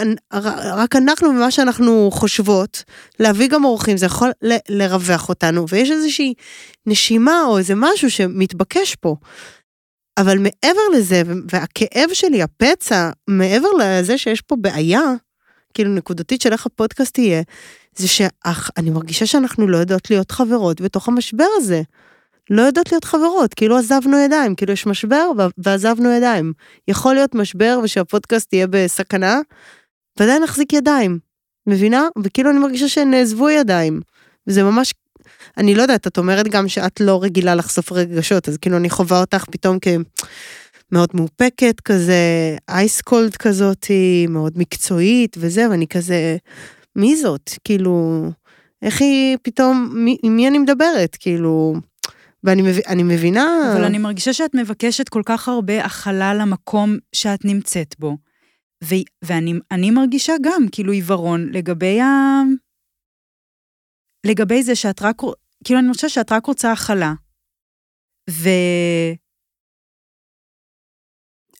רק 0.75 0.97
אנחנו 0.97 1.29
ומה 1.29 1.51
שאנחנו 1.51 2.11
חושבות, 2.13 2.85
להביא 3.21 3.49
גם 3.49 3.65
אורחים, 3.65 3.97
זה 3.97 4.07
יכול 4.07 4.31
ל- 4.43 4.57
לרווח 4.69 5.29
אותנו, 5.29 5.69
ויש 5.69 5.91
איזושהי 5.91 6.35
נשימה 6.87 7.45
או 7.47 7.59
איזה 7.59 7.75
משהו 7.77 8.11
שמתבקש 8.11 8.95
פה. 8.95 9.17
אבל 10.19 10.39
מעבר 10.39 10.81
לזה, 10.97 11.23
והכאב 11.53 12.09
שלי, 12.13 12.43
הפצע, 12.43 13.11
מעבר 13.29 13.69
לזה 13.81 14.19
שיש 14.19 14.41
פה 14.41 14.57
בעיה, 14.57 15.03
כאילו 15.75 15.91
נקודתית 15.95 16.41
של 16.41 16.53
איך 16.53 16.67
הפודקאסט 16.67 17.19
יהיה, 17.19 17.43
זה 17.97 18.09
שאני 18.09 18.91
מרגישה 18.91 19.27
שאנחנו 19.27 19.69
לא 19.69 19.77
יודעות 19.77 20.11
להיות 20.11 20.31
חברות 20.31 20.81
בתוך 20.81 21.09
המשבר 21.09 21.47
הזה. 21.57 21.83
לא 22.51 22.63
יודעות 22.63 22.93
להיות 22.93 23.05
חברות, 23.05 23.55
כאילו 23.55 23.77
עזבנו 23.77 24.19
ידיים, 24.19 24.55
כאילו 24.55 24.73
יש 24.73 24.87
משבר 24.87 25.31
ועזבנו 25.59 26.11
ידיים. 26.13 26.53
יכול 26.89 27.15
להיות 27.15 27.35
משבר 27.35 27.81
ושהפודקאסט 27.83 28.53
יהיה 28.53 28.67
בסכנה, 28.71 29.41
ועדיין 30.19 30.43
נחזיק 30.43 30.73
ידיים, 30.73 31.19
מבינה? 31.67 32.09
וכאילו 32.25 32.51
אני 32.51 32.59
מרגישה 32.59 32.89
שנעזבו 32.89 33.51
ידיים. 33.51 34.01
וזה 34.47 34.63
ממש, 34.63 34.95
אני 35.59 35.75
לא 35.75 35.83
יודעת, 35.83 36.07
את 36.07 36.19
אומרת 36.19 36.49
גם 36.49 36.69
שאת 36.69 37.01
לא 37.01 37.23
רגילה 37.23 37.55
לחשוף 37.55 37.93
רגשות, 37.93 38.49
אז 38.49 38.57
כאילו 38.57 38.77
אני 38.77 38.91
חווה 38.91 39.21
אותך 39.21 39.45
פתאום 39.51 39.79
כמאוד 39.79 41.09
מאופקת 41.15 41.81
כזה, 41.81 42.57
אייסקולד 42.69 43.37
כזאתי, 43.37 44.27
מאוד 44.29 44.53
מקצועית 44.59 45.37
וזה, 45.41 45.71
ואני 45.71 45.87
כזה, 45.87 46.37
מי 46.97 47.17
זאת? 47.17 47.51
כאילו, 47.65 48.25
איך 48.83 49.01
היא 49.01 49.37
פתאום, 49.43 49.91
מי, 49.95 50.17
עם 50.23 50.37
מי 50.37 50.49
אני 50.49 50.59
מדברת? 50.59 51.17
כאילו, 51.21 51.75
ואני 52.45 52.63
מב, 52.63 52.79
אני 52.87 53.03
מבינה... 53.03 53.73
אבל 53.73 53.85
אני 53.85 53.99
מרגישה 53.99 54.33
שאת 54.33 54.55
מבקשת 54.55 55.09
כל 55.09 55.23
כך 55.27 55.49
הרבה 55.49 55.85
הכלה 55.85 56.35
למקום 56.35 56.97
שאת 57.13 57.45
נמצאת 57.45 57.95
בו. 57.99 58.17
ו, 58.85 58.95
ואני 59.23 59.55
אני 59.71 59.91
מרגישה 59.91 60.33
גם 60.43 60.67
כאילו 60.73 60.93
עיוורון 60.93 61.49
לגבי 61.53 62.01
ה... 62.01 62.43
לגבי 64.27 64.63
זה 64.63 64.75
שאת 64.75 65.03
רק... 65.03 65.23
כאילו, 65.65 65.81
אני 65.81 65.93
חושבת 65.93 66.11
שאת 66.11 66.33
רק 66.33 66.47
רוצה 66.47 66.73
הכלה. 66.73 67.13
ו... 68.31 68.49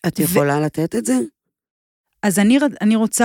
את 0.09 0.19
יכולה 0.19 0.61
לתת 0.67 0.95
את 0.99 1.05
זה? 1.05 1.15
אז 2.23 2.39
אני, 2.39 2.59
אני 2.81 2.97
רוצה... 2.97 3.25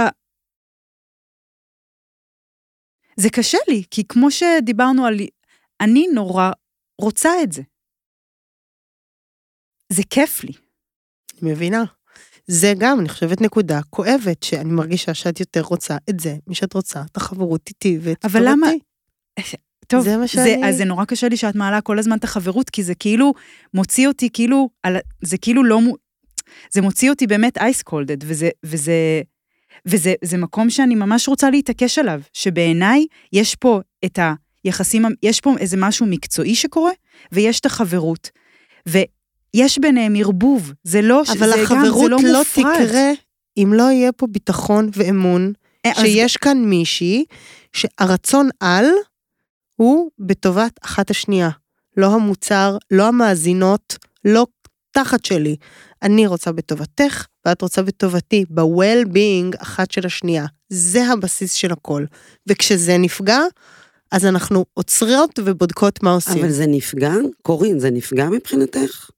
זה 3.19 3.29
קשה 3.35 3.57
לי, 3.67 3.83
כי 3.91 4.03
כמו 4.07 4.31
שדיברנו 4.31 5.05
על... 5.05 5.13
אני 5.81 6.07
נורא 6.13 6.51
רוצה 7.01 7.29
את 7.43 7.51
זה. 7.51 7.61
זה 9.89 10.01
כיף 10.09 10.43
לי. 10.43 10.53
מבינה. 11.41 11.83
זה 12.47 12.67
גם, 12.79 12.99
אני 12.99 13.09
חושבת, 13.09 13.41
נקודה 13.41 13.79
כואבת, 13.89 14.43
שאני 14.43 14.71
מרגישה 14.71 15.13
שאת 15.13 15.39
יותר 15.39 15.61
רוצה 15.61 15.97
את 16.09 16.19
זה, 16.19 16.35
משאת 16.47 16.73
רוצה 16.73 17.01
את 17.11 17.17
החברות 17.17 17.69
איתי 17.69 17.97
ואת 18.01 18.25
אבל 18.25 18.39
למה-. 18.45 18.67
טוב, 19.91 20.03
זה 20.03 20.17
מה 20.17 20.27
שאני- 20.27 20.69
אז 20.69 20.77
זה 20.77 20.85
נורא 20.85 21.05
קשה 21.05 21.27
לי 21.29 21.37
שאת 21.37 21.55
מעלה 21.55 21.81
כל 21.81 21.99
הזמן 21.99 22.17
את 22.17 22.23
החברות, 22.23 22.69
כי 22.69 22.83
זה 22.83 22.95
כאילו 22.95 23.33
מוציא 23.73 24.07
אותי 24.07 24.29
כאילו, 24.33 24.69
על, 24.83 24.97
זה 25.21 25.37
כאילו 25.37 25.63
לא, 25.63 25.79
זה 26.73 26.81
מוציא 26.81 27.09
אותי 27.09 27.27
באמת 27.27 27.57
אייס 27.57 27.81
קולדד, 27.81 28.17
וזה, 28.23 28.49
וזה, 28.65 29.21
וזה 29.85 30.13
זה 30.23 30.37
מקום 30.37 30.69
שאני 30.69 30.95
ממש 30.95 31.27
רוצה 31.27 31.49
להתעקש 31.49 31.99
עליו, 31.99 32.21
שבעיניי 32.33 33.05
יש 33.33 33.55
פה 33.55 33.79
את 34.05 34.19
היחסים, 34.65 35.05
יש 35.23 35.41
פה 35.41 35.55
איזה 35.59 35.77
משהו 35.77 36.05
מקצועי 36.05 36.55
שקורה, 36.55 36.91
ויש 37.31 37.59
את 37.59 37.65
החברות. 37.65 38.29
ויש 38.85 39.79
ביניהם 39.79 40.13
ערבוב, 40.15 40.73
זה 40.83 41.01
לא, 41.01 41.21
אבל 41.27 41.47
זה 41.49 41.55
גם, 41.69 41.77
החברות 41.77 42.01
זה 42.21 42.27
לא, 42.27 42.33
לא 42.33 42.39
מופרד. 42.39 42.85
תקרה 42.85 43.11
אם 43.57 43.73
לא 43.73 43.83
יהיה 43.91 44.11
פה 44.11 44.27
ביטחון 44.27 44.89
ואמון, 44.93 45.53
אה, 45.85 45.91
אז- 45.91 45.97
שיש 45.97 46.37
כאן 46.37 46.57
מישהי 46.65 47.25
שהרצון 47.73 48.49
על 48.59 48.85
הוא 49.81 50.11
בטובת 50.19 50.71
אחת 50.81 51.09
השנייה. 51.09 51.49
לא 51.97 52.13
המוצר, 52.13 52.77
לא 52.91 53.07
המאזינות, 53.07 53.97
לא 54.25 54.47
תחת 54.91 55.25
שלי. 55.25 55.55
אני 56.01 56.27
רוצה 56.27 56.51
בטובתך, 56.51 57.25
ואת 57.45 57.61
רוצה 57.61 57.81
בטובתי, 57.81 58.45
ב-well-being 58.49 59.61
אחת 59.61 59.91
של 59.91 60.05
השנייה. 60.05 60.45
זה 60.69 61.07
הבסיס 61.07 61.53
של 61.53 61.71
הכל. 61.71 62.05
וכשזה 62.47 62.97
נפגע, 62.97 63.39
אז 64.11 64.25
אנחנו 64.25 64.65
עוצרות 64.73 65.39
ובודקות 65.45 66.03
מה 66.03 66.11
עושים. 66.11 66.37
אבל 66.43 66.51
זה 66.51 66.65
נפגע? 66.67 67.13
קורין, 67.41 67.79
זה 67.79 67.89
נפגע 67.89 68.29
מבחינתך? 68.29 69.09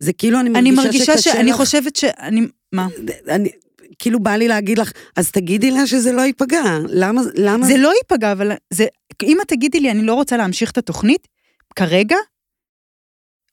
זה 0.00 0.12
כאילו 0.12 0.40
אני 0.40 0.50
אני 0.50 0.70
מרגישה 0.70 0.84
מרגישה 0.84 1.12
שקשה 1.12 1.32
שאני 1.32 1.50
לך. 1.50 1.56
חושבת 1.56 1.96
שאני, 1.96 2.40
מה? 2.72 2.86
אני, 3.28 3.48
כאילו 3.98 4.20
בא 4.20 4.30
לי 4.30 4.48
להגיד 4.48 4.78
לך, 4.78 4.92
אז 5.16 5.30
תגידי 5.30 5.70
לה 5.70 5.86
שזה 5.86 6.12
לא 6.12 6.22
ייפגע. 6.22 6.78
למה, 6.88 7.22
למה... 7.34 7.66
זה 7.66 7.76
לא 7.76 7.92
ייפגע, 8.02 8.32
אבל 8.32 8.52
זה, 8.70 8.86
אם 9.22 9.40
את 9.40 9.48
תגידי 9.48 9.80
לי, 9.80 9.90
אני 9.90 10.02
לא 10.02 10.14
רוצה 10.14 10.36
להמשיך 10.36 10.70
את 10.70 10.78
התוכנית, 10.78 11.28
כרגע, 11.76 12.16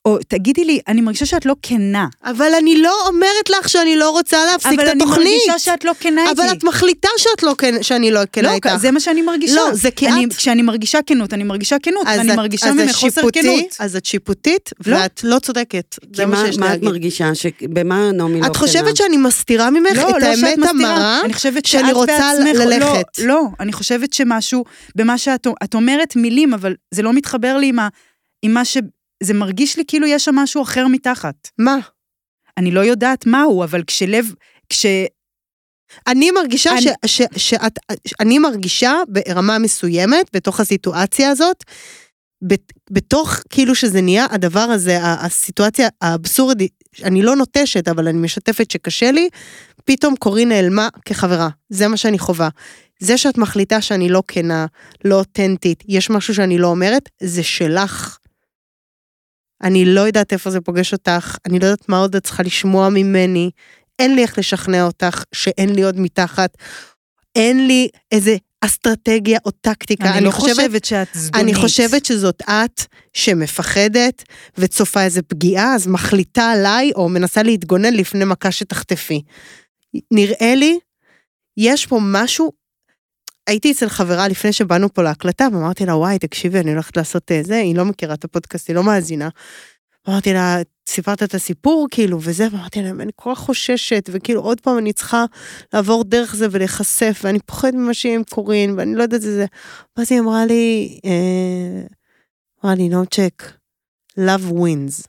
או 0.07 0.17
תגידי 0.27 0.65
לי, 0.65 0.79
אני 0.87 1.01
מרגישה 1.01 1.25
שאת 1.25 1.45
לא 1.45 1.55
כנה. 1.61 2.07
אבל 2.23 2.51
אני 2.59 2.81
לא 2.81 2.93
אומרת 3.07 3.49
לך 3.59 3.69
שאני 3.69 3.95
לא 3.97 4.09
רוצה 4.09 4.45
להפסיק 4.45 4.73
את 4.73 4.79
אבל 4.79 4.89
אני 4.89 5.03
התוכנית. 5.03 5.27
מרגישה 5.27 5.59
שאת 5.59 5.85
לא 5.85 5.91
כנה 5.99 6.21
איתי. 6.29 6.41
אבל 6.41 6.51
את 6.51 6.63
מחליטה 6.63 7.07
שאת 7.17 7.43
לא 7.43 7.55
כן, 7.57 7.83
שאני 7.83 8.11
לא 8.11 8.19
כנה 8.31 8.47
לא, 8.49 8.53
איתך. 8.53 8.69
זה 8.79 8.91
מה 8.91 8.99
שאני 8.99 9.21
מרגישה. 9.21 9.55
לא, 9.55 9.73
זה 9.73 9.91
כי 9.91 10.07
אני, 10.07 10.25
את- 10.25 10.33
כשאני 10.33 10.61
מרגישה 10.61 10.99
כנות, 11.05 11.33
אני 11.33 11.43
מרגישה 11.43 11.75
כנות, 11.83 12.03
אז 12.07 12.17
ואני 12.19 12.31
את- 12.31 12.37
מרגישה 12.37 12.67
אז 12.69 12.75
ממך 12.75 12.89
את 12.89 12.95
חוסר 12.95 13.21
כנות. 13.33 13.63
אז 13.79 13.95
את 13.95 14.05
שיפוטית, 14.05 14.69
לא. 14.85 14.95
ואת 14.97 15.21
לא 15.23 15.39
צודקת. 15.39 15.95
זה 16.15 16.25
מה 16.25 16.35
מה, 16.41 16.45
שיש 16.47 16.57
מה 16.57 16.65
את 16.65 16.71
להגיד. 16.71 16.89
מרגישה? 16.89 17.35
ש... 17.35 17.45
במה 17.61 18.11
נעמי 18.11 18.41
לא 18.41 18.45
את 18.45 18.55
חושבת 18.55 18.95
שאני 18.97 19.17
מסתירה 19.17 19.69
ממך 19.69 19.97
לא, 19.97 20.09
את 20.09 20.21
לא 20.21 20.27
האמת 20.27 20.57
מסתירה. 20.57 20.69
המרה? 20.69 21.21
אני 21.25 21.33
חושבת 21.33 21.65
שאני 21.65 21.87
שאת 21.87 21.95
רוצה 21.95 22.31
בעצמך, 22.37 22.59
ללכת. 22.65 23.19
לא, 23.19 23.25
לא, 23.27 23.41
אני 23.59 23.73
חושבת 23.73 24.13
שמשהו, 24.13 24.63
במה 24.95 25.17
שאת 25.17 25.47
את 25.63 25.73
אומרת 25.73 26.15
מילים, 26.15 26.53
אבל 26.53 26.73
זה 26.91 27.01
לא 27.01 27.13
מתחבר 27.13 27.57
לי 27.57 27.67
עם, 27.67 27.79
ה, 27.79 27.87
עם 28.43 28.53
מה 28.53 28.65
ש... 28.65 28.77
זה 29.23 29.33
מרגיש 29.33 29.77
לי 29.77 29.83
כאילו 29.87 30.07
יש 30.07 30.25
שם 30.25 30.35
משהו 30.35 30.61
אחר 30.63 30.87
מתחת. 30.87 31.35
מה? 31.57 31.77
אני 32.57 32.71
לא 32.71 32.79
יודעת 32.79 33.25
מהו, 33.25 33.63
אבל 33.63 33.83
כשלב, 33.87 34.25
כש... 34.69 34.85
אני 36.07 36.31
מרגישה 36.31 36.71
אני- 36.71 36.81
ש, 36.81 36.87
ש, 37.05 37.21
שאת, 37.37 37.79
אני 38.19 38.39
מרגישה 38.39 38.93
ברמה 39.07 39.59
מסוימת, 39.59 40.25
בתוך 40.33 40.59
הסיטואציה 40.59 41.29
הזאת, 41.29 41.63
בת- 42.43 42.73
בתוך 42.91 43.35
כאילו 43.49 43.75
שזה 43.75 44.01
נהיה 44.01 44.25
הדבר 44.31 44.59
הזה, 44.59 44.97
הסיטואציה 45.01 45.89
האבסורדית, 46.01 46.83
אני 47.03 47.21
לא 47.21 47.35
נוטשת, 47.35 47.87
אבל 47.87 48.07
אני 48.07 48.17
משתפת 48.17 48.71
שקשה 48.71 49.11
לי, 49.11 49.29
פתאום 49.85 50.15
קורין 50.15 50.49
נעלמה 50.49 50.89
כחברה. 51.05 51.49
זה 51.69 51.87
מה 51.87 51.97
שאני 51.97 52.19
חווה. 52.19 52.49
זה 52.99 53.17
שאת 53.17 53.37
מחליטה 53.37 53.81
שאני 53.81 54.09
לא 54.09 54.23
כנה, 54.27 54.65
לא 55.05 55.15
אותנטית, 55.15 55.83
יש 55.87 56.09
משהו 56.09 56.35
שאני 56.35 56.57
לא 56.57 56.67
אומרת, 56.67 57.09
זה 57.23 57.43
שלך. 57.43 58.17
אני 59.63 59.85
לא 59.85 60.01
יודעת 60.01 60.33
איפה 60.33 60.51
זה 60.51 60.61
פוגש 60.61 60.93
אותך, 60.93 61.37
אני 61.45 61.59
לא 61.59 61.65
יודעת 61.65 61.89
מה 61.89 61.97
עוד 61.97 62.15
את 62.15 62.23
צריכה 62.23 62.43
לשמוע 62.43 62.89
ממני, 62.89 63.49
אין 63.99 64.15
לי 64.15 64.21
איך 64.21 64.37
לשכנע 64.37 64.83
אותך 64.83 65.23
שאין 65.33 65.75
לי 65.75 65.83
עוד 65.83 65.99
מתחת, 65.99 66.57
אין 67.35 67.67
לי 67.67 67.87
איזה 68.11 68.37
אסטרטגיה 68.61 69.39
או 69.45 69.51
טקטיקה. 69.51 70.13
אני 70.13 70.25
לא 70.25 70.31
חושבת 70.31 70.85
שאת 70.85 71.07
זדונית. 71.13 71.43
אני 71.43 71.53
חושבת 71.53 72.05
שזאת 72.05 72.41
את 72.41 72.85
שמפחדת 73.13 74.23
וצופה 74.57 75.03
איזה 75.03 75.21
פגיעה, 75.21 75.75
אז 75.75 75.87
מחליטה 75.87 76.51
עליי 76.51 76.91
או 76.95 77.09
מנסה 77.09 77.43
להתגונן 77.43 77.93
לפני 77.93 78.25
מכה 78.25 78.51
שתחטפי. 78.51 79.21
נראה 80.11 80.55
לי, 80.55 80.79
יש 81.57 81.85
פה 81.85 81.99
משהו, 82.01 82.51
הייתי 83.47 83.71
אצל 83.71 83.89
חברה 83.89 84.27
לפני 84.27 84.53
שבאנו 84.53 84.93
פה 84.93 85.03
להקלטה, 85.03 85.47
ואמרתי 85.53 85.85
לה, 85.85 85.95
וואי, 85.95 86.19
תקשיבי, 86.19 86.59
אני 86.59 86.71
הולכת 86.71 86.97
לעשות 86.97 87.31
אה, 87.31 87.41
זה, 87.43 87.57
היא 87.57 87.75
לא 87.75 87.85
מכירה 87.85 88.13
את 88.13 88.23
הפודקאסט, 88.23 88.67
היא 88.67 88.75
לא 88.75 88.83
מאזינה. 88.83 89.29
אמרתי 90.09 90.33
לה, 90.33 90.57
סיפרת 90.89 91.23
את 91.23 91.33
הסיפור, 91.33 91.87
כאילו, 91.91 92.19
וזה, 92.21 92.47
ואמרתי 92.51 92.81
לה, 92.81 92.89
אני 92.89 93.11
כל 93.15 93.31
כך 93.35 93.39
חוששת, 93.39 94.09
וכאילו, 94.13 94.41
עוד 94.41 94.61
פעם 94.61 94.77
אני 94.77 94.93
צריכה 94.93 95.25
לעבור 95.73 96.03
דרך 96.03 96.35
זה 96.35 96.47
ולהיחשף, 96.51 97.21
ואני 97.23 97.39
פוחדת 97.45 97.73
ממה 97.73 97.93
שיהיה 97.93 98.15
עם 98.15 98.23
קורין, 98.23 98.73
ואני 98.77 98.95
לא 98.95 99.03
יודעת 99.03 99.23
איזה... 99.23 99.45
ואז 99.97 100.11
היא 100.11 100.19
אמרה 100.19 100.45
לי, 100.45 100.99
אה, 101.05 101.81
אמרה 102.63 102.75
לי, 102.75 102.89
no 102.89 103.05
check, 103.15 103.47
love 104.19 104.51
wins. 104.51 105.07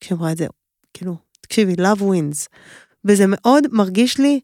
כשהיא 0.00 0.18
אמרה 0.18 0.32
את 0.32 0.36
זה, 0.36 0.46
כאילו, 0.94 1.16
תקשיבי, 1.40 1.72
love 1.72 2.00
wins. 2.00 2.46
וזה 3.04 3.24
מאוד 3.28 3.64
מרגיש 3.72 4.18
לי, 4.18 4.40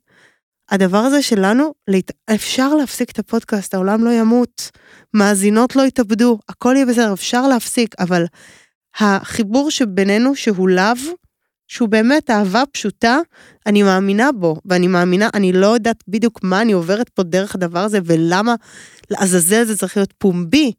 הדבר 0.70 0.98
הזה 0.98 1.22
שלנו, 1.22 1.74
להת... 1.88 2.10
אפשר 2.34 2.74
להפסיק 2.74 3.10
את 3.10 3.18
הפודקאסט, 3.18 3.74
העולם 3.74 4.04
לא 4.04 4.10
ימות, 4.10 4.70
מאזינות 5.14 5.76
לא 5.76 5.82
יתאבדו, 5.82 6.38
הכל 6.48 6.72
יהיה 6.76 6.86
בסדר, 6.86 7.12
אפשר 7.12 7.48
להפסיק, 7.48 7.94
אבל 7.98 8.24
החיבור 8.98 9.70
שבינינו, 9.70 10.34
שהוא 10.34 10.68
לאו, 10.68 10.94
שהוא 11.68 11.88
באמת 11.88 12.30
אהבה 12.30 12.62
פשוטה, 12.72 13.18
אני 13.66 13.82
מאמינה 13.82 14.32
בו, 14.32 14.56
ואני 14.64 14.86
מאמינה, 14.86 15.28
אני 15.34 15.52
לא 15.52 15.66
יודעת 15.66 16.04
בדיוק 16.08 16.40
מה 16.42 16.62
אני 16.62 16.72
עוברת 16.72 17.08
פה 17.08 17.22
דרך 17.22 17.54
הדבר 17.54 17.80
הזה, 17.80 17.98
ולמה 18.04 18.54
לעזאזל 19.10 19.64
זה 19.64 19.78
צריך 19.78 19.96
להיות 19.96 20.14
פומבי, 20.18 20.72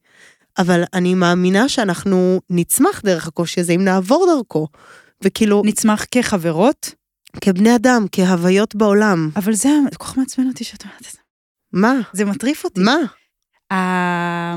אבל 0.57 0.83
אני 0.93 1.13
מאמינה 1.13 1.69
שאנחנו 1.69 2.41
נצמח 2.49 3.01
דרך 3.05 3.27
הקושי 3.27 3.59
הזה, 3.59 3.73
אם 3.73 3.83
נעבור 3.83 4.27
דרכו. 4.35 4.67
וכאילו, 5.23 5.61
נצמח 5.65 6.05
כחברות, 6.11 6.93
כבני 7.41 7.75
אדם, 7.75 8.05
כהוויות 8.11 8.75
בעולם. 8.75 9.29
אבל 9.35 9.53
זה 9.53 9.69
כל 9.97 10.05
כך 10.05 10.17
מעצבן 10.17 10.47
אותי 10.47 10.63
שאת 10.63 10.83
אומרת 10.83 11.01
את 11.07 11.11
זה. 11.11 11.17
מה? 11.73 11.93
זה 12.13 12.25
מטריף 12.25 12.63
אותי. 12.63 12.81
מה? 12.81 12.95
ה- 13.73 14.55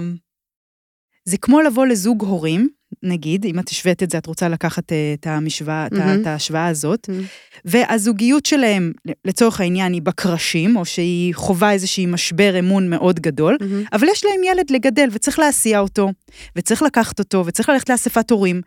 זה 1.25 1.37
כמו 1.37 1.61
לבוא 1.61 1.87
לזוג 1.87 2.23
הורים, 2.23 2.69
נגיד, 3.03 3.45
אם 3.45 3.59
את 3.59 3.69
השווית 3.69 4.03
את 4.03 4.11
זה, 4.11 4.19
את 4.19 4.27
רוצה 4.27 4.49
לקחת 4.49 4.93
אה, 4.93 5.15
את 5.21 5.27
המשוואה, 5.27 5.87
מהמם. 5.93 6.23
את 6.23 6.27
ההשוואה 6.27 6.67
הזאת, 6.67 7.09
מהמם. 7.09 7.25
והזוגיות 7.65 8.47
שלהם, 8.47 8.93
לצורך 9.25 9.61
העניין, 9.61 9.93
היא 9.93 10.03
בקרשים, 10.03 10.77
או 10.77 10.85
שהיא 10.85 11.35
חווה 11.35 11.73
איזושהי 11.73 12.07
משבר 12.07 12.59
אמון 12.59 12.91
מאוד 12.91 13.21
גדול, 13.21 13.57
מהמם. 13.61 13.85
אבל 13.93 14.09
יש 14.13 14.25
להם 14.25 14.45
ילד 14.45 14.71
לגדל, 14.71 15.09
וצריך 15.13 15.39
להסיע 15.39 15.81
אותו, 15.81 16.13
וצריך 16.57 16.83
לקחת 16.83 17.19
אותו, 17.19 17.47
וצריך 17.47 17.69
ללכת 17.69 17.89
לאספת 17.91 18.31
הורים, 18.31 18.61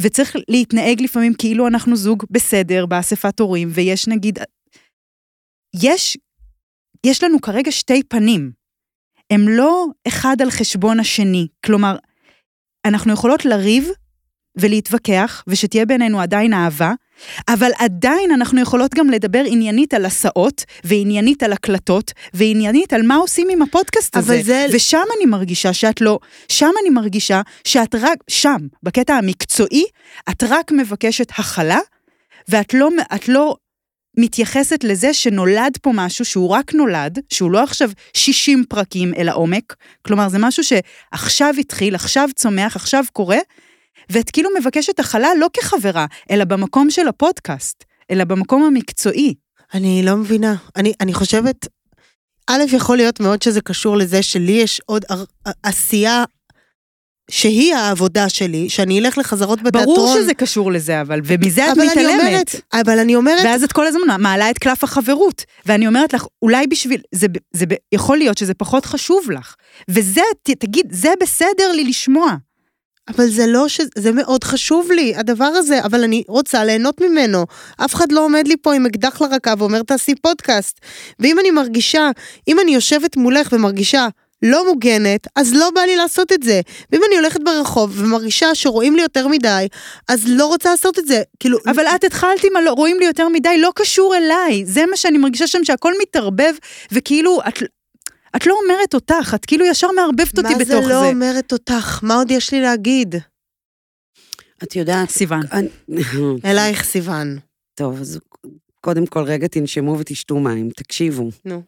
וצריך 0.00 0.36
להתנהג 0.48 1.02
לפעמים 1.02 1.34
כאילו 1.38 1.68
אנחנו 1.68 1.96
זוג 1.96 2.24
בסדר 2.30 2.86
באספת 2.86 3.40
הורים, 3.40 3.68
ויש 3.72 4.08
נגיד... 4.08 4.38
יש, 5.82 6.18
יש 7.06 7.24
לנו 7.24 7.40
כרגע 7.40 7.72
שתי 7.72 8.02
פנים. 8.02 8.52
הם 9.30 9.48
לא 9.48 9.86
אחד 10.08 10.36
על 10.42 10.50
חשבון 10.50 11.00
השני. 11.00 11.46
כלומר, 11.66 11.96
אנחנו 12.86 13.12
יכולות 13.12 13.44
לריב 13.44 13.88
ולהתווכח, 14.58 15.44
ושתהיה 15.46 15.86
בינינו 15.86 16.20
עדיין 16.20 16.52
אהבה, 16.52 16.92
אבל 17.48 17.70
עדיין 17.78 18.30
אנחנו 18.30 18.60
יכולות 18.60 18.94
גם 18.94 19.10
לדבר 19.10 19.42
עניינית 19.46 19.94
על 19.94 20.04
הסעות, 20.04 20.64
ועניינית 20.84 21.42
על 21.42 21.52
הקלטות, 21.52 22.12
ועניינית 22.34 22.92
על 22.92 23.02
מה 23.02 23.14
עושים 23.14 23.48
עם 23.50 23.62
הפודקאסט 23.62 24.16
הזה. 24.16 24.42
זה- 24.42 24.66
ושם 24.72 25.02
אני 25.18 25.26
מרגישה 25.26 25.72
שאת 25.72 26.00
לא, 26.00 26.18
שם 26.48 26.70
אני 26.82 26.90
מרגישה 26.90 27.40
שאת 27.64 27.94
רק, 27.94 28.18
שם, 28.28 28.56
בקטע 28.82 29.14
המקצועי, 29.14 29.84
את 30.30 30.42
רק 30.48 30.72
מבקשת 30.72 31.30
הכלה, 31.38 31.78
ואת 32.48 32.74
לא, 32.74 32.88
את 33.14 33.28
לא 33.28 33.56
מתייחסת 34.18 34.84
לזה 34.84 35.14
שנולד 35.14 35.72
פה 35.82 35.90
משהו 35.94 36.24
שהוא 36.24 36.48
רק 36.48 36.74
נולד, 36.74 37.18
שהוא 37.32 37.50
לא 37.50 37.62
עכשיו 37.62 37.90
60 38.16 38.64
פרקים 38.68 39.14
אל 39.18 39.28
העומק, 39.28 39.74
כלומר 40.02 40.28
זה 40.28 40.38
משהו 40.40 40.62
שעכשיו 40.64 41.54
התחיל, 41.58 41.94
עכשיו 41.94 42.28
צומח, 42.34 42.76
עכשיו 42.76 43.04
קורה, 43.12 43.38
ואת 44.10 44.30
כאילו 44.30 44.50
מבקשת 44.60 45.00
הכלה 45.00 45.28
לא 45.38 45.46
כחברה, 45.52 46.06
אלא 46.30 46.44
במקום 46.44 46.90
של 46.90 47.08
הפודקאסט, 47.08 47.84
אלא 48.10 48.24
במקום 48.24 48.62
המקצועי. 48.62 49.34
אני 49.74 50.02
לא 50.04 50.16
מבינה. 50.16 50.54
אני, 50.76 50.92
אני 51.00 51.14
חושבת, 51.14 51.66
א', 52.46 52.62
יכול 52.72 52.96
להיות 52.96 53.20
מאוד 53.20 53.42
שזה 53.42 53.60
קשור 53.60 53.96
לזה 53.96 54.22
שלי 54.22 54.52
יש 54.52 54.80
עוד 54.86 55.04
עשייה 55.62 56.24
שהיא 57.30 57.74
העבודה 57.74 58.28
שלי, 58.28 58.68
שאני 58.68 59.00
אלך 59.00 59.18
לחזרות 59.18 59.62
בתיאטרון. 59.62 59.96
ברור 59.96 60.16
שזה 60.16 60.34
קשור 60.34 60.72
לזה, 60.72 61.00
אבל, 61.00 61.20
ומזה 61.24 61.64
את 61.64 61.70
אבל 61.72 61.80
אני 61.80 61.90
מתעלמת. 61.90 62.20
אומרת, 62.20 62.54
אבל 62.72 62.98
אני 62.98 63.16
אומרת, 63.16 63.44
ואז 63.44 63.64
את 63.64 63.72
כל 63.72 63.86
הזמן 63.86 64.20
מעלה 64.20 64.50
את 64.50 64.58
קלף 64.58 64.84
החברות. 64.84 65.44
ואני 65.66 65.86
אומרת 65.86 66.12
לך, 66.12 66.26
אולי 66.42 66.66
בשביל, 66.66 67.00
זה, 67.14 67.26
זה, 67.52 67.66
יכול 67.92 68.18
להיות 68.18 68.38
שזה 68.38 68.54
פחות 68.54 68.86
חשוב 68.86 69.30
לך. 69.30 69.54
וזה, 69.90 70.20
ת, 70.42 70.50
תגיד, 70.50 70.86
זה 70.90 71.08
בסדר 71.20 71.72
לי 71.72 71.84
לשמוע. 71.84 72.36
אבל 73.08 73.28
זה 73.28 73.46
לא 73.46 73.68
ש... 73.68 73.80
זה 73.98 74.12
מאוד 74.12 74.44
חשוב 74.44 74.92
לי, 74.92 75.14
הדבר 75.16 75.44
הזה, 75.44 75.84
אבל 75.84 76.04
אני 76.04 76.22
רוצה 76.28 76.64
ליהנות 76.64 77.00
ממנו. 77.00 77.46
אף 77.84 77.94
אחד 77.94 78.12
לא 78.12 78.24
עומד 78.24 78.48
לי 78.48 78.56
פה 78.56 78.74
עם 78.74 78.86
אקדח 78.86 79.22
לרקה 79.22 79.54
ואומר 79.58 79.82
תעשי 79.82 80.14
פודקאסט. 80.14 80.80
ואם 81.20 81.38
אני 81.38 81.50
מרגישה, 81.50 82.10
אם 82.48 82.60
אני 82.60 82.74
יושבת 82.74 83.16
מולך 83.16 83.48
ומרגישה 83.52 84.08
לא 84.42 84.66
מוגנת, 84.66 85.26
אז 85.36 85.54
לא 85.54 85.70
בא 85.74 85.80
לי 85.80 85.96
לעשות 85.96 86.32
את 86.32 86.42
זה. 86.42 86.60
ואם 86.92 87.00
אני 87.08 87.16
הולכת 87.16 87.40
ברחוב 87.44 88.00
ומרגישה 88.00 88.54
שרואים 88.54 88.96
לי 88.96 89.02
יותר 89.02 89.28
מדי, 89.28 89.66
אז 90.08 90.24
לא 90.28 90.46
רוצה 90.46 90.70
לעשות 90.70 90.98
את 90.98 91.06
זה. 91.06 91.22
כאילו... 91.40 91.58
אבל 91.66 91.86
את 91.86 92.04
התחלת 92.04 92.44
עם 92.44 92.56
הלא, 92.56 92.70
רואים 92.70 92.98
לי 92.98 93.04
יותר 93.06 93.28
מדי, 93.28 93.58
לא 93.58 93.72
קשור 93.74 94.16
אליי. 94.16 94.64
זה 94.64 94.86
מה 94.90 94.96
שאני 94.96 95.18
מרגישה 95.18 95.46
שם, 95.46 95.64
שהכל 95.64 95.92
מתערבב, 96.02 96.54
וכאילו, 96.92 97.40
את, 97.48 97.62
את 98.36 98.46
לא 98.46 98.54
אומרת 98.64 98.94
אותך, 98.94 99.32
את 99.34 99.44
כאילו 99.44 99.64
ישר 99.66 99.88
מערבבת 99.96 100.38
אותי 100.38 100.42
מה 100.54 100.58
בתוך 100.58 100.66
זה 100.68 100.82
זה. 100.82 100.88
לא 100.88 101.08
אומרת 101.08 101.52
אותך? 101.52 102.00
מה 102.02 102.14
עוד 102.14 102.30
יש 102.30 102.52
לי 102.54 102.60
להגיד? 102.60 103.14
את 104.62 104.76
יודעת... 104.76 105.10
סיוון. 105.10 105.40
אני- 105.52 105.68
אלייך 106.44 106.84
סיוון. 106.84 107.38
טוב, 107.74 108.00
אז 108.00 108.20
קודם 108.80 109.06
כל 109.06 109.22
רגע 109.22 109.46
תנשמו 109.46 109.98
ותשתו 109.98 110.36
מים, 110.38 110.70
תקשיבו. 110.70 111.28
נו. 111.44 111.62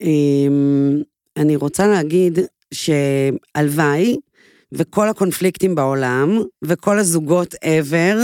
אמ, 0.00 1.02
אני 1.36 1.56
רוצה 1.56 1.86
להגיד 1.86 2.38
שהלוואי, 2.74 4.16
וכל 4.72 5.08
הקונפליקטים 5.08 5.74
בעולם, 5.74 6.42
וכל 6.62 6.98
הזוגות 6.98 7.54
ever, 7.54 8.16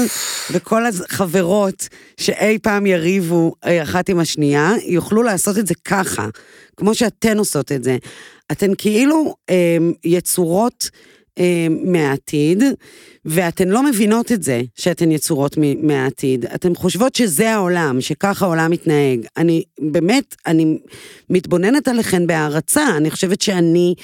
וכל 0.52 0.82
החברות 0.86 1.88
שאי 2.16 2.58
פעם 2.58 2.86
יריבו 2.86 3.54
אה, 3.64 3.82
אחת 3.82 4.08
עם 4.08 4.18
השנייה, 4.18 4.72
יוכלו 4.84 5.22
לעשות 5.22 5.58
את 5.58 5.66
זה 5.66 5.74
ככה, 5.84 6.28
כמו 6.76 6.94
שאתן 6.94 7.38
עושות 7.38 7.72
את 7.72 7.84
זה. 7.84 7.96
אתן 8.52 8.70
כאילו 8.78 9.34
אמ, 9.50 9.92
יצורות 10.04 10.90
אמ, 11.38 11.78
מהעתיד, 11.84 12.62
ואתן 13.24 13.68
לא 13.68 13.82
מבינות 13.82 14.32
את 14.32 14.42
זה, 14.42 14.62
שאתן 14.74 15.12
יצורות 15.12 15.56
מ- 15.58 15.86
מהעתיד. 15.86 16.46
אתן 16.54 16.74
חושבות 16.74 17.14
שזה 17.14 17.54
העולם, 17.54 18.00
שככה 18.00 18.46
העולם 18.46 18.70
מתנהג. 18.70 19.26
אני, 19.36 19.62
באמת, 19.80 20.36
אני 20.46 20.78
מתבוננת 21.30 21.88
עליכן 21.88 22.26
בהערצה, 22.26 22.96
אני 22.96 23.10
חושבת 23.10 23.40
שאני... 23.40 23.94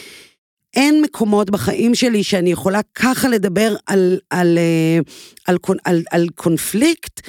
אין 0.77 1.03
מקומות 1.03 1.51
בחיים 1.51 1.95
שלי 1.95 2.23
שאני 2.23 2.53
יכולה 2.53 2.81
ככה 2.95 3.29
לדבר 3.29 3.75
על, 3.87 4.19
על, 4.31 4.59
אה, 4.59 4.99
על, 5.47 5.57
על, 5.67 5.79
על, 5.85 6.03
על 6.11 6.27
קונפליקט 6.35 7.21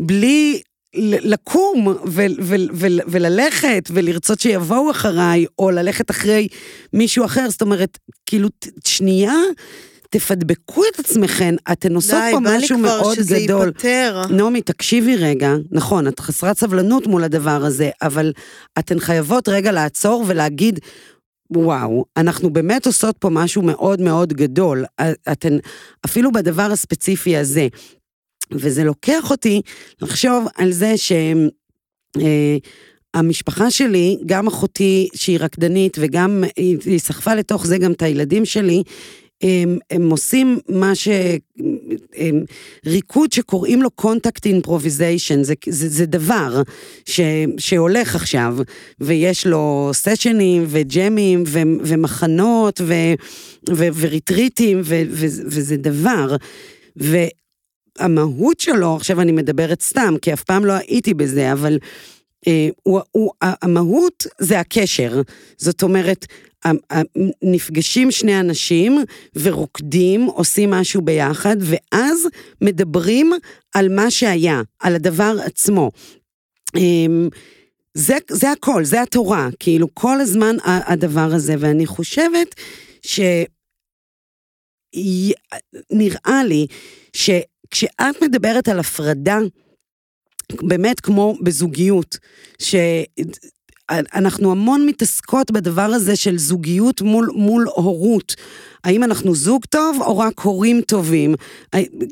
בלי 0.00 0.60
לקום 0.94 1.86
ו- 1.86 2.26
ו- 2.40 2.54
ו- 2.72 2.86
וללכת 3.08 3.88
ולרצות 3.90 4.40
שיבואו 4.40 4.90
אחריי, 4.90 5.46
או 5.58 5.70
ללכת 5.70 6.10
אחרי 6.10 6.48
מישהו 6.92 7.24
אחר, 7.24 7.50
זאת 7.50 7.62
אומרת, 7.62 7.98
כאילו, 8.26 8.48
שנייה, 8.86 9.34
תפדבקו 10.10 10.82
את 10.94 10.98
עצמכן, 10.98 11.54
אתן 11.72 11.94
עושות 11.94 12.18
די, 12.24 12.30
פה 12.32 12.40
בא 12.40 12.50
לי 12.50 12.58
משהו 12.58 12.78
כבר 12.78 13.00
מאוד 13.02 13.16
שזה 13.16 13.38
גדול. 13.44 13.66
ייפתר. 13.66 14.22
נעמי, 14.30 14.62
תקשיבי 14.62 15.16
רגע, 15.16 15.54
נכון, 15.70 16.08
את 16.08 16.20
חסרת 16.20 16.58
סבלנות 16.58 17.06
מול 17.06 17.24
הדבר 17.24 17.64
הזה, 17.64 17.90
אבל 18.02 18.32
אתן 18.78 19.00
חייבות 19.00 19.48
רגע 19.48 19.72
לעצור 19.72 20.24
ולהגיד, 20.26 20.80
וואו, 21.50 22.04
אנחנו 22.16 22.50
באמת 22.50 22.86
עושות 22.86 23.16
פה 23.18 23.28
משהו 23.30 23.62
מאוד 23.62 24.00
מאוד 24.00 24.32
גדול. 24.32 24.84
אתן, 25.32 25.56
אפילו 26.04 26.32
בדבר 26.32 26.68
הספציפי 26.72 27.36
הזה. 27.36 27.68
וזה 28.52 28.84
לוקח 28.84 29.30
אותי 29.30 29.62
לחשוב 30.02 30.46
על 30.56 30.72
זה 30.72 30.96
שהם... 30.96 31.48
אה, 32.20 32.56
המשפחה 33.14 33.70
שלי, 33.70 34.18
גם 34.26 34.46
אחותי 34.46 35.08
שהיא 35.14 35.38
רקדנית 35.40 35.96
וגם 36.00 36.44
היא, 36.56 36.98
סחפה 36.98 37.34
לתוך 37.34 37.66
זה 37.66 37.78
גם 37.78 37.92
את 37.92 38.02
הילדים 38.02 38.44
שלי, 38.44 38.82
הם, 39.42 39.78
הם 39.90 40.10
עושים 40.10 40.58
מה 40.68 40.94
ש... 40.94 41.08
הם, 42.16 42.44
ריקוד 42.86 43.32
שקוראים 43.32 43.82
לו 43.82 43.90
contact 43.90 44.46
improvisation, 44.46 45.42
זה, 45.42 45.54
זה, 45.68 45.88
זה 45.88 46.06
דבר 46.06 46.62
ש, 47.06 47.20
שהולך 47.58 48.14
עכשיו, 48.14 48.56
ויש 49.00 49.46
לו 49.46 49.90
סשנים 49.92 50.64
וג'מים 50.68 51.44
ו, 51.46 51.58
ומחנות 51.80 52.80
ו, 52.80 52.94
ו, 53.70 53.88
וריטריטים, 53.94 54.80
ו, 54.84 55.02
ו, 55.10 55.26
וזה 55.26 55.76
דבר. 55.76 56.36
והמהות 56.96 58.60
שלו, 58.60 58.96
עכשיו 58.96 59.20
אני 59.20 59.32
מדברת 59.32 59.82
סתם, 59.82 60.14
כי 60.22 60.32
אף 60.32 60.42
פעם 60.42 60.64
לא 60.64 60.72
הייתי 60.72 61.14
בזה, 61.14 61.52
אבל... 61.52 61.78
אה, 62.46 62.68
הוא, 62.82 63.00
הוא, 63.10 63.30
המהות 63.42 64.26
זה 64.38 64.60
הקשר, 64.60 65.22
זאת 65.56 65.82
אומרת, 65.82 66.26
נפגשים 67.42 68.10
שני 68.10 68.40
אנשים 68.40 68.98
ורוקדים, 69.34 70.24
עושים 70.24 70.70
משהו 70.70 71.02
ביחד, 71.02 71.56
ואז 71.60 72.26
מדברים 72.60 73.32
על 73.74 73.88
מה 73.88 74.10
שהיה, 74.10 74.62
על 74.80 74.94
הדבר 74.94 75.36
עצמו. 75.44 75.90
זה, 77.94 78.16
זה 78.30 78.52
הכל, 78.52 78.84
זה 78.84 79.02
התורה, 79.02 79.48
כאילו 79.58 79.94
כל 79.94 80.20
הזמן 80.20 80.56
הדבר 80.64 81.28
הזה, 81.32 81.54
ואני 81.58 81.86
חושבת 81.86 82.54
שנראה 85.92 86.44
לי 86.44 86.66
שכשאת 87.12 88.22
מדברת 88.22 88.68
על 88.68 88.80
הפרדה, 88.80 89.38
באמת 90.52 91.00
כמו 91.00 91.34
בזוגיות, 91.42 92.18
שאנחנו 92.58 94.50
המון 94.50 94.86
מתעסקות 94.86 95.50
בדבר 95.50 95.82
הזה 95.82 96.16
של 96.16 96.38
זוגיות 96.38 97.02
מול, 97.02 97.30
מול 97.34 97.66
הורות. 97.74 98.34
האם 98.84 99.04
אנחנו 99.04 99.34
זוג 99.34 99.64
טוב 99.64 99.98
או 100.00 100.18
רק 100.18 100.40
הורים 100.40 100.80
טובים? 100.80 101.34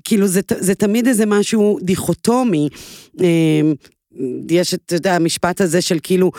כאילו 0.05 0.27
זה, 0.27 0.41
זה 0.59 0.75
תמיד 0.75 1.07
איזה 1.07 1.27
משהו 1.27 1.79
דיכוטומי. 1.83 2.69
יש 4.51 4.75
את, 4.75 5.07
המשפט 5.07 5.61
הזה 5.61 5.81
של 5.81 5.99
כאילו, 6.03 6.31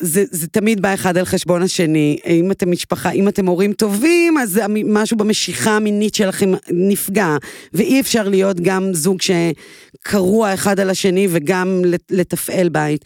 זה, 0.00 0.24
זה 0.30 0.46
תמיד 0.46 0.82
בא 0.82 0.94
אחד 0.94 1.16
על 1.16 1.24
חשבון 1.24 1.62
השני. 1.62 2.18
אם 2.26 2.50
אתם 2.50 2.70
משפחה, 2.70 3.10
אם 3.10 3.28
אתם 3.28 3.46
הורים 3.46 3.72
טובים, 3.72 4.38
אז 4.38 4.60
משהו 4.84 5.16
במשיכה 5.16 5.76
המינית 5.76 6.14
שלכם 6.14 6.52
נפגע. 6.70 7.36
ואי 7.72 8.00
אפשר 8.00 8.28
להיות 8.28 8.60
גם 8.60 8.94
זוג 8.94 9.18
שקרוע 9.22 10.54
אחד 10.54 10.80
על 10.80 10.90
השני 10.90 11.28
וגם 11.30 11.82
לתפעל 12.10 12.68
בית. 12.68 13.04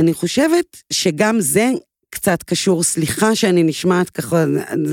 אני 0.00 0.14
חושבת 0.14 0.82
שגם 0.92 1.40
זה 1.40 1.70
קצת 2.10 2.42
קשור, 2.42 2.82
סליחה 2.82 3.34
שאני 3.34 3.62
נשמעת 3.62 4.10
ככה, 4.10 4.44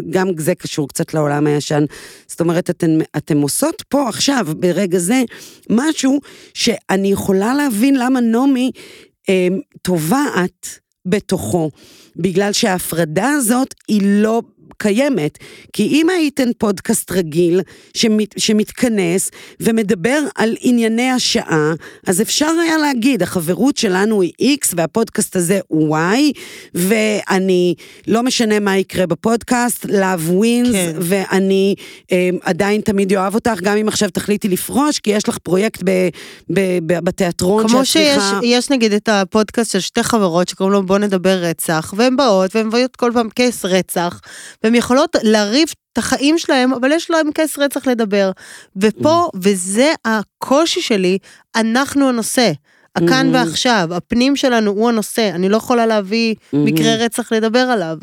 גם 0.09 0.27
זה 0.37 0.55
קשור 0.55 0.87
קצת 0.87 1.13
לעולם 1.13 1.47
הישן. 1.47 1.83
זאת 2.27 2.39
אומרת, 2.39 2.69
אתן, 2.69 2.97
אתן 3.17 3.37
עושות 3.37 3.83
פה 3.89 4.09
עכשיו, 4.09 4.47
ברגע 4.59 4.97
זה, 4.97 5.23
משהו 5.69 6.19
שאני 6.53 7.11
יכולה 7.11 7.53
להבין 7.53 7.95
למה 7.95 8.19
נעמי 8.19 8.71
אה, 9.29 9.47
טובעת 9.81 10.80
בתוכו, 11.05 11.71
בגלל 12.15 12.53
שההפרדה 12.53 13.29
הזאת 13.29 13.75
היא 13.87 14.01
לא 14.03 14.41
קיימת. 14.77 15.37
כי 15.73 15.87
אם 15.87 16.09
הייתן 16.09 16.49
פודקאסט 16.57 17.11
רגיל 17.11 17.61
שמת, 17.93 18.33
שמתכנס 18.37 19.31
ומדבר 19.59 20.19
על 20.35 20.55
ענייני 20.59 21.09
השעה, 21.09 21.73
אז 22.07 22.21
אפשר 22.21 22.51
היה 22.63 22.77
להגיד, 22.77 23.23
החברות 23.23 23.77
שלנו 23.77 24.21
היא 24.21 24.57
X 24.61 24.73
והפודקאסט 24.75 25.35
הזה 25.35 25.59
הוא 25.67 25.97
Y, 25.97 26.39
ואני, 26.73 27.75
לא 28.07 28.23
משנה 28.23 28.59
מה 28.59 28.77
יקרה 28.77 29.05
בפודקאסט, 29.05 29.85
Love 29.85 30.29
wins, 30.29 30.71
כן. 30.71 30.95
ואני 30.99 31.75
אה, 32.11 32.29
עדיין 32.43 32.81
תמיד 32.81 33.13
אוהב 33.13 33.35
אותך, 33.35 33.61
גם 33.61 33.77
אם 33.77 33.87
עכשיו 33.87 34.09
תחליטי 34.09 34.47
לפרוש, 34.47 34.99
כי 34.99 35.09
יש 35.09 35.29
לך 35.29 35.37
פרויקט 35.37 35.83
ב, 35.85 36.09
ב, 36.49 36.59
ב, 36.85 36.99
בתיאטרון 36.99 37.67
כמו 37.67 37.85
שיש 37.85 38.23
יש 38.43 38.69
נגיד 38.69 38.93
את 38.93 39.09
הפודקאסט 39.09 39.71
של 39.71 39.79
שתי 39.79 40.03
חברות 40.03 40.47
שקוראים 40.47 40.73
לו 40.73 40.83
בוא 40.83 40.97
נדבר 40.97 41.37
רצח, 41.41 41.93
והן 41.97 42.15
באות 42.15 42.55
והן 42.55 42.67
מביאות 42.67 42.95
כל 42.95 43.11
פעם 43.13 43.29
קייס 43.29 43.65
רצח, 43.65 44.21
והן 44.63 44.75
יכולות 44.75 45.15
לריב 45.23 45.73
את 45.93 45.97
החיים 45.97 46.37
שלהם, 46.37 46.73
אבל 46.73 46.91
יש 46.91 47.11
להם 47.11 47.31
כס 47.35 47.59
רצח 47.59 47.87
לדבר. 47.87 48.31
ופה, 48.75 49.27
mm. 49.35 49.37
וזה 49.41 49.93
הקושי 50.05 50.81
שלי, 50.81 51.17
אנחנו 51.55 52.09
הנושא. 52.09 52.51
הכאן 52.95 53.31
mm-hmm. 53.31 53.37
ועכשיו, 53.37 53.89
הפנים 53.91 54.35
שלנו 54.35 54.71
הוא 54.71 54.89
הנושא, 54.89 55.31
אני 55.35 55.49
לא 55.49 55.57
יכולה 55.57 55.85
להביא 55.85 56.35
mm-hmm. 56.35 56.57
מקרה 56.57 56.95
רצח 56.95 57.31
לדבר 57.31 57.59
עליו. 57.59 57.97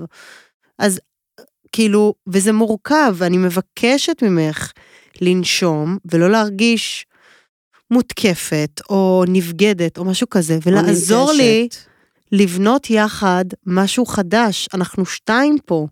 אז 0.78 1.00
כאילו, 1.72 2.14
וזה 2.26 2.52
מורכב, 2.52 3.14
ואני 3.18 3.38
מבקשת 3.38 4.22
ממך 4.22 4.72
לנשום 5.20 5.98
ולא 6.12 6.30
להרגיש 6.30 7.06
מותקפת 7.90 8.80
או 8.90 9.24
נבגדת 9.28 9.98
או 9.98 10.04
משהו 10.04 10.28
כזה, 10.30 10.58
ולעזור 10.66 11.32
לי 11.32 11.68
לבנות 12.32 12.90
יחד 12.90 13.44
משהו 13.66 14.06
חדש. 14.06 14.68
אנחנו 14.74 15.06
שתיים 15.06 15.56
פה. 15.66 15.86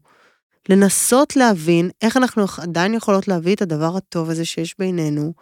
לנסות 0.68 1.36
להבין 1.36 1.90
איך 2.02 2.16
אנחנו 2.16 2.44
עדיין 2.62 2.94
יכולות 2.94 3.28
להביא 3.28 3.54
את 3.54 3.62
הדבר 3.62 3.96
הטוב 3.96 4.30
הזה 4.30 4.44
שיש 4.44 4.74
בינינו, 4.78 5.32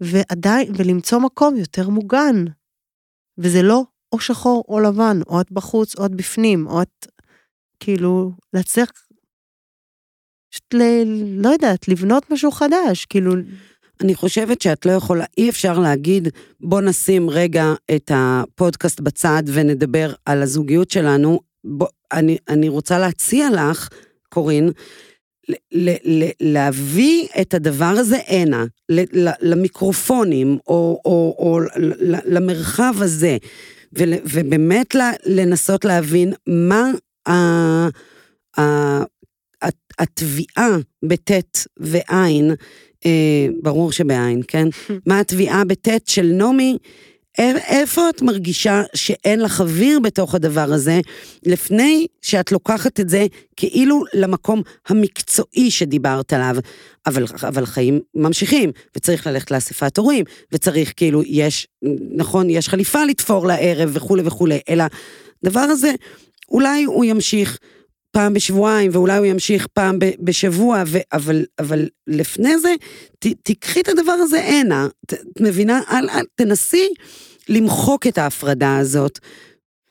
ועדיין, 0.00 0.72
ולמצוא 0.76 1.18
מקום 1.18 1.56
יותר 1.56 1.88
מוגן. 1.88 2.44
וזה 3.38 3.62
לא 3.62 3.82
או 4.12 4.20
שחור 4.20 4.64
או 4.68 4.80
לבן, 4.80 5.20
או 5.26 5.40
את 5.40 5.52
בחוץ 5.52 5.98
או 5.98 6.06
את 6.06 6.10
בפנים, 6.10 6.66
או 6.66 6.82
את 6.82 7.06
כאילו 7.80 8.32
להצליח, 8.52 8.90
פשוט 10.52 10.74
ל... 10.74 10.82
לא 11.42 11.48
יודעת, 11.48 11.88
לבנות 11.88 12.30
משהו 12.30 12.50
חדש, 12.50 13.04
כאילו... 13.04 13.32
אני 14.00 14.14
חושבת 14.14 14.62
שאת 14.62 14.86
לא 14.86 14.92
יכולה, 14.92 15.24
אי 15.38 15.50
אפשר 15.50 15.78
להגיד, 15.78 16.28
בוא 16.60 16.80
נשים 16.80 17.30
רגע 17.30 17.74
את 17.94 18.10
הפודקאסט 18.14 19.00
בצד 19.00 19.42
ונדבר 19.46 20.12
על 20.24 20.42
הזוגיות 20.42 20.90
שלנו. 20.90 21.40
בוא, 21.64 21.86
אני, 22.12 22.38
אני 22.48 22.68
רוצה 22.68 22.98
להציע 22.98 23.48
לך 23.50 23.88
קורין, 24.32 24.70
להביא 26.40 27.28
את 27.40 27.54
הדבר 27.54 27.94
הזה 27.98 28.16
הנה, 28.26 28.64
למיקרופונים, 29.40 30.58
או, 30.66 31.00
או, 31.04 31.36
או 31.38 31.60
למרחב 32.24 32.94
הזה, 32.98 33.36
ובאמת 33.92 34.96
לנסות 35.26 35.84
להבין 35.84 36.32
מה 36.46 36.90
התביעה 39.98 40.76
בטית 41.04 41.66
ועין, 41.76 42.50
אה, 43.06 43.46
ברור 43.62 43.92
שבעין, 43.92 44.42
כן? 44.48 44.68
מה 45.06 45.20
התביעה 45.20 45.64
בטית 45.64 46.08
של 46.08 46.26
נעמי, 46.26 46.78
איפה 47.38 48.08
את 48.08 48.22
מרגישה 48.22 48.82
שאין 48.94 49.40
לך 49.40 49.60
אוויר 49.60 50.00
בתוך 50.00 50.34
הדבר 50.34 50.72
הזה, 50.72 51.00
לפני 51.46 52.06
שאת 52.22 52.52
לוקחת 52.52 53.00
את 53.00 53.08
זה 53.08 53.26
כאילו 53.56 54.04
למקום 54.14 54.62
המקצועי 54.88 55.70
שדיברת 55.70 56.32
עליו, 56.32 56.56
אבל, 57.06 57.24
אבל 57.42 57.66
חיים 57.66 58.00
ממשיכים, 58.14 58.70
וצריך 58.96 59.26
ללכת 59.26 59.50
לאספת 59.50 59.98
הורים, 59.98 60.24
וצריך 60.52 60.92
כאילו, 60.96 61.22
יש, 61.26 61.66
נכון, 62.16 62.50
יש 62.50 62.68
חליפה 62.68 63.04
לתפור 63.04 63.46
לערב 63.46 63.90
וכולי 63.92 64.22
וכולי, 64.24 64.58
אלא 64.68 64.84
דבר 65.44 65.60
הזה, 65.60 65.92
אולי 66.48 66.84
הוא 66.84 67.04
ימשיך 67.04 67.58
פעם 68.12 68.34
בשבועיים, 68.34 68.90
ואולי 68.94 69.18
הוא 69.18 69.26
ימשיך 69.26 69.66
פעם 69.66 69.98
בשבוע, 70.20 70.82
ו, 70.86 70.98
אבל, 71.12 71.44
אבל 71.58 71.88
לפני 72.06 72.58
זה, 72.58 72.74
ת, 73.18 73.26
תיקחי 73.42 73.80
את 73.80 73.88
הדבר 73.88 74.12
הזה 74.12 74.44
הנה, 74.44 74.88
את 75.04 75.14
מבינה? 75.40 75.80
אל, 75.90 76.10
אל, 76.10 76.24
תנסי 76.34 76.88
למחוק 77.48 78.06
את 78.06 78.18
ההפרדה 78.18 78.78
הזאת. 78.78 79.18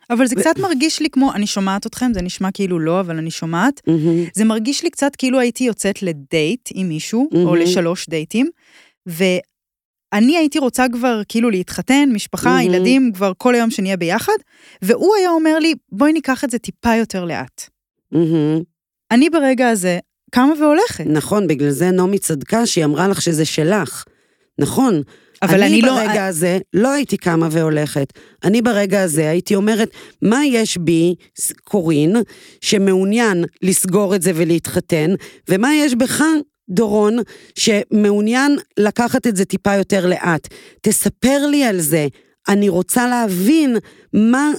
אבל 0.10 0.28
זה 0.28 0.36
ו... 0.38 0.40
קצת 0.40 0.60
מרגיש 0.60 1.00
לי 1.00 1.10
כמו, 1.10 1.34
אני 1.34 1.48
שומעת 1.48 1.88
אתכם, 1.88 2.12
זה 2.14 2.22
נשמע 2.22 2.52
כאילו 2.52 2.80
לא, 2.80 3.00
אבל 3.00 3.18
אני 3.18 3.32
שומעת. 3.32 3.80
Mm-hmm. 3.80 4.30
זה 4.34 4.46
מרגיש 4.46 4.84
לי 4.84 4.90
קצת 4.90 5.16
כאילו 5.16 5.40
הייתי 5.40 5.64
יוצאת 5.64 6.04
לדייט 6.04 6.70
עם 6.74 6.90
מישהו, 6.90 7.30
mm-hmm. 7.32 7.38
או 7.38 7.56
לשלוש 7.56 8.10
דייטים, 8.10 8.50
ואני 9.06 10.38
הייתי 10.38 10.60
רוצה 10.60 10.86
כבר 10.92 11.22
כאילו 11.28 11.50
להתחתן, 11.50 12.10
משפחה, 12.14 12.60
mm-hmm. 12.60 12.64
ילדים, 12.64 13.12
כבר 13.14 13.32
כל 13.38 13.56
היום 13.56 13.72
שנהיה 13.72 13.98
ביחד, 13.98 14.38
והוא 14.82 15.16
היה 15.16 15.30
אומר 15.30 15.60
לי, 15.60 15.74
בואי 15.92 16.14
ניקח 16.14 16.44
את 16.44 16.50
זה 16.50 16.60
טיפה 16.60 16.96
יותר 16.96 17.26
לאט. 17.26 17.70
Mm-hmm. 18.14 18.64
אני 19.12 19.30
ברגע 19.30 19.70
הזה 19.70 20.00
קמה 20.32 20.54
והולכת. 20.60 21.06
נכון, 21.08 21.48
בגלל 21.48 21.70
זה 21.70 21.92
נעמי 21.92 22.20
צדקה 22.20 22.66
שהיא 22.66 22.86
אמרה 22.86 23.08
לך 23.08 23.22
שזה 23.22 23.46
שלך. 23.46 24.06
נכון. 24.60 25.02
אבל 25.42 25.64
אני, 25.64 25.74
אני 25.74 25.82
לא... 25.82 26.00
אני 26.00 26.08
ברגע 26.08 26.26
הזה 26.26 26.60
לא 26.74 26.92
הייתי 26.92 27.18
קמה 27.18 27.48
והולכת. 27.52 28.14
אני 28.44 28.62
ברגע 28.62 29.02
הזה 29.02 29.30
הייתי 29.30 29.56
אומרת, 29.56 29.90
מה 30.22 30.46
יש 30.46 30.78
בי, 30.78 31.16
קורין, 31.64 32.16
שמעוניין 32.62 33.46
לסגור 33.62 34.16
את 34.16 34.22
זה 34.22 34.32
ולהתחתן, 34.36 35.14
ומה 35.50 35.76
יש 35.76 35.96
בך, 35.96 36.24
דורון, 36.70 37.18
שמעוניין 37.56 38.58
לקחת 38.80 39.28
את 39.28 39.36
זה 39.36 39.46
טיפה 39.46 39.76
יותר 39.76 40.06
לאט. 40.06 40.48
תספר 40.82 41.48
לי 41.48 41.64
על 41.64 41.80
זה. 41.80 42.08
אני 42.50 42.70
רוצה 42.70 43.08
להבין 43.08 43.78
מה 44.14 44.52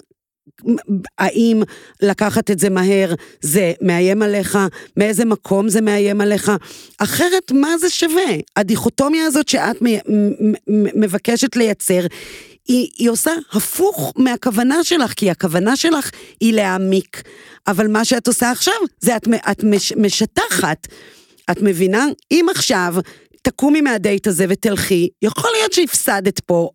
האם 1.18 1.62
לקחת 2.02 2.50
את 2.50 2.58
זה 2.58 2.70
מהר 2.70 3.14
זה 3.40 3.72
מאיים 3.80 4.22
עליך, 4.22 4.58
מאיזה 4.96 5.24
מקום 5.24 5.68
זה 5.68 5.80
מאיים 5.80 6.20
עליך, 6.20 6.52
אחרת 6.98 7.52
מה 7.52 7.78
זה 7.78 7.90
שווה? 7.90 8.32
הדיכוטומיה 8.56 9.26
הזאת 9.26 9.48
שאת 9.48 9.76
מבקשת 10.68 11.56
לייצר, 11.56 12.06
היא, 12.68 12.88
היא 12.98 13.10
עושה 13.10 13.32
הפוך 13.52 14.12
מהכוונה 14.16 14.84
שלך, 14.84 15.12
כי 15.12 15.30
הכוונה 15.30 15.76
שלך 15.76 16.10
היא 16.40 16.52
להעמיק, 16.52 17.22
אבל 17.66 17.88
מה 17.88 18.04
שאת 18.04 18.26
עושה 18.26 18.50
עכשיו 18.50 18.74
זה 19.00 19.16
את, 19.16 19.28
את 19.50 19.64
מש, 19.64 19.92
משטחת. 19.92 20.86
את 21.50 21.62
מבינה? 21.62 22.06
אם 22.30 22.46
עכשיו 22.50 22.94
תקומי 23.42 23.80
מהדייט 23.80 24.26
הזה 24.26 24.46
ותלכי, 24.48 25.08
יכול 25.22 25.50
להיות 25.52 25.72
שהפסדת 25.72 26.40
פה 26.40 26.70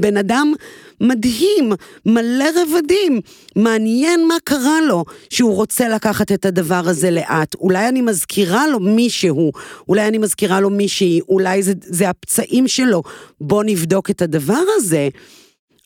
בן 0.00 0.16
אדם 0.16 0.52
מדהים, 1.00 1.72
מלא 2.06 2.44
רבדים, 2.56 3.20
מעניין 3.56 4.28
מה 4.28 4.34
קרה 4.44 4.80
לו 4.88 5.04
שהוא 5.30 5.54
רוצה 5.54 5.88
לקחת 5.88 6.32
את 6.32 6.44
הדבר 6.44 6.82
הזה 6.84 7.10
לאט. 7.10 7.54
אולי 7.54 7.88
אני 7.88 8.00
מזכירה 8.00 8.68
לו 8.68 8.80
מישהו, 8.80 9.52
אולי 9.88 10.08
אני 10.08 10.18
מזכירה 10.18 10.60
לו 10.60 10.70
מישהי, 10.70 11.20
אולי 11.28 11.62
זה, 11.62 11.72
זה 11.80 12.08
הפצעים 12.08 12.68
שלו. 12.68 13.02
בוא 13.40 13.64
נבדוק 13.64 14.10
את 14.10 14.22
הדבר 14.22 14.62
הזה. 14.76 15.08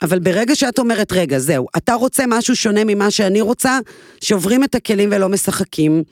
אבל 0.03 0.19
ברגע 0.19 0.55
שאת 0.55 0.79
אומרת, 0.79 1.13
רגע, 1.13 1.39
זהו, 1.39 1.67
אתה 1.77 1.95
רוצה 1.95 2.25
משהו 2.29 2.57
שונה 2.57 2.85
ממה 2.85 3.11
שאני 3.11 3.41
רוצה, 3.41 3.79
שוברים 4.21 4.65
את 4.65 4.75
הכלים 4.75 5.09
ולא 5.13 5.29
משחקים. 5.29 6.03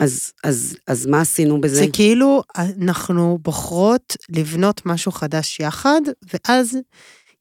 אז, 0.00 0.32
אז, 0.44 0.76
אז 0.86 1.06
מה 1.06 1.20
עשינו 1.20 1.60
בזה? 1.60 1.76
זה 1.76 1.86
כאילו 1.92 2.42
אנחנו 2.56 3.38
בוחרות 3.42 4.16
לבנות 4.28 4.86
משהו 4.86 5.12
חדש 5.12 5.60
יחד, 5.60 6.00
ואז 6.32 6.78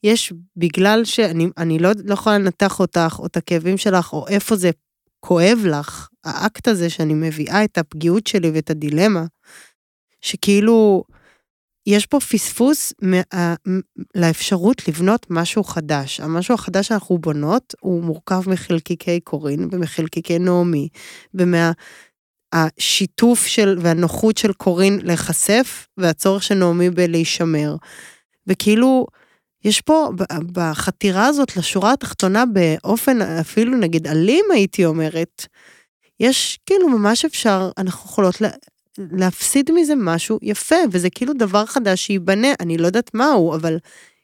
יש, 0.03 0.33
בגלל 0.57 1.05
שאני 1.05 1.79
לא, 1.79 1.89
לא 2.05 2.13
יכולה 2.13 2.37
לנתח 2.37 2.79
אותך, 2.79 3.15
או 3.19 3.25
את 3.25 3.37
הכאבים 3.37 3.77
שלך, 3.77 4.13
או 4.13 4.27
איפה 4.27 4.55
זה 4.55 4.71
כואב 5.19 5.59
לך, 5.65 6.07
האקט 6.23 6.67
הזה 6.67 6.89
שאני 6.89 7.13
מביאה 7.13 7.63
את 7.63 7.77
הפגיעות 7.77 8.27
שלי 8.27 8.51
ואת 8.53 8.69
הדילמה, 8.69 9.25
שכאילו, 10.21 11.03
יש 11.85 12.05
פה 12.05 12.19
פספוס 12.19 12.93
מה, 13.01 13.55
לאפשרות 14.15 14.87
לבנות 14.87 15.25
משהו 15.29 15.63
חדש. 15.63 16.19
המשהו 16.19 16.55
החדש 16.55 16.87
שאנחנו 16.87 17.17
בונות 17.17 17.75
הוא 17.81 18.03
מורכב 18.03 18.49
מחלקיקי 18.49 19.19
קורין 19.19 19.67
ומחלקיקי 19.71 20.39
נעמי, 20.39 20.87
ומה... 21.33 21.71
השיתוף 22.53 23.45
של 23.45 23.77
והנוחות 23.81 24.37
של 24.37 24.53
קורין 24.53 24.99
להיחשף 25.03 25.87
והצורך 25.97 26.43
של 26.43 26.55
נעמי 26.55 26.89
בלהישמר. 26.89 27.75
וכאילו, 28.47 29.07
יש 29.63 29.81
פה, 29.81 30.09
בחתירה 30.51 31.25
הזאת 31.25 31.57
לשורה 31.57 31.93
התחתונה 31.93 32.43
באופן 32.45 33.21
אפילו 33.21 33.77
נגיד 33.77 34.07
אלים, 34.07 34.45
הייתי 34.53 34.85
אומרת, 34.85 35.45
יש 36.19 36.59
כאילו 36.65 36.89
ממש 36.89 37.25
אפשר, 37.25 37.71
אנחנו 37.77 38.09
יכולות 38.09 38.41
לה, 38.41 38.49
להפסיד 38.97 39.71
מזה 39.73 39.93
משהו 39.97 40.39
יפה, 40.41 40.75
וזה 40.91 41.09
כאילו 41.09 41.33
דבר 41.33 41.65
חדש 41.65 42.05
שייבנה, 42.05 42.47
אני 42.59 42.77
לא 42.77 42.85
יודעת 42.85 43.13
מהו, 43.13 43.55
אבל 43.55 43.77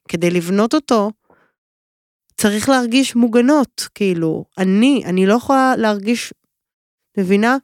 כדי 0.07 0.29
לבנות 0.29 0.73
אותו, 0.73 1.11
צריך 2.37 2.69
להרגיש 2.69 3.15
מוגנות, 3.15 3.87
כאילו, 3.95 4.45
אני, 4.57 5.03
אני 5.05 5.25
לא 5.25 5.33
יכולה 5.33 5.75
להרגיש, 5.77 6.33
מבינה? 7.17 7.57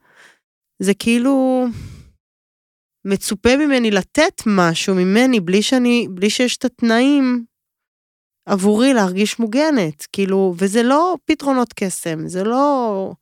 זה 0.78 0.94
כאילו 0.94 1.66
מצופה 3.04 3.56
ממני 3.56 3.90
לתת 3.90 4.42
משהו 4.46 4.94
ממני 4.94 5.40
בלי 5.40 5.62
שאני, 5.62 6.08
בלי 6.10 6.30
שיש 6.30 6.56
את 6.56 6.64
התנאים 6.64 7.44
עבורי 8.46 8.94
להרגיש 8.94 9.38
מוגנת, 9.38 10.06
כאילו, 10.12 10.54
וזה 10.58 10.82
לא 10.82 11.16
פתרונות 11.24 11.72
קסם, 11.72 12.28
זה 12.28 12.44
לא... 12.44 13.12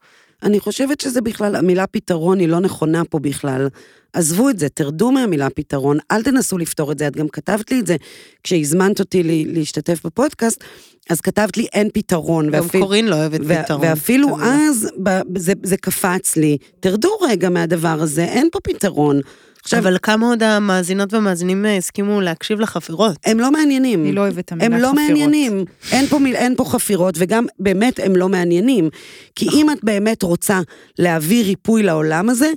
אני 0.42 0.60
חושבת 0.60 1.00
שזה 1.00 1.20
בכלל, 1.20 1.56
המילה 1.56 1.86
פתרון 1.86 2.38
היא 2.38 2.48
לא 2.48 2.60
נכונה 2.60 3.04
פה 3.04 3.18
בכלל. 3.18 3.68
עזבו 4.12 4.50
את 4.50 4.58
זה, 4.58 4.68
תרדו 4.68 5.12
מהמילה 5.12 5.50
פתרון, 5.50 5.98
אל 6.10 6.22
תנסו 6.22 6.58
לפתור 6.58 6.92
את 6.92 6.98
זה. 6.98 7.06
את 7.06 7.16
גם 7.16 7.28
כתבת 7.28 7.70
לי 7.70 7.80
את 7.80 7.86
זה 7.86 7.96
כשהזמנת 8.42 9.00
אותי 9.00 9.44
להשתתף 9.46 10.06
בפודקאסט, 10.06 10.64
אז 11.10 11.20
כתבת 11.20 11.56
לי 11.56 11.66
אין 11.72 11.88
פתרון. 11.94 12.50
גם 12.50 12.62
ואפיל- 12.62 12.80
קורין 12.80 13.08
לא 13.08 13.14
אוהבת 13.16 13.40
ו- 13.44 13.54
פתרון. 13.64 13.80
ואפילו 13.86 14.28
תמיד. 14.28 14.40
אז 14.70 14.88
ב- 15.02 15.38
זה, 15.38 15.52
זה 15.62 15.76
קפץ 15.76 16.36
לי, 16.36 16.58
תרדו 16.80 17.10
רגע 17.28 17.48
מהדבר 17.50 17.96
הזה, 18.00 18.24
אין 18.24 18.48
פה 18.52 18.58
פתרון. 18.60 19.20
עכשיו, 19.62 19.78
אבל 19.80 19.96
כמה 20.02 20.26
עוד 20.26 20.42
המאזינות 20.42 21.12
והמאזינים 21.14 21.66
אה, 21.66 21.76
הסכימו 21.76 22.20
להקשיב 22.20 22.60
לחפירות? 22.60 23.16
הם 23.24 23.40
לא 23.40 23.50
מעניינים. 23.50 24.00
אני 24.04 24.12
לא 24.12 24.20
אוהבת 24.20 24.38
את 24.38 24.52
המילה 24.52 24.66
הם 24.66 24.72
חפירות. 24.72 24.96
לא 24.96 25.02
מעניינים, 25.02 25.64
אין 25.92 26.06
פה, 26.06 26.18
מיל- 26.18 26.36
אין 26.36 26.54
פה 26.56 26.64
חפירות, 26.64 27.14
וגם 27.18 27.46
באמת 27.58 28.00
הם 28.02 28.16
לא 28.16 28.28
מעניינים. 28.28 28.88
כי 29.36 29.48
אם 29.52 29.70
את 29.70 29.78
באמת 29.82 30.22
רוצה 30.22 30.60
להביא 30.98 31.44
ריפוי 31.44 31.82
לעולם 31.82 32.30
הזה, 32.30 32.50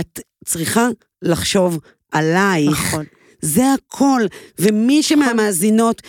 את 0.00 0.20
צריכה 0.44 0.88
לחשוב 1.22 1.78
עלייך. 2.12 2.70
נכון. 2.70 3.04
זה 3.42 3.62
הכל. 3.72 4.22
ומי 4.58 5.02
שמהמאזינות 5.02 6.02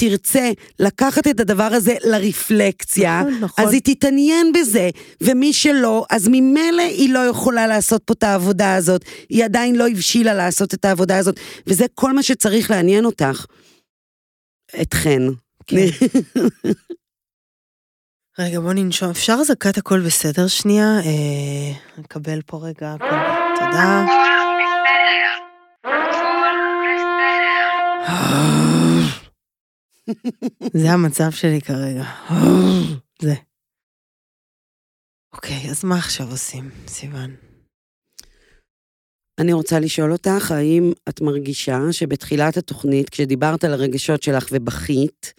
תרצה 0.00 0.50
לקחת 0.78 1.26
את 1.26 1.40
הדבר 1.40 1.68
הזה 1.72 1.94
לרפלקציה, 2.04 3.20
נכון, 3.20 3.40
נכון. 3.40 3.64
אז 3.64 3.72
היא 3.72 3.80
תתעניין 3.84 4.52
בזה, 4.52 4.90
ומי 5.20 5.52
שלא, 5.52 6.04
אז 6.10 6.28
ממילא 6.28 6.82
היא 6.82 7.14
לא 7.14 7.18
יכולה 7.18 7.66
לעשות 7.66 8.02
פה 8.04 8.12
את 8.12 8.22
העבודה 8.22 8.74
הזאת, 8.74 9.04
היא 9.28 9.44
עדיין 9.44 9.76
לא 9.76 9.88
הבשילה 9.88 10.34
לעשות 10.34 10.74
את 10.74 10.84
העבודה 10.84 11.18
הזאת, 11.18 11.40
וזה 11.66 11.86
כל 11.94 12.12
מה 12.12 12.22
שצריך 12.22 12.70
לעניין 12.70 13.04
אותך. 13.04 13.44
אתכן. 14.82 15.22
כן. 15.66 15.86
רגע, 18.38 18.60
בוא 18.60 18.72
ננשום. 18.72 19.10
אפשר 19.10 19.36
אזעקת 19.40 19.78
הכל 19.78 20.00
בסדר 20.00 20.46
שנייה? 20.46 20.98
אה, 21.04 21.72
נקבל 21.98 22.40
פה 22.46 22.60
רגע 22.62 22.94
הכל. 22.94 23.16
תודה. 23.56 24.06
זה 30.72 30.90
המצב 30.90 31.30
שלי 31.30 31.60
כרגע. 31.60 32.04
זה. 33.22 33.34
אוקיי, 35.32 35.70
אז 35.70 35.84
מה 35.84 35.98
עכשיו 35.98 36.30
עושים, 36.30 36.70
סיוון? 36.86 37.36
אני 39.40 39.52
רוצה 39.52 39.80
לשאול 39.80 40.12
אותך, 40.12 40.50
האם 40.50 40.92
את 41.08 41.20
מרגישה 41.20 41.78
שבתחילת 41.92 42.56
התוכנית, 42.56 43.10
כשדיברת 43.10 43.64
על 43.64 43.72
הרגשות 43.72 44.22
שלך 44.22 44.48
ובכית, 44.52 45.34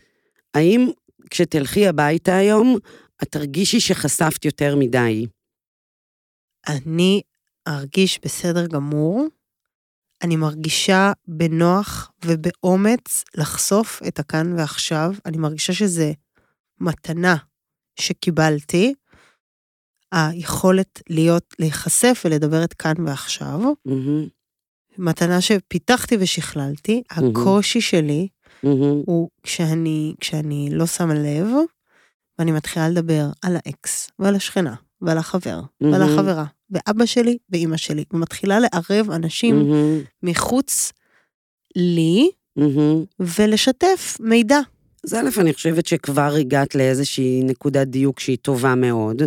האם 0.53 0.89
כשתלכי 1.29 1.87
הביתה 1.87 2.37
היום, 2.37 2.77
את 3.23 3.27
תרגישי 3.31 3.79
שחשפת 3.79 4.45
יותר 4.45 4.75
מדי? 4.75 5.25
אני 6.67 7.21
ארגיש 7.67 8.19
בסדר 8.25 8.67
גמור. 8.67 9.27
אני 10.23 10.35
מרגישה 10.35 11.11
בנוח 11.27 12.11
ובאומץ 12.25 13.23
לחשוף 13.37 14.01
את 14.07 14.19
הכאן 14.19 14.53
ועכשיו. 14.53 15.13
אני 15.25 15.37
מרגישה 15.37 15.73
שזה 15.73 16.11
מתנה 16.79 17.35
שקיבלתי, 17.99 18.93
היכולת 20.11 21.01
להיות, 21.09 21.55
להיחשף 21.59 22.21
ולדבר 22.25 22.63
את 22.63 22.73
כאן 22.73 22.93
ועכשיו. 23.05 23.59
מהמם, 23.85 24.27
מתנה 24.97 25.41
שפיתחתי 25.41 26.17
ושכללתי. 26.19 27.03
הקושי 27.11 27.81
שלי 27.81 28.27
מהמם, 28.63 29.01
הוא 29.05 29.29
כשאני, 29.43 30.15
כשאני 30.19 30.69
לא 30.71 30.85
שמה 30.85 31.13
לב, 31.13 31.47
ואני 32.39 32.51
מתחילה 32.51 32.89
לדבר 32.89 33.29
על 33.41 33.55
האקס, 33.55 34.11
ועל 34.19 34.35
השכנה, 34.35 34.75
ועל 35.01 35.17
החבר, 35.17 35.61
ועל 35.81 35.91
מהמם. 35.91 36.13
החברה, 36.13 36.45
ואבא 36.71 37.05
שלי 37.05 37.37
ואימא 37.49 37.77
שלי, 37.77 38.03
ומתחילה 38.13 38.59
לערב 38.59 39.11
אנשים 39.11 39.55
מהמם, 39.55 40.01
מחוץ 40.23 40.91
לי, 41.75 42.29
מהמם. 42.55 43.03
ולשתף 43.19 44.17
מידע. 44.19 44.59
אז 45.03 45.13
א', 45.13 45.41
אני 45.41 45.53
חושבת 45.53 45.85
שכבר 45.85 46.35
הגעת 46.39 46.75
לאיזושהי 46.75 47.41
נקודת 47.43 47.87
דיוק 47.87 48.19
שהיא 48.19 48.37
טובה 48.41 48.75
מאוד, 48.75 49.21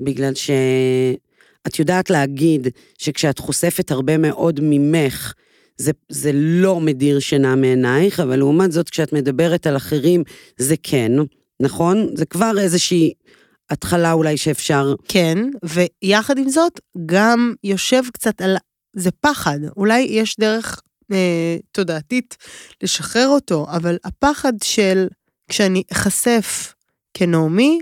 בגלל 0.00 0.32
שאת 0.34 1.78
יודעת 1.78 2.10
להגיד 2.10 2.68
שכשאת 2.98 3.38
חושפת 3.38 3.90
הרבה 3.90 4.18
מאוד 4.18 4.60
ממך, 4.62 5.32
זה, 5.76 5.92
זה 6.08 6.30
לא 6.34 6.80
מדיר 6.80 7.18
שינה 7.18 7.56
מעינייך, 7.56 8.20
אבל 8.20 8.36
לעומת 8.36 8.72
זאת, 8.72 8.90
כשאת 8.90 9.12
מדברת 9.12 9.66
על 9.66 9.76
אחרים, 9.76 10.22
זה 10.56 10.74
כן, 10.82 11.12
נכון? 11.60 12.08
זה 12.14 12.26
כבר 12.26 12.52
איזושהי 12.58 13.12
התחלה 13.72 14.12
אולי 14.12 14.36
שאפשר... 14.36 14.94
כן, 15.08 15.38
ויחד 15.64 16.38
עם 16.38 16.48
זאת, 16.48 16.80
גם 17.06 17.54
יושב 17.64 18.02
קצת 18.12 18.40
על... 18.40 18.56
זה 18.96 19.10
פחד, 19.20 19.58
אולי 19.76 20.00
יש 20.00 20.36
דרך 20.40 20.80
אה, 21.12 21.56
תודעתית 21.72 22.36
לשחרר 22.82 23.28
אותו, 23.28 23.66
אבל 23.70 23.96
הפחד 24.04 24.52
של 24.64 25.08
כשאני 25.48 25.82
אחשף 25.92 26.74
כנעמי, 27.14 27.78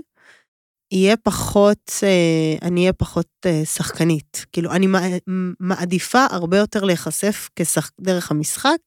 יהיה 0.91 1.17
פחות, 1.17 1.91
אה, 2.03 2.67
אני 2.67 2.81
אהיה 2.81 2.93
פחות 2.93 3.27
אה, 3.45 3.65
שחקנית. 3.65 4.45
כאילו, 4.51 4.71
אני 4.71 4.87
מע- 4.87 5.17
מעדיפה 5.59 6.25
הרבה 6.29 6.57
יותר 6.57 6.83
להיחשף 6.83 7.49
כשח... 7.55 7.91
דרך 8.01 8.31
המשחק, 8.31 8.77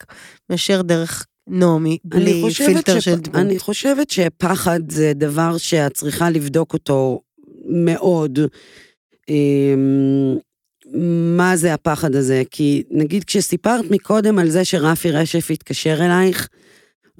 מאשר 0.51 0.83
דרך 0.83 1.27
נעמי, 1.49 1.99
בלי 2.05 2.43
פילטר 2.57 3.01
שפ- 3.01 3.05
של 3.05 3.15
דמות. 3.15 3.37
אני 3.37 3.59
חושבת 3.59 4.11
שפחד 4.11 4.81
זה 4.91 5.13
דבר 5.15 5.59
שאת 5.59 5.95
צריכה 5.95 6.31
לבדוק 6.31 6.73
אותו 6.73 7.21
מאוד. 7.67 8.39
אמ, 9.29 10.37
מה 11.37 11.57
זה 11.57 11.75
הפחד 11.75 12.15
הזה? 12.15 12.43
כי 12.51 12.83
נגיד 12.91 13.25
כשסיפרת 13.25 13.85
מקודם 13.91 14.39
על 14.39 14.51
זה 14.51 14.65
שרפי 14.65 15.11
רשף 15.11 15.51
התקשר 15.51 15.97
אלייך, 16.05 16.49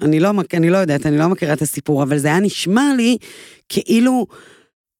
אני 0.01 0.19
לא, 0.19 0.29
אני 0.53 0.69
לא 0.69 0.77
יודעת, 0.77 1.05
אני 1.05 1.17
לא 1.17 1.27
מכירה 1.29 1.53
את 1.53 1.61
הסיפור, 1.61 2.03
אבל 2.03 2.17
זה 2.17 2.27
היה 2.27 2.39
נשמע 2.39 2.93
לי 2.97 3.17
כאילו, 3.69 4.25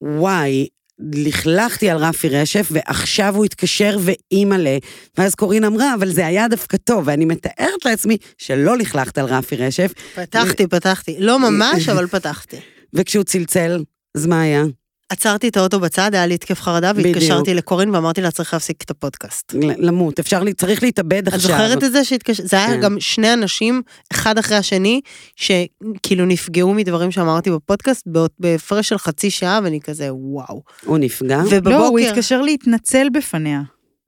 וואי, 0.01 0.67
לכלכתי 0.99 1.89
על 1.89 1.97
רפי 1.97 2.29
רשף, 2.29 2.67
ועכשיו 2.71 3.35
הוא 3.35 3.45
התקשר 3.45 3.97
ואימא'לה. 4.01 4.77
ואז 5.17 5.35
קורין 5.35 5.63
אמרה, 5.63 5.93
אבל 5.93 6.11
זה 6.11 6.25
היה 6.25 6.47
דווקא 6.47 6.77
טוב, 6.77 7.03
ואני 7.07 7.25
מתארת 7.25 7.85
לעצמי 7.85 8.17
שלא 8.37 8.77
לכלכת 8.77 9.17
על 9.17 9.25
רפי 9.25 9.55
רשף, 9.55 9.93
פתחתי, 10.15 10.67
פתחתי. 10.67 11.15
לא 11.19 11.39
ממש, 11.39 11.89
אבל 11.93 12.07
פתחתי. 12.07 12.57
וכשהוא 12.93 13.23
צלצל, 13.23 13.83
אז 14.17 14.25
מה 14.25 14.41
היה? 14.41 14.63
עצרתי 15.09 15.47
את 15.47 15.57
האוטו 15.57 15.79
בצד, 15.79 16.13
היה 16.15 16.25
לי 16.25 16.33
התקף 16.33 16.61
חרדה, 16.61 16.93
בדיוק. 16.93 17.15
והתקשרתי 17.15 17.53
לקורין 17.53 17.89
ואמרתי 17.95 18.21
לה, 18.21 18.31
צריך 18.31 18.53
להפסיק 18.53 18.83
את 18.83 18.91
הפודקאסט. 18.91 19.53
למות, 19.77 20.19
אפשר, 20.19 20.43
לי- 20.43 20.53
צריך 20.53 20.83
להתאבד 20.83 21.27
את 21.27 21.33
עכשיו. 21.33 21.51
זוכרת 21.51 21.83
את 21.83 21.91
זה 21.91 22.03
שהתקשר... 22.03 22.43
זה 22.45 22.57
היה 22.57 22.67
כן. 22.67 22.81
גם 22.81 22.95
שני 22.99 23.33
אנשים, 23.33 23.81
אחד 24.11 24.37
אחרי 24.37 24.57
השני, 24.57 25.01
שכאילו 25.35 26.25
נפגעו 26.25 26.73
מדברים 26.73 27.11
שאמרתי 27.11 27.51
בפודקאסט, 27.51 28.07
בהפרש 28.39 28.89
של 28.89 28.97
חצי 28.97 29.29
שעה, 29.29 29.59
ואני 29.63 29.81
כזה, 29.81 30.07
וואו. 30.11 30.61
הוא 30.85 30.97
נפגע? 30.97 31.41
ובבוקר... 31.49 31.69
לא, 31.69 31.87
הוא 31.87 31.99
התקשר 31.99 32.41
להתנצל 32.41 33.07
בפניה. 33.13 33.61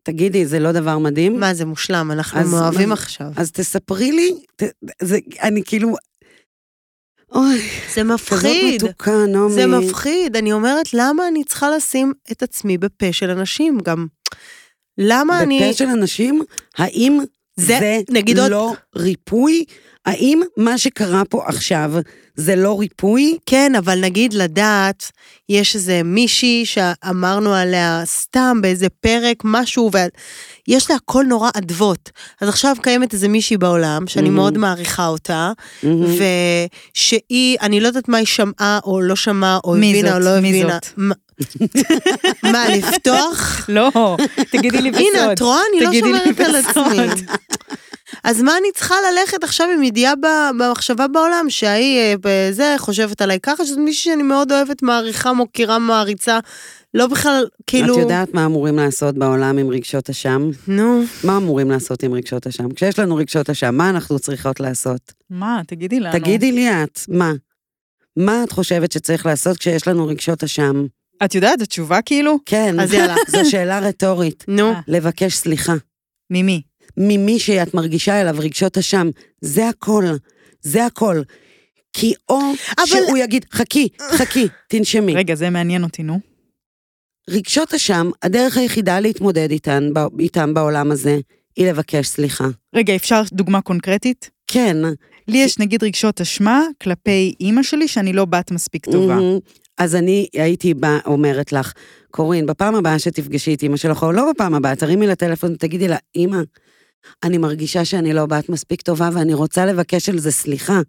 תגידי, 0.03 0.45
זה 0.45 0.59
לא 0.59 0.71
דבר 0.71 0.97
מדהים? 0.97 1.39
מה, 1.39 1.53
זה 1.53 1.65
מושלם, 1.65 2.11
אנחנו 2.11 2.39
אז 2.39 2.51
מאוהבים 2.53 2.91
עכשיו. 2.91 3.27
אז 3.35 3.51
תספרי 3.51 4.11
לי, 4.11 4.31
ת- 4.55 4.63
זה, 5.01 5.17
אני 5.43 5.61
כאילו... 5.65 5.95
אוי, 7.31 7.59
זה 7.93 8.01
כזאת 8.01 8.05
מפחיד. 8.05 8.83
מתוקה, 8.83 9.25
נעמי. 9.27 9.53
זה 9.53 9.67
מפחיד, 9.67 10.35
אני 10.35 10.53
אומרת, 10.53 10.93
למה 10.93 11.27
אני 11.27 11.43
צריכה 11.43 11.69
לשים 11.69 12.13
את 12.31 12.43
עצמי 12.43 12.77
בפה 12.77 13.13
של 13.13 13.29
אנשים? 13.29 13.77
גם, 13.83 14.07
למה 14.97 15.39
אני... 15.43 15.59
בפה 15.63 15.73
של 15.73 15.85
אנשים, 15.85 16.41
האם 16.77 17.19
זה, 17.55 17.65
זה 17.79 17.99
נגיד 18.09 18.39
עוד- 18.39 18.51
לא 18.51 18.73
ריפוי? 18.95 19.65
האם 20.07 20.41
מה 20.57 20.77
שקרה 20.77 21.23
פה 21.29 21.43
עכשיו 21.47 21.91
זה 22.35 22.55
לא 22.55 22.79
ריפוי? 22.79 23.37
כן, 23.45 23.71
אבל 23.77 23.99
נגיד 24.01 24.33
לדעת, 24.33 25.11
יש 25.49 25.75
איזה 25.75 26.01
מישהי 26.03 26.65
שאמרנו 26.65 27.53
עליה 27.53 28.01
סתם 28.05 28.57
באיזה 28.61 28.87
פרק, 28.89 29.37
משהו, 29.43 29.91
ויש 30.67 30.89
לה 30.89 30.95
הכל 30.95 31.25
נורא 31.27 31.49
אדוות. 31.57 32.09
אז 32.41 32.49
עכשיו 32.49 32.75
קיימת 32.81 33.13
איזה 33.13 33.27
מישהי 33.27 33.57
בעולם, 33.57 34.07
שאני 34.07 34.27
Mhm. 34.27 34.31
מאוד 34.31 34.57
מעריכה 34.57 35.07
אותה, 35.07 35.51
מהמם. 35.83 36.05
ושהיא, 36.95 37.57
אני 37.61 37.79
לא 37.79 37.87
יודעת 37.87 38.07
מה 38.09 38.17
היא 38.17 38.27
שמעה 38.27 38.79
או 38.83 39.01
לא 39.01 39.15
שמעה, 39.15 39.59
או 39.63 39.75
הבינה 39.75 40.15
או 40.17 40.21
זאת? 40.23 40.31
לא 40.35 40.39
מי 40.41 40.49
הבינה. 40.49 40.77
זאת? 40.83 40.93
מה- 42.53 42.69
לפתוח? 42.69 43.65
לא, 43.69 44.17
תגידי 44.51 44.81
לי 44.81 44.91
בסוד. 44.91 45.03
הנה, 45.15 45.33
את 45.33 45.41
רואה? 45.41 45.59
אני 45.73 45.85
לא 45.85 45.91
שומרת 45.99 46.39
על. 46.39 46.55
עצמי. 46.55 47.25
אז 48.23 48.41
מה 48.41 48.57
אני 48.57 48.67
צריכה 48.73 48.95
ללכת 49.11 49.43
עכשיו 49.43 49.67
עם 49.75 49.83
ידיעה 49.83 50.13
במחשבה 50.59 51.07
בעולם, 51.07 51.45
שההיא 51.49 51.99
אה, 51.99 52.13
בזה 52.21 52.75
חושבת 52.77 53.21
עליי 53.21 53.39
ככה, 53.39 53.65
שזאת 53.65 53.77
מישהי 53.77 54.11
שאני 54.11 54.23
מאוד 54.23 54.51
אוהבת, 54.51 54.83
מעריכה, 54.83 55.33
מוקירה, 55.33 55.79
מעריצה, 55.79 56.39
לא 56.93 57.07
בכלל, 57.07 57.45
כאילו... 57.67 57.93
את 57.95 57.99
יודעת 57.99 58.33
מה 58.33 58.45
אמורים 58.45 58.75
לעשות 58.75 59.15
בעולם 59.15 59.57
עם 59.57 59.69
רגשות 59.69 60.09
אשם? 60.09 60.49
נו, 60.67 61.03
מה 61.23 61.37
אמורים 61.37 61.71
לעשות 61.71 62.03
עם 62.03 62.13
רגשות 62.13 62.47
אשם? 62.47 62.73
כשיש 62.73 62.99
לנו 62.99 63.15
רגשות 63.15 63.49
אשם, 63.49 63.75
מה 63.75 63.89
אנחנו 63.89 64.19
צריכות 64.19 64.59
לעשות? 64.59 65.13
מה, 65.29 65.61
תגידי 65.67 65.99
לנו. 65.99 66.19
תגידי 66.19 66.51
לי 66.51 66.69
את, 66.69 66.99
מה? 67.07 67.33
מה 68.17 68.43
את 68.43 68.51
חושבת 68.51 68.91
שצריך 68.91 69.25
לעשות 69.25 69.57
כשיש 69.57 69.87
לנו 69.87 70.07
רגשות 70.07 70.43
אשם? 70.43 70.85
את 71.25 71.35
יודעת, 71.35 71.61
התשובה 71.61 72.01
כאילו? 72.01 72.39
כן, 72.45 72.79
אז 72.79 72.93
יאללה. 72.93 73.15
זו 73.31 73.49
שאלה 73.49 73.79
רטורית. 73.79 74.45
נו. 74.47 74.69
אה. 74.69 74.79
לבקש 74.87 75.35
סליחה. 75.35 75.73
ממי? 76.29 76.61
ממי 76.97 77.39
שאת 77.39 77.73
מרגישה 77.73 78.21
אליו 78.21 78.35
רגשות 78.39 78.77
אשם. 78.77 79.09
זה 79.41 79.69
הכל. 79.69 80.03
זה 80.61 80.85
הכל. 80.85 81.21
כי 81.93 82.13
או 82.29 82.39
אבל- 82.77 82.85
שהוא 82.87 83.17
יגיד, 83.17 83.45
חכי, 83.51 83.87
חכי, 84.11 84.47
תנשמי. 84.69 85.15
רגע, 85.15 85.35
זה 85.35 85.49
מעניין 85.49 85.83
אותי, 85.83 86.03
נו. 86.03 86.19
רגשות 87.29 87.73
אשם, 87.73 88.09
הדרך 88.23 88.57
היחידה 88.57 88.99
להתמודד 88.99 89.51
איתן, 89.51 89.89
איתם 90.19 90.53
בעולם 90.53 90.91
הזה, 90.91 91.17
היא 91.55 91.67
לבקש 91.69 92.07
סליחה. 92.07 92.47
רגע, 92.75 92.95
אפשר 92.95 93.21
דוגמה 93.31 93.61
קונקרטית? 93.61 94.29
כן. 94.47 94.77
לי 95.27 95.37
יש 95.37 95.59
נגיד 95.59 95.83
רגשות 95.83 96.21
אשמה 96.21 96.61
כלפי 96.81 97.33
אימא 97.39 97.63
שלי 97.63 97.87
שאני 97.87 98.13
לא 98.13 98.25
בת 98.25 98.51
מספיק 98.51 98.85
טובה. 98.85 99.15
מהמם. 99.15 99.39
אז 99.77 99.95
אני 99.95 100.27
הייתי 100.33 100.73
בא, 100.73 100.97
אומרת 101.05 101.53
לך, 101.53 101.73
קורין, 102.11 102.45
בפעם 102.45 102.75
הבאה 102.75 102.99
שתפגשי 102.99 103.53
את 103.53 103.63
אימא 103.63 103.77
שלך, 103.77 104.03
או 104.03 104.11
לא 104.11 104.31
בפעם 104.31 104.53
הבאה, 104.53 104.75
תרימי 104.75 105.07
לה 105.07 105.15
טלפון 105.15 105.53
ותגידי 105.53 105.87
לה, 105.87 105.97
אימא, 106.15 106.37
אני 107.23 107.37
מרגישה 107.37 107.85
שאני 107.85 108.13
לא 108.13 108.25
בת 108.25 108.49
מספיק 108.49 108.81
טובה 108.81 109.09
ואני 109.13 109.33
רוצה 109.33 109.65
לבקש 109.65 110.09
על 110.09 110.19
זה 110.19 110.31
סליחה. 110.31 110.81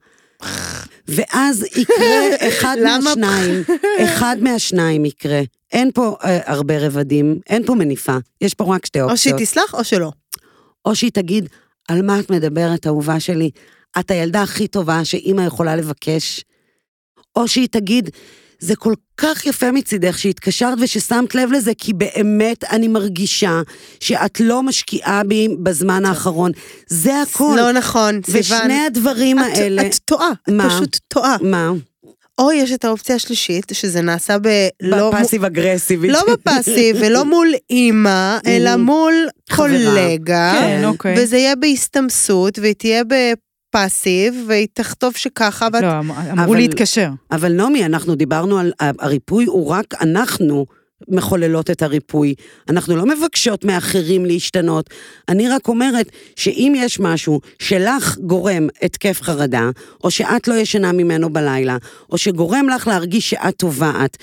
ואז 1.08 1.64
יקרה 1.76 2.48
אחד? 2.48 2.76
מהשניים, 2.84 3.62
אחד 4.04 4.36
מהשניים 4.40 5.04
יקרה. 5.04 5.40
אין 5.72 5.90
פה 5.94 6.16
אה, 6.24 6.38
הרבה 6.44 6.86
רבדים, 6.86 7.40
אין 7.48 7.66
פה 7.66 7.74
מניפה, 7.74 8.16
יש 8.40 8.54
פה 8.54 8.74
רק 8.74 8.86
שתי 8.86 9.00
או 9.00 9.16
שהיא 9.16 9.32
אופציות. 9.32 9.48
תסלח 9.48 9.74
או 9.74 9.84
שלא. 9.84 10.12
או 10.84 10.94
שהיא 10.94 11.10
תגיד, 11.10 11.48
על 11.88 12.02
מה 12.02 12.20
את 12.20 12.30
מדברת, 12.30 12.86
אהובה 12.86 13.20
שלי? 13.20 13.50
את 13.98 14.10
הילדה 14.10 14.42
הכי 14.42 14.68
טובה 14.68 15.04
שאימא 15.04 15.42
יכולה 15.42 15.76
לבקש. 15.76 16.44
או 17.36 17.48
שהיא 17.48 17.68
תגיד, 17.70 18.10
זה 18.60 18.76
כל 18.76 18.92
כך 19.16 19.46
יפה 19.46 19.72
מצידך 19.72 20.18
שהתקשרת 20.18 20.78
וששמת 20.80 21.34
לב 21.34 21.52
לזה, 21.52 21.72
כי 21.78 21.92
באמת 21.92 22.64
אני 22.64 22.88
מרגישה 22.88 23.60
שאת 24.00 24.40
לא 24.40 24.62
משקיעה 24.62 25.22
בי 25.24 25.48
בזמן 25.62 26.04
האחרון. 26.04 26.52
זה 26.88 27.22
הכל. 27.22 27.54
לא 27.56 27.72
נכון, 27.72 28.20
סיוון. 28.26 28.40
ושני 28.40 28.86
הדברים 28.86 29.38
את- 29.38 29.44
האלה... 29.54 29.86
את 29.86 29.94
טועה, 30.04 30.30
את 30.42 30.48
מה? 30.52 30.70
פשוט 30.70 30.98
טועה. 31.08 31.36
מה? 31.42 31.70
או 32.38 32.52
יש 32.52 32.72
את 32.72 32.84
האופציה 32.84 33.16
השלישית, 33.16 33.66
שזה 33.72 34.00
נעשה 34.00 34.36
בלא... 34.38 35.08
בפאסיב 35.10 35.44
אגרסיבית. 35.44 36.10
לא 36.10 36.20
בפאסיב 36.32 36.96
ולא 37.00 37.24
מול 37.24 37.48
אימא, 37.70 38.38
אלא 38.46 38.76
מול. 38.76 39.14
קולגה. 39.56 40.52
כן, 40.60 40.82
אוקיי. 40.84 41.14
וזה 41.18 41.36
יהיה 41.36 41.56
בהסתמסות, 41.56 42.58
והיא 42.58 42.74
תהיה 42.74 43.02
בפאסיב, 43.78 44.44
והיא 44.48 44.66
תכתוב 44.72 45.16
שככה, 45.16 45.68
ואת... 45.72 45.82
לא, 45.82 45.98
אמ- 46.00 46.10
אמרו 46.10 46.44
אבל- 46.52 46.56
להתקשר. 46.56 47.08
אבל 47.30 47.52
נעמי, 47.52 47.84
אנחנו 47.84 48.14
דיברנו 48.14 48.58
על 48.58 48.72
הריפוי, 48.80 49.44
הוא 49.44 49.66
רק 49.68 49.94
אנחנו 50.00 50.66
מחוללות 51.08 51.70
את 51.70 51.82
הריפוי. 51.82 52.34
אנחנו 52.68 52.96
לא 52.96 53.06
מבקשות 53.06 53.64
מאחרים 53.64 54.26
להשתנות. 54.26 54.90
אני 55.28 55.48
רק 55.48 55.68
אומרת 55.68 56.06
שאם 56.36 56.72
יש 56.76 57.00
משהו 57.00 57.40
שלך 57.58 58.18
גורם 58.18 58.68
התקף 58.82 59.22
חרדה, 59.22 59.70
או 60.04 60.10
שאת 60.10 60.48
לא 60.48 60.54
ישנה 60.54 60.92
ממנו 60.92 61.32
בלילה, 61.32 61.76
או 62.12 62.18
שגורם 62.18 62.68
לך 62.68 62.86
להרגיש 62.86 63.30
שאת 63.30 63.56
טובעת, 63.56 64.16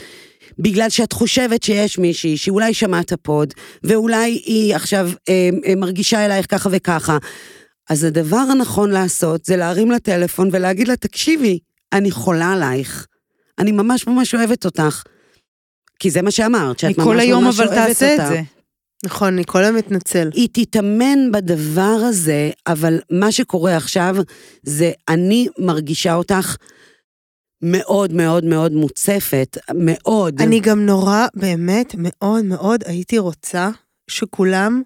בגלל 0.59 0.89
שאת 0.89 1.13
חושבת 1.13 1.63
שיש 1.63 1.97
מישהי 1.97 2.37
שאולי 2.37 2.73
שמעת 2.73 3.13
פוד, 3.21 3.53
ואולי 3.83 4.31
היא 4.45 4.75
עכשיו 4.75 5.09
אה, 5.29 5.33
אה, 5.67 5.75
מרגישה 5.75 6.25
אלייך 6.25 6.45
ככה 6.49 6.69
וככה, 6.71 7.17
אז 7.89 8.03
הדבר 8.03 8.37
הנכון 8.37 8.91
לעשות 8.91 9.45
זה 9.45 9.55
להרים 9.55 9.91
לה 9.91 9.99
טלפון 9.99 10.49
ולהגיד 10.51 10.87
לה, 10.87 10.95
תקשיבי, 10.95 11.59
אני 11.93 12.11
חולה 12.11 12.53
עלייך. 12.53 13.07
אני 13.59 13.71
ממש 13.71 14.07
ממש 14.07 14.35
אוהבת 14.35 14.65
אותך. 14.65 15.03
כי 15.99 16.11
זה 16.11 16.21
מה 16.21 16.31
שאמרת, 16.31 16.79
שאת 16.79 16.89
היא 16.89 16.95
ממש 16.97 17.07
כל 17.07 17.19
היום 17.19 17.43
ממש 17.43 17.59
אבל 17.59 17.67
אוהבת 17.67 17.87
תעשה 17.87 18.15
את 18.15 18.19
אותה. 18.19 18.29
זה. 18.29 18.41
נכון, 19.05 19.33
אני 19.33 19.43
כל 19.45 19.63
היום 19.63 19.75
מתנצל. 19.75 20.29
היא 20.33 20.49
תתאמן 20.51 21.31
בדבר 21.31 21.97
הזה, 22.09 22.51
אבל 22.67 22.99
מה 23.11 23.31
שקורה 23.31 23.77
עכשיו 23.77 24.15
זה 24.63 24.91
אני 25.09 25.47
מרגישה 25.59 26.15
אותך 26.15 26.55
מאוד 27.61 28.13
מאוד 28.13 28.45
מאוד 28.45 28.71
מוצפת, 28.71 29.57
מאוד. 29.75 30.41
אני 30.41 30.59
גם 30.59 30.85
נורא, 30.85 31.27
באמת, 31.35 31.95
מאוד 31.97 32.45
מאוד 32.45 32.83
הייתי 32.85 33.17
רוצה 33.17 33.69
שכולם 34.09 34.81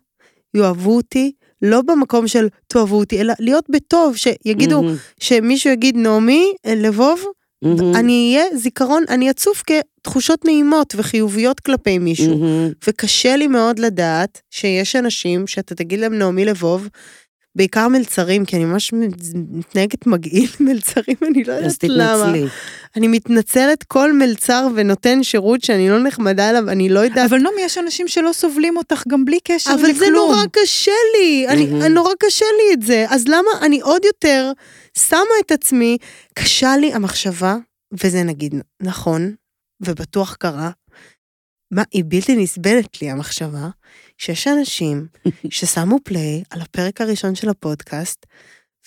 יאהבו 0.53 0.95
אותי, 0.95 1.31
לא 1.61 1.81
במקום 1.81 2.27
של 2.27 2.47
תאהבו 2.67 2.99
אותי, 2.99 3.21
אלא 3.21 3.33
להיות 3.39 3.65
בטוב, 3.69 4.15
שיגידו, 4.15 4.81
מהמם, 4.81 4.95
שמישהו 5.19 5.73
יגיד 5.73 5.97
נעמי, 5.97 6.53
לבוב, 6.67 7.25
מהמם, 7.61 7.95
אני 7.95 8.35
אהיה 8.35 8.57
זיכרון, 8.57 9.03
אני 9.09 9.29
אצוף 9.29 9.63
כתחושות 9.67 10.45
נעימות 10.45 10.93
וחיוביות 10.97 11.59
כלפי 11.59 11.99
מישהו. 11.99 12.37
מהמם. 12.37 12.71
וקשה 12.87 13.35
לי 13.35 13.47
מאוד 13.47 13.79
לדעת 13.79 14.41
שיש 14.49 14.95
אנשים 14.95 15.47
שאתה 15.47 15.75
תגיד 15.75 15.99
להם 15.99 16.13
נעמי 16.13 16.45
לבוב, 16.45 16.87
בעיקר 17.59 17.87
מלצרים, 17.87 18.45
כי 18.45 18.55
אני 18.55 18.65
ממש 18.65 18.93
מתנהגת 19.51 20.07
מגעיל 20.07 20.49
מלצרים, 20.67 21.15
אני 21.27 21.43
לא 21.43 21.53
אז 21.53 21.77
יודעת 21.83 21.83
למה. 21.83 22.23
תתנצלי. 22.23 22.47
אני 22.95 23.07
מתנצלת 23.07 23.83
כל 23.83 24.13
מלצר 24.13 24.67
ונותן 24.75 25.23
שירות 25.23 25.63
שאני 25.63 25.89
לא 25.89 26.03
נחמדה 26.03 26.49
אליו, 26.49 26.69
אני 26.69 26.89
לא 26.89 26.99
יודעת. 26.99 27.29
אבל 27.29 27.37
נעמי, 27.37 27.61
יש 27.61 27.77
אנשים 27.77 28.07
שלא 28.07 28.31
סובלים 28.33 28.77
אותך 28.77 29.03
גם 29.07 29.25
בלי 29.25 29.39
קשר 29.43 29.75
לכלום. 29.75 29.85
אבל 29.89 29.99
זה 29.99 30.09
נורא 30.09 30.43
קשה 30.51 30.91
לי, 31.17 31.47
אני. 31.47 31.63
אני 31.81 31.89
נורא 31.89 32.11
קשה 32.19 32.45
לי 32.57 32.73
את 32.73 32.81
זה, 32.81 33.05
אז 33.09 33.27
למה 33.27 33.51
אני 33.61 33.81
עוד 33.81 34.05
יותר 34.05 34.51
שמה 34.97 35.19
את 35.45 35.51
עצמי, 35.51 35.97
קשה 36.33 36.77
לי 36.77 36.93
המחשבה, 36.93 37.57
וזה 38.03 38.23
נגיד 38.23 38.55
נכון, 38.81 39.33
ובטוח 39.81 40.35
קרה, 40.39 40.69
מה, 41.71 41.83
היא 41.91 42.03
בלתי 42.07 42.35
נסבלת 42.35 43.01
לי 43.01 43.11
המחשבה, 43.11 43.69
שיש 44.19 44.47
אנשים 44.47 45.07
ששמו 45.49 45.97
פליי 46.03 46.43
על 46.49 46.61
הפרק 46.61 47.01
הראשון 47.01 47.35
של 47.35 47.49
הפודקאסט, 47.49 48.25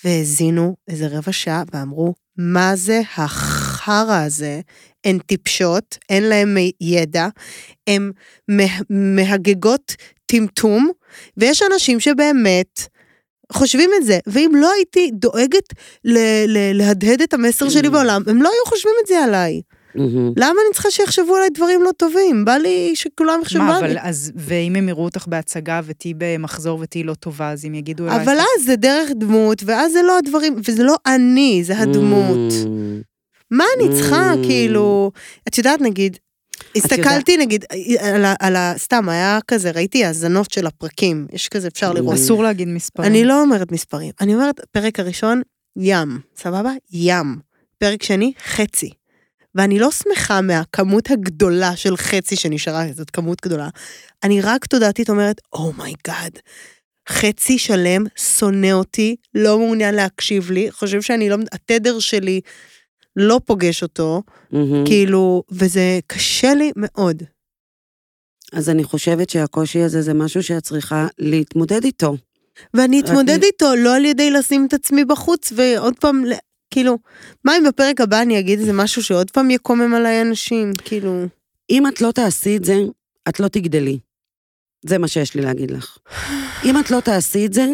והאזינו 0.05 0.75
איזה 0.87 1.07
רבע 1.07 1.31
שעה 1.31 1.63
ואמרו, 1.73 2.13
מה 2.37 2.75
זה 2.75 3.01
החרא 3.17 4.23
הזה? 4.25 4.61
הן 5.05 5.19
טיפשות, 5.19 5.97
אין 6.09 6.23
להן 6.23 6.55
ידע, 6.81 7.27
הן 7.87 8.11
מה- 8.47 8.79
מהגגות 8.89 9.95
טמטום, 10.25 10.89
ויש 11.37 11.61
אנשים 11.73 11.99
שבאמת 11.99 12.79
חושבים 13.51 13.89
את 14.01 14.05
זה, 14.05 14.19
ואם 14.27 14.51
לא 14.55 14.71
הייתי 14.71 15.11
דואגת 15.13 15.73
ל- 16.03 16.17
ל- 16.47 16.77
להדהד 16.77 17.21
את 17.21 17.33
המסר 17.33 17.69
שלי 17.69 17.89
בעולם, 17.89 18.21
הם 18.27 18.41
לא 18.41 18.49
היו 18.49 18.65
חושבים 18.69 18.93
את 19.03 19.07
זה 19.07 19.19
עליי. 19.23 19.61
מהמם. 19.95 20.33
למה 20.37 20.49
אני 20.49 20.73
צריכה 20.73 20.91
שיחשבו 20.91 21.35
עליי 21.35 21.49
דברים 21.53 21.83
לא 21.83 21.91
טובים? 21.97 22.45
בא 22.45 22.57
לי 22.57 22.91
שכולם 22.95 23.39
יחשבו 23.41 23.63
מה, 23.63 23.77
עליי. 23.77 23.91
אבל 23.91 23.99
אז, 24.01 24.31
ואם 24.35 24.75
הם 24.75 24.89
יראו 24.89 25.03
אותך 25.03 25.25
בהצגה 25.27 25.81
ותהיי 25.85 26.13
במחזור 26.17 26.79
ותהיי 26.79 27.03
לא 27.03 27.13
טובה, 27.13 27.51
אז 27.51 27.65
הם 27.65 27.75
יגידו 27.75 28.07
אלייך... 28.07 28.21
אבל 28.21 28.37
אז 28.39 28.65
זה 28.65 28.75
דרך 28.75 29.09
דמות, 29.15 29.61
ואז 29.65 29.91
זה 29.91 30.01
לא 30.01 30.17
הדברים, 30.17 30.55
וזה 30.67 30.83
לא 30.83 30.95
אני, 31.05 31.61
זה 31.63 31.79
הדמות. 31.79 32.37
מהמם. 32.65 33.01
מה 33.51 33.63
אני 33.77 33.95
צריכה, 33.95 34.33
Mm. 34.33 34.45
כאילו... 34.45 35.11
את 35.47 35.57
יודעת, 35.57 35.81
נגיד, 35.81 36.17
הסתכלתי, 36.75 37.37
נגיד, 37.37 37.65
על 37.99 38.25
ה... 38.25 38.33
על 38.39 38.55
ה- 38.55 38.73
סתם, 38.77 39.09
היה 39.09 39.39
כזה, 39.47 39.71
ראיתי 39.71 40.05
האזנות 40.05 40.51
של 40.51 40.67
הפרקים, 40.67 41.27
יש 41.33 41.49
כזה, 41.49 41.67
אפשר 41.67 41.93
לראות. 41.93 42.13
אסור 42.13 42.43
להגיד 42.43 42.67
מספרים. 42.67 43.11
אני 43.11 43.25
לא 43.25 43.41
אומרת 43.41 43.71
מספרים, 43.71 44.11
אני 44.21 44.33
אומרת, 44.35 44.59
פרק 44.71 44.99
הראשון, 44.99 45.41
ים, 45.77 46.19
סבבה? 46.37 46.71
ים. 46.91 47.35
פרק 47.77 48.03
שני, 48.03 48.33
חצי. 48.45 48.89
ואני 49.55 49.79
לא 49.79 49.91
שמחה 49.91 50.41
מהכמות 50.41 51.11
הגדולה 51.11 51.75
של 51.75 51.97
חצי 51.97 52.35
שנשארה, 52.35 52.83
זאת 52.93 53.09
כמות 53.09 53.41
גדולה. 53.41 53.69
אני 54.23 54.41
רק 54.41 54.65
תודעתית 54.65 55.09
אומרת, 55.09 55.41
oh 55.53 55.74
my 55.74 55.96
god, 55.96 56.39
חצי 57.09 57.57
שלם 57.57 58.03
שונא 58.15 58.71
אותי, 58.71 59.15
לא 59.35 59.59
מעוניין 59.59 59.95
להקשיב 59.95 60.51
לי, 60.51 60.71
חושב 60.71 61.01
שאני 61.01 61.29
לא, 61.29 61.35
התדר 61.51 61.99
שלי 61.99 62.41
לא 63.15 63.41
פוגש 63.45 63.83
אותו, 63.83 64.23
מהמם. 64.51 64.85
כאילו, 64.85 65.43
וזה 65.51 65.99
קשה 66.07 66.53
לי 66.53 66.71
מאוד. 66.75 67.23
אז 68.53 68.69
אני 68.69 68.83
חושבת 68.83 69.29
שהקושי 69.29 69.81
הזה 69.81 70.01
זה 70.01 70.13
משהו 70.13 70.43
שאת 70.43 70.63
צריכה 70.63 71.07
להתמודד 71.19 71.83
איתו. 71.83 72.17
ואני 72.73 73.01
אתמודד 73.01 73.43
איתו, 73.43 73.75
לא 73.75 73.95
על 73.95 74.05
ידי 74.05 74.31
לשים 74.31 74.65
את 74.67 74.73
עצמי 74.73 75.05
בחוץ, 75.05 75.53
ועוד 75.55 75.93
פעם, 75.99 76.23
כאילו, 76.73 76.97
מה 77.45 77.57
אם 77.57 77.63
בפרק 77.67 78.01
הבא 78.01 78.21
אני 78.21 78.39
אגיד 78.39 78.59
איזה 78.59 78.73
משהו 78.73 79.03
שעוד 79.03 79.31
פעם 79.31 79.51
יקומם 79.51 79.93
עליי 79.93 80.21
אנשים, 80.21 80.73
כאילו... 80.85 81.25
אם 81.69 81.87
את 81.87 82.01
לא 82.01 82.11
תעשי 82.11 82.57
את 82.57 82.63
זה, 82.63 82.75
את 83.29 83.39
לא 83.39 83.47
תגדלי. 83.47 83.99
זה 84.85 84.97
מה 84.97 85.07
שיש 85.07 85.35
לי 85.35 85.41
להגיד 85.41 85.71
לך. 85.71 85.97
אם 86.63 86.79
את 86.79 86.91
לא 86.91 86.99
תעשי 86.99 87.45
את 87.45 87.53
זה, 87.53 87.65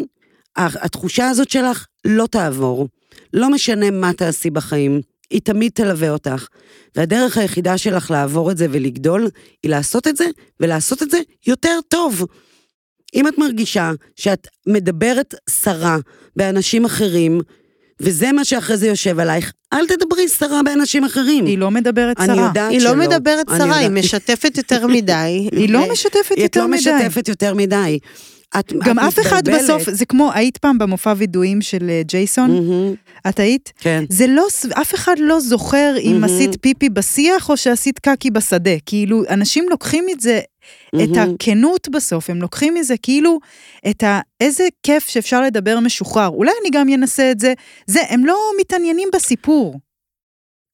התחושה 0.58 1.30
הזאת 1.30 1.50
שלך 1.50 1.86
לא 2.06 2.28
תעבור. 2.32 2.88
לא 3.34 3.50
משנה 3.50 3.92
מה 3.92 4.14
תעשי 4.14 4.50
בחיים, 4.50 5.02
היא 5.30 5.42
תמיד 5.42 5.72
תלווה 5.72 6.10
אותך. 6.10 6.48
והדרך 6.96 7.38
היחידה 7.38 7.78
שלך 7.78 8.12
לעבור 8.12 8.52
את 8.52 8.58
זה 8.58 8.68
ולגדול, 8.70 9.30
היא 9.64 9.72
לעשות 9.72 10.08
את 10.08 10.18
זה, 10.18 10.26
ולעשות 10.60 11.04
את 11.04 11.12
זה 11.12 11.20
יותר 11.48 11.80
טוב. 11.88 12.26
אם 13.16 13.28
את 13.28 13.38
מרגישה 13.38 13.92
שאת 14.16 14.48
מדברת 14.68 15.36
סרה 15.50 15.98
באנשים 16.36 16.86
אחרים, 16.86 17.42
וזה 18.02 18.32
מה 18.32 18.46
שאחרי 18.46 18.78
זה 18.78 18.88
יושב 18.88 19.20
עלייך, 19.20 19.52
אל 19.74 19.88
תדברי 19.88 20.28
סרה 20.28 20.64
באנשים 20.64 21.04
אחרים. 21.04 21.46
היא 21.46 21.58
לא 21.58 21.72
מדברת 21.72 22.20
אני 22.20 22.28
שרה. 22.28 22.46
יודעת 22.48 22.72
היא 22.72 22.80
שלא. 22.80 22.90
לא 22.90 23.08
מדברת 23.08 23.50
אני 23.50 23.58
שרה, 23.58 23.78
היא. 23.78 23.90
משתפת 23.90 24.58
יותר 24.58 24.88
מדי. 24.88 25.48
היא 25.52 25.70
לא 25.70 25.92
משתפת 25.92 26.32
את 26.32 26.38
יותר 26.38 26.62
לא 26.62 26.68
מדי. 26.68 26.78
משתפת 26.78 27.28
יותר 27.28 27.54
מדי. 27.54 28.00
את, 28.60 28.74
גם 28.86 29.00
את 29.00 29.04
אף 29.04 29.20
אחד. 29.20 29.50
בסוף, 29.50 29.90
זה 29.90 30.06
כמו, 30.06 30.32
היית 30.34 30.58
פעם 30.58 30.78
במופע 30.78 31.14
וידואים 31.18 31.62
של 31.62 31.90
אה, 31.90 32.02
ג'ייסון? 32.06 32.52
מהמם, 32.52 32.94
את 33.30 33.40
היית? 33.40 33.74
כן. 33.80 34.04
זה 34.10 34.28
לא, 34.28 34.48
אף 34.74 34.96
אחד 34.96 35.16
לא 35.20 35.40
זוכר 35.40 35.96
אם 36.04 36.12
מהמם. 36.12 36.24
עשית 36.24 36.52
פיפי 36.62 36.90
בשיח 36.90 37.50
או 37.50 37.58
שעשית 37.58 38.00
קקי 38.00 38.32
בשדה. 38.32 38.80
כאילו, 38.86 39.24
אנשים 39.30 39.66
לוקחים 39.70 40.06
את 40.12 40.20
זה, 40.20 40.40
את. 40.96 41.18
הכנות 41.18 41.90
בסוף, 41.90 42.30
הם 42.30 42.42
לוקחים 42.42 42.74
מזה 42.74 42.96
כאילו, 42.98 43.40
את 43.90 44.04
ה... 44.04 44.20
איזה 44.40 44.64
כיף 44.84 45.10
שאפשר 45.10 45.42
לדבר 45.42 45.80
משוחרר. 45.80 46.28
אולי 46.28 46.52
אני 46.62 46.70
גם 46.72 46.88
אנסה 46.94 47.32
את 47.32 47.40
זה. 47.40 47.54
זה, 47.88 48.00
הם 48.10 48.26
לא 48.26 48.38
מתעניינים 48.60 49.10
בסיפור. 49.14 49.80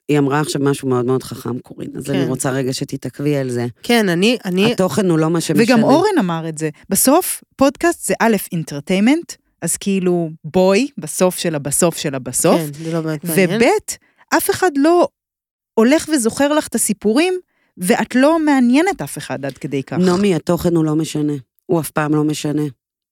היא 0.09 0.19
אמרה 0.19 0.39
עכשיו 0.39 0.61
משהו 0.61 0.89
מאוד 0.89 1.05
מאוד 1.05 1.23
חכם, 1.23 1.59
קורין, 1.59 1.89
אז 1.97 2.05
כן. 2.05 2.13
אני 2.13 2.25
רוצה 2.25 2.49
רגע 2.49 2.73
שתתעכבי 2.73 3.37
על 3.37 3.49
זה. 3.49 3.65
כן, 3.83 4.09
אני, 4.09 4.37
אני, 4.45 4.71
התוכן 4.71 5.09
הוא 5.09 5.19
לא 5.19 5.29
מה 5.29 5.41
שמשנה. 5.41 5.63
וגם 5.63 5.83
אורן 5.83 6.17
אמר 6.19 6.49
את 6.49 6.57
זה. 6.57 6.69
בסוף, 6.89 7.43
פודקאסט 7.55 8.07
זה 8.07 8.13
א', 8.19 8.35
אינטרטיימנט, 8.51 9.33
אז 9.61 9.77
כאילו, 9.77 10.29
בואי, 10.43 10.87
בסוף 10.97 11.37
של 11.37 11.55
הבסוף 11.55 11.97
של 11.97 12.15
הבסוף, 12.15 12.61
כן, 12.61 12.83
זה 12.83 12.93
לא 12.93 13.01
באמת 13.01 13.23
מעניין. 13.23 13.49
וב', 13.61 13.67
אף 14.37 14.49
אחד 14.49 14.71
לא 14.77 15.07
הולך 15.73 16.09
וזוכר 16.13 16.53
לך 16.53 16.67
את 16.67 16.75
הסיפורים, 16.75 17.33
ואת 17.77 18.15
לא 18.15 18.39
מעניינת 18.39 19.01
אף 19.01 19.17
אחד 19.17 19.45
עד 19.45 19.57
כדי 19.57 19.83
כך. 19.83 19.97
נעמי, 19.97 20.35
התוכן 20.35 20.75
הוא 20.75 20.85
לא 20.85 20.95
משנה. 20.95 21.33
הוא 21.65 21.79
אף 21.79 21.91
פעם 21.91 22.15
לא 22.15 22.23
משנה. 22.23 22.63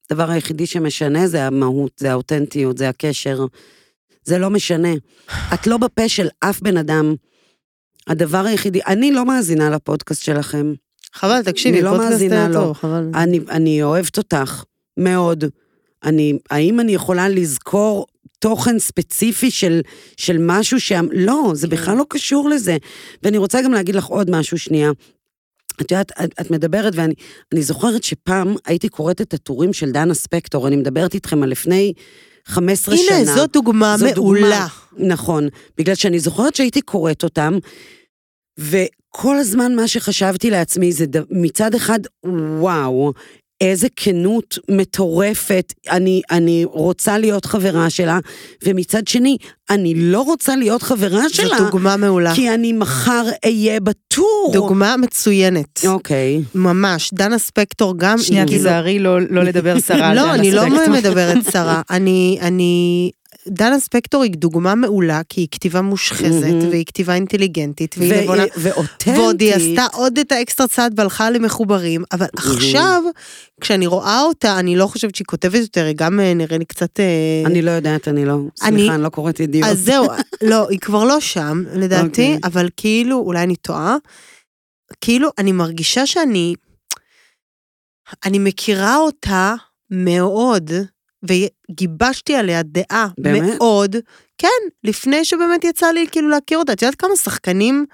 הדבר 0.09 0.29
היחידי 0.29 0.65
שמשנה 0.65 1.27
זה 1.27 1.47
המהות, 1.47 1.91
זה 1.97 2.11
האותנטיות, 2.11 2.77
זה 2.77 2.89
הקשר. 2.89 3.45
זה 4.23 4.37
לא 4.37 4.49
משנה. 4.49 4.93
את 5.53 5.67
לא 5.67 5.77
בפה 5.77 6.09
של 6.09 6.27
אף 6.39 6.61
בן 6.61 6.77
אדם. 6.77 7.15
הדבר 8.07 8.45
היחידי, 8.45 8.79
אני 8.87 9.11
לא 9.11 9.25
מאזינה 9.25 9.69
לפודקאסט 9.69 10.23
שלכם. 10.23 10.73
חבל, 11.13 11.41
תקשיבי, 11.43 11.81
לא 11.81 11.89
פודקאסט 11.89 12.11
מאזינה 12.11 12.35
היה 12.35 12.47
לו. 12.47 12.53
טוב, 12.53 12.73
חבל. 12.73 13.09
אני, 13.15 13.39
אני 13.49 13.83
אוהבת 13.83 14.17
אותך, 14.17 14.63
מאוד. 14.97 15.43
אני, 16.03 16.37
האם 16.49 16.79
אני 16.79 16.91
יכולה 16.91 17.29
לזכור 17.29 18.05
תוכן 18.43 18.79
ספציפי 18.79 19.51
של, 19.51 19.81
של 20.17 20.37
משהו 20.39 20.79
שם? 20.79 21.05
לא, 21.11 21.51
זה 21.53 21.67
כן. 21.67 21.75
בכלל 21.75 21.97
לא 21.97 22.05
קשור 22.09 22.49
לזה. 22.49 22.77
ואני 23.23 23.37
רוצה 23.37 23.61
גם 23.61 23.71
להגיד 23.71 23.95
לך 23.95 24.05
עוד 24.05 24.31
משהו 24.31 24.59
שנייה. 24.59 24.91
את 25.81 25.91
יודעת, 25.91 26.11
את, 26.23 26.33
את 26.41 26.51
מדברת, 26.51 26.93
ואני 26.95 27.13
אני 27.53 27.63
זוכרת 27.63 28.03
שפעם 28.03 28.55
הייתי 28.65 28.89
קוראת 28.89 29.21
את 29.21 29.33
הטורים 29.33 29.73
של 29.73 29.91
דנה 29.91 30.13
ספקטור, 30.13 30.67
אני 30.67 30.75
מדברת 30.75 31.13
איתכם 31.13 31.43
על 31.43 31.49
לפני 31.49 31.93
15 32.45 32.97
שנה. 32.97 33.17
הנה, 33.17 33.35
זאת 33.35 33.51
דוגמה 33.53 33.97
זו 33.97 34.05
מעולה. 34.15 34.67
נכון, 34.97 35.47
בגלל 35.77 35.95
שאני 35.95 36.19
זוכרת 36.19 36.55
שהייתי 36.55 36.81
קוראת 36.81 37.23
אותם, 37.23 37.57
וכל 38.59 39.35
הזמן 39.37 39.75
מה 39.75 39.87
שחשבתי 39.87 40.49
לעצמי 40.49 40.91
זה 40.91 41.05
מצד 41.29 41.75
אחד, 41.75 41.99
וואו, 42.59 43.13
איזה 43.63 43.87
כנות 43.95 44.57
מטורפת, 44.69 45.73
אני, 45.91 46.21
אני 46.31 46.65
רוצה 46.65 47.17
להיות 47.17 47.45
חברה 47.45 47.89
שלה, 47.89 48.19
ומצד 48.63 49.07
שני, 49.07 49.37
אני 49.69 49.93
לא 49.95 50.21
רוצה 50.21 50.55
להיות 50.55 50.83
חברה 50.83 51.21
זאת 51.21 51.33
שלה, 51.33 51.57
דוגמה 51.57 51.97
מעולה. 51.97 52.35
כי 52.35 52.53
אני 52.53 52.73
מחר 52.73 53.25
אהיה 53.45 53.79
בטור. 53.79 54.51
דוגמה 54.53 54.97
מצוינת. 54.97 55.85
אוקיי. 55.87 56.41
ממש, 56.55 57.13
דנה 57.13 57.37
ספקטור 57.37 57.93
גם, 57.97 58.17
שנייה, 58.17 58.45
תיזהרי 58.45 58.99
לא 58.99 59.21
לא 59.29 59.43
לדבר 59.43 59.79
סרה 59.79 60.09
על 60.09 60.15
לא, 60.15 60.21
דנה 60.21 60.35
אני 60.35 60.51
לא 60.51 60.61
ספקטור. 60.61 60.93
מדברת 60.93 61.37
שרה. 61.51 61.81
אני, 61.89 62.37
אני... 62.41 63.11
דנה 63.47 63.79
ספקטור 63.79 64.23
היא 64.23 64.31
דוגמה 64.31 64.75
מעולה, 64.75 65.21
כי 65.29 65.41
היא 65.41 65.47
כתיבה 65.51 65.81
מושחזת, 65.81 66.41
מהמם. 66.45 66.69
והיא 66.69 66.85
כתיבה 66.85 67.15
אינטליגנטית, 67.15 67.95
והיא 67.97 68.11
והיא- 68.11 68.23
נבונה. 68.23 68.43
ואותנטית. 68.57 69.07
ועוד 69.17 69.41
היא 69.41 69.53
עשתה 69.55 69.85
עוד 69.93 70.17
את 70.19 70.31
האקסטרה 70.31 70.67
צעד 70.67 70.99
והלכה 70.99 71.29
למחוברים, 71.29 72.03
אבל 72.11 72.25
עכשיו, 72.37 73.03
כשאני 73.61 73.87
רואה 73.87 74.21
אותה, 74.21 74.59
אני 74.59 74.75
לא 74.75 74.87
חושבת 74.87 75.15
שהיא 75.15 75.25
כותבת 75.25 75.59
יותר, 75.59 75.85
היא 75.85 75.95
גם 75.95 76.19
אה, 76.19 76.33
נראה 76.33 76.57
לי 76.57 76.65
קצת... 76.65 76.99
אה, 76.99 77.05
אני 77.45 77.61
לא 77.61 77.71
יודעת, 77.71 78.07
אני 78.07 78.25
לא, 78.25 78.33
אני- 78.63 78.77
סליחה, 78.79 78.95
אני 78.95 79.03
לא 79.03 79.09
קוראת 79.09 79.39
ידיעות. 79.39 79.69
אז 79.69 79.79
זהו, 79.79 80.05
לא, 80.51 80.69
היא 80.69 80.79
כבר 80.79 81.03
לא 81.03 81.19
שם, 81.19 81.63
לדעתי, 81.73 82.07
אוקיי. 82.07 82.37
אבל 82.43 82.69
כאילו, 82.77 83.17
אולי 83.17 83.43
אני 83.43 83.55
טועה, 83.55 83.95
כאילו, 85.01 85.29
אני 85.37 85.51
מרגישה 85.51 86.05
שאני... 86.05 86.55
אני 88.25 88.39
מכירה 88.39 88.97
אותה 88.97 89.53
מאוד, 89.91 90.71
וגיבשתי 91.73 92.35
עליה 92.35 92.63
דעה 92.63 93.07
באמת? 93.17 93.41
מאוד, 93.57 93.95
כן, 94.37 94.47
לפני 94.83 95.25
שבאמת 95.25 95.63
יצא 95.63 95.87
לי 95.87 96.05
כאילו 96.11 96.29
להכיר 96.29 96.57
אותה. 96.57 96.73
את 96.73 96.81
יודעת 96.81 96.95
כמה 96.95 97.15
שחקנים 97.15 97.85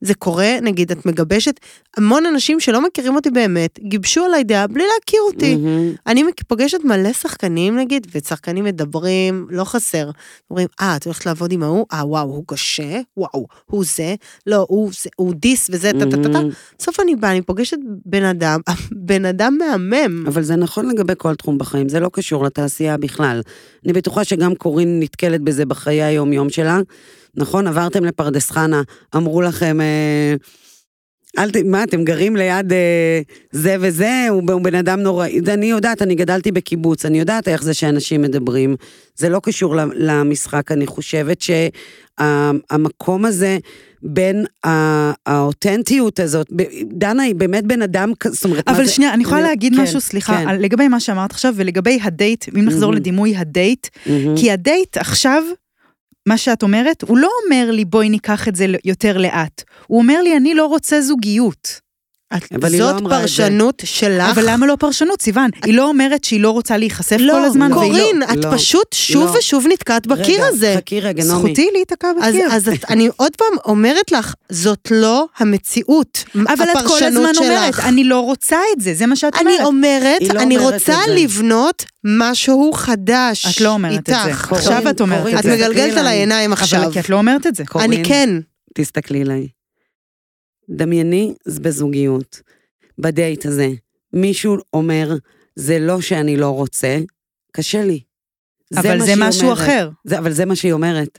זה 0.00 0.14
קורה? 0.14 0.60
נגיד, 0.62 0.90
את 0.92 1.06
מגבשת, 1.06 1.60
המון 1.96 2.26
אנשים 2.26 2.60
שלא 2.60 2.86
מכירים 2.86 3.14
אותי 3.14 3.30
באמת, 3.30 3.78
גיבשו 3.82 4.24
עליי 4.24 4.44
דעה 4.44 4.66
בלי 4.66 4.84
להכיר 4.94 5.20
אותי. 5.20 5.56
מהמם. 5.56 5.92
אני 6.06 6.22
פוגשת 6.48 6.78
מלא 6.84 7.12
שחקנים 7.12 7.76
נגיד, 7.76 8.06
ושחקנים 8.14 8.64
מדברים, 8.64 9.46
לא 9.50 9.64
חסר. 9.64 10.10
אומרים, 10.50 10.68
אה, 10.80 10.96
את 10.96 11.04
הולכת 11.04 11.26
לעבוד 11.26 11.52
עם 11.52 11.62
ההוא? 11.62 11.86
אה, 11.92 12.06
וואו, 12.06 12.26
הוא 12.26 12.44
קשה? 12.46 13.00
וואו, 13.16 13.46
הוא 13.66 13.84
זה? 13.96 14.14
לא, 14.46 14.66
הוא, 14.68 14.90
זה, 15.02 15.10
הוא 15.16 15.34
דיס 15.34 15.70
וזה, 15.72 15.90
טה 15.92 16.10
טה 16.10 16.16
טה 16.22 16.32
טה. 16.32 16.40
בסוף 16.78 17.00
אני 17.00 17.16
באה, 17.16 17.30
אני 17.30 17.42
פוגשת 17.42 17.78
בן 18.06 18.24
אדם, 18.24 18.60
בן 19.08 19.24
אדם 19.24 19.58
מהמם. 19.58 20.26
אבל 20.26 20.42
זה 20.42 20.56
נכון 20.56 20.88
לגבי 20.88 21.12
כל 21.18 21.34
תחום 21.34 21.58
בחיים, 21.58 21.88
זה 21.88 22.00
לא 22.00 22.10
קשור 22.12 22.44
לתעשייה 22.44 22.96
בכלל. 22.96 23.40
אני 23.84 23.92
בטוחה 23.92 24.24
שגם 24.24 24.54
קורין 24.54 25.00
נתקלת 25.00 25.40
בזה 25.40 25.66
בחיי 25.66 26.02
היום-יום 26.02 26.50
שלה. 26.50 26.80
נכון, 27.36 27.66
עברתם 27.66 28.04
לפרדס 28.04 28.50
חנה, 28.50 28.82
אמרו 29.16 29.42
לכם, 29.42 29.80
אה, 29.80 30.34
אל 31.38 31.50
ת... 31.50 31.56
מה, 31.56 31.82
אתם 31.84 32.04
גרים 32.04 32.36
ליד 32.36 32.72
אה, 32.72 33.20
זה 33.52 33.76
וזה, 33.80 34.26
הוא, 34.30 34.42
הוא 34.52 34.62
בן 34.62 34.74
אדם 34.74 35.00
נוראי. 35.00 35.40
אני 35.48 35.66
יודעת, 35.66 36.02
אני 36.02 36.14
גדלתי 36.14 36.52
בקיבוץ, 36.52 37.06
אני 37.06 37.18
יודעת 37.18 37.48
איך 37.48 37.62
זה 37.62 37.74
שאנשים 37.74 38.22
מדברים. 38.22 38.76
זה 39.16 39.28
לא 39.28 39.40
קשור 39.42 39.74
למשחק, 39.94 40.72
אני 40.72 40.86
חושבת 40.86 41.38
שהמקום 42.20 43.24
הזה... 43.24 43.58
בין 44.02 44.44
האותנטיות 45.26 46.20
הזאת, 46.20 46.46
דנה 46.92 47.22
היא 47.22 47.34
באמת 47.34 47.64
בן 47.66 47.82
אדם, 47.82 48.12
זאת 48.30 48.44
אומרת, 48.44 48.68
מה 48.68 48.74
אבל 48.76 48.84
זה- 48.84 48.92
שנייה, 48.92 49.14
אני 49.14 49.22
יכולה 49.22 49.40
להגיד 49.40 49.74
כן, 49.74 49.82
משהו, 49.82 50.00
סליחה, 50.00 50.44
כן. 50.44 50.60
לגבי 50.60 50.88
מה 50.88 51.00
שאמרת 51.00 51.30
עכשיו, 51.30 51.54
ולגבי 51.56 51.98
הדייט, 52.02 52.44
אם 52.48 52.64
נחזור 52.64 52.80
מהמם. 52.90 52.96
לדימוי 53.00 53.36
הדייט, 53.36 53.86
מהמם. 54.06 54.36
כי 54.36 54.50
הדייט 54.50 54.96
עכשיו, 54.96 55.42
מה 56.26 56.38
שאת 56.38 56.62
אומרת, 56.62 57.02
הוא 57.02 57.18
לא 57.18 57.28
אומר 57.44 57.70
לי 57.70 57.84
בואי 57.84 58.08
ניקח 58.08 58.48
את 58.48 58.56
זה 58.56 58.66
יותר 58.84 59.18
לאט. 59.18 59.62
הוא 59.86 59.98
אומר 59.98 60.22
לי, 60.22 60.36
אני 60.36 60.54
לא 60.54 60.66
רוצה 60.66 61.00
זוגיות. 61.00 61.85
אבל 62.32 62.72
היא 62.72 62.80
לא 62.80 62.86
זאת 62.92 63.00
אמרה 63.00 63.16
את 63.16 63.28
זה. 63.28 63.36
פרשנות 63.36 63.82
שלך. 63.84 64.30
אבל 64.30 64.44
למה 64.50 64.66
לא 64.66 64.76
פרשנות, 64.78 65.22
סיוון? 65.22 65.50
היא 65.64 65.74
לא 65.74 65.88
אומרת 65.88 66.24
שהיא 66.24 66.40
לא 66.40 66.50
רוצה 66.50 66.76
להיחשף 66.76 67.16
לא, 67.20 67.32
כל 67.32 67.44
הזמן, 67.44 67.72
והיא 67.72 67.92
לא... 67.92 67.98
קורין, 67.98 68.22
את 68.22 68.44
לא, 68.44 68.50
פשוט 68.56 68.92
שוב 68.94 69.24
לא. 69.24 69.38
ושוב 69.38 69.66
נתקעת 69.72 70.06
בקיר 70.06 70.34
רגע, 70.34 70.46
הזה. 70.46 70.74
חכי 70.76 71.00
רגע, 71.00 71.24
נעמי. 71.24 71.38
זכותי 71.38 71.68
להיתקע 71.72 72.08
אז, 72.22 72.34
בקיר. 72.34 72.48
אז 72.52 72.68
את, 72.68 72.84
אני 72.90 73.08
עוד 73.16 73.36
פעם 73.36 73.58
אומרת 73.64 74.12
לך, 74.12 74.34
זאת 74.48 74.88
לא 74.90 75.26
המציאות. 75.38 76.24
אבל 76.34 76.64
את 76.64 76.86
כל 76.86 77.04
הזמן 77.04 77.34
שלך. 77.34 77.42
אומרת, 77.44 77.74
אני 77.80 78.04
לא 78.04 78.20
רוצה 78.20 78.58
את 78.76 78.80
זה, 78.80 78.94
זה 78.94 79.06
מה 79.06 79.16
שאת 79.16 79.34
אני 79.34 79.42
אומרת. 79.42 79.66
אומרת, 79.66 80.20
היא 80.20 80.32
לא 80.34 80.40
אני 80.40 80.58
אומרת 80.58 80.72
רוצה 80.72 80.92
את. 80.92 81.08
לבנות 81.08 81.84
משהו 82.04 82.72
חדש. 82.74 83.46
את 83.56 83.60
לא 83.60 83.68
אומרת 83.68 83.98
את 83.98 84.06
זה. 84.06 84.24
איתך. 84.26 84.52
עכשיו 84.52 84.90
את 84.90 85.00
אומרת 85.00 85.26
את 85.26 85.38
את 85.38 85.42
זה. 85.42 85.50
תסתכלי 85.50 85.56
מגלגלת 85.56 85.90
עליי. 85.90 85.98
עליי 86.00 86.18
עיניים 86.18 86.52
עכשיו. 86.52 86.82
אבל 86.82 86.92
כי 86.92 87.00
את 87.00 87.08
לא 87.08 87.16
אומרת 87.16 87.46
את 87.46 87.54
זה. 87.54 87.64
קורין, 87.64 87.92
אני 87.92 88.04
כן. 88.04 88.30
תסתכלי 88.74 89.22
אליי. 89.22 89.55
דמייני, 90.70 91.34
זה 91.44 91.60
בזוגיות. 91.60 92.40
בדייט 92.98 93.46
הזה, 93.46 93.68
מישהו 94.12 94.56
אומר, 94.72 95.16
זה 95.56 95.78
לא 95.78 96.00
שאני 96.00 96.36
לא 96.36 96.50
רוצה, 96.50 96.98
קשה 97.52 97.84
לי. 97.84 98.00
אבל 98.76 98.98
מה 98.98 99.04
זה 99.04 99.12
משהו 99.16 99.42
אומרת. 99.42 99.58
אחר. 99.58 99.90
זה, 100.04 100.18
אבל 100.18 100.32
זה 100.32 100.44
מה 100.44 100.56
שהיא 100.56 100.72
אומרת. 100.72 101.18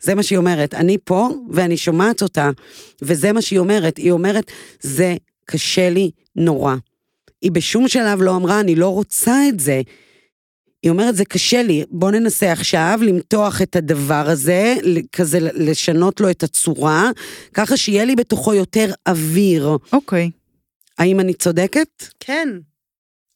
זה 0.00 0.14
מה 0.14 0.22
שהיא 0.22 0.38
אומרת. 0.38 0.74
אני 0.74 0.98
פה 1.04 1.28
ואני 1.50 1.76
שומעת 1.76 2.22
אותה, 2.22 2.50
וזה 3.02 3.32
מה 3.32 3.42
שהיא 3.42 3.58
אומרת. 3.58 3.96
היא 3.96 4.10
אומרת, 4.10 4.50
זה 4.80 5.16
קשה 5.44 5.90
לי 5.90 6.10
נורא. 6.36 6.74
היא 7.42 7.52
בשום 7.52 7.88
שלב 7.88 8.22
לא 8.22 8.36
אמרה, 8.36 8.60
אני 8.60 8.74
לא 8.74 8.88
רוצה 8.88 9.48
את 9.48 9.60
זה. 9.60 9.82
היא 10.84 10.90
אומרת, 10.90 11.16
זה 11.16 11.24
קשה 11.24 11.62
לי, 11.62 11.84
בוא 11.90 12.10
ננסה 12.10 12.52
עכשיו 12.52 12.98
למתוח 13.02 13.62
את 13.62 13.76
הדבר 13.76 14.24
הזה, 14.28 14.74
כזה 15.12 15.38
לשנות 15.40 16.20
לו 16.20 16.30
את 16.30 16.42
הצורה, 16.42 17.10
ככה 17.54 17.76
שיהיה 17.76 18.04
לי 18.04 18.16
בתוכו 18.16 18.54
יותר 18.54 18.92
אוויר. 19.08 19.76
אוקיי, 19.92 20.30
האם 20.98 21.20
אני 21.20 21.34
צודקת? 21.34 21.88
כן. 22.20 22.48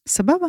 סבבה. 0.07 0.47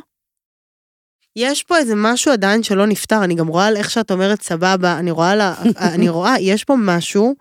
יש 1.36 1.62
פה 1.62 1.78
איזה 1.78 1.94
משהו 1.96 2.32
עדיין 2.32 2.62
שלא 2.62 2.86
נפתר, 2.86 3.24
אני 3.24 3.34
גם 3.34 3.48
רואה 3.48 3.66
על 3.66 3.76
איך 3.76 3.90
שאת 3.90 4.10
אומרת 4.10 4.42
סבבה, 4.42 4.98
אני 4.98 5.10
רואה, 5.10 5.36
לה, 5.36 5.54
אני 5.94 6.08
רואה, 6.08 6.40
יש 6.40 6.64
פה 6.64 6.76
משהו 6.78 7.34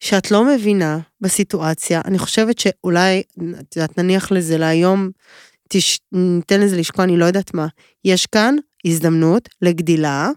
שאת 0.00 0.30
לא 0.30 0.44
מבינה 0.44 0.98
בסיטואציה. 1.20 2.00
אני 2.04 2.18
חושבת 2.18 2.58
שאולי, 2.58 3.22
את 3.60 3.76
יודעת, 3.76 3.98
נניח 3.98 4.32
לזה 4.32 4.58
להיום, 4.58 5.10
תש... 5.72 6.00
ניתן 6.12 6.60
לזה 6.60 6.76
לשקוע, 6.76 7.04
אני 7.04 7.16
לא 7.16 7.24
יודעת 7.24 7.54
מה. 7.54 7.66
יש 8.04 8.26
כאן 8.26 8.56
הזדמנות 8.84 9.48
לגדילה 9.62 10.30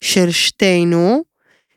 של 0.00 0.30
שתינו, 0.30 1.24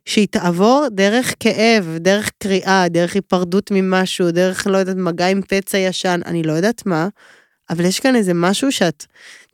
שהיא 0.06 0.27
תעבור 0.31 0.88
דרך 0.91 1.34
כאב, 1.40 1.98
דרך 1.98 2.31
קריאה, 2.44 2.90
דרך 2.90 3.15
היפרדות 3.15 3.72
ממשהו, 3.72 4.31
דרך, 4.31 4.68
לא 4.68 4.77
יודעת, 4.77 4.95
מגע 4.95 5.27
עם 5.27 5.41
פצע 5.41 5.77
ישן, 5.77 6.22
אני 6.26 6.44
לא 6.44 6.53
יודעת 6.53 6.86
מה, 6.86 7.07
אבל 7.69 7.86
יש 7.86 7.99
כאן 7.99 8.15
איזה 8.15 8.34
משהו 8.34 8.72
שאת 8.72 9.06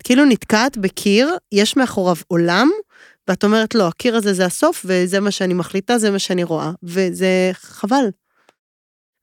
כאילו 0.04 0.26
נתקעת 0.26 0.78
בקיר, 0.78 1.38
יש 1.52 1.78
מאחוריו 1.78 2.16
עולם, 2.28 2.70
ואת 3.28 3.44
אומרת, 3.44 3.76
לא, 3.76 3.88
הקיר 3.88 4.16
הזה 4.16 4.34
זה 4.34 4.46
הסוף, 4.46 4.86
וזה 4.86 5.20
מה 5.20 5.32
שאני 5.32 5.54
מחליטה, 5.54 5.98
זה 5.98 6.12
מה 6.12 6.20
שאני 6.20 6.44
רואה, 6.44 6.72
וזה 6.84 7.52
חבל. 7.54 8.06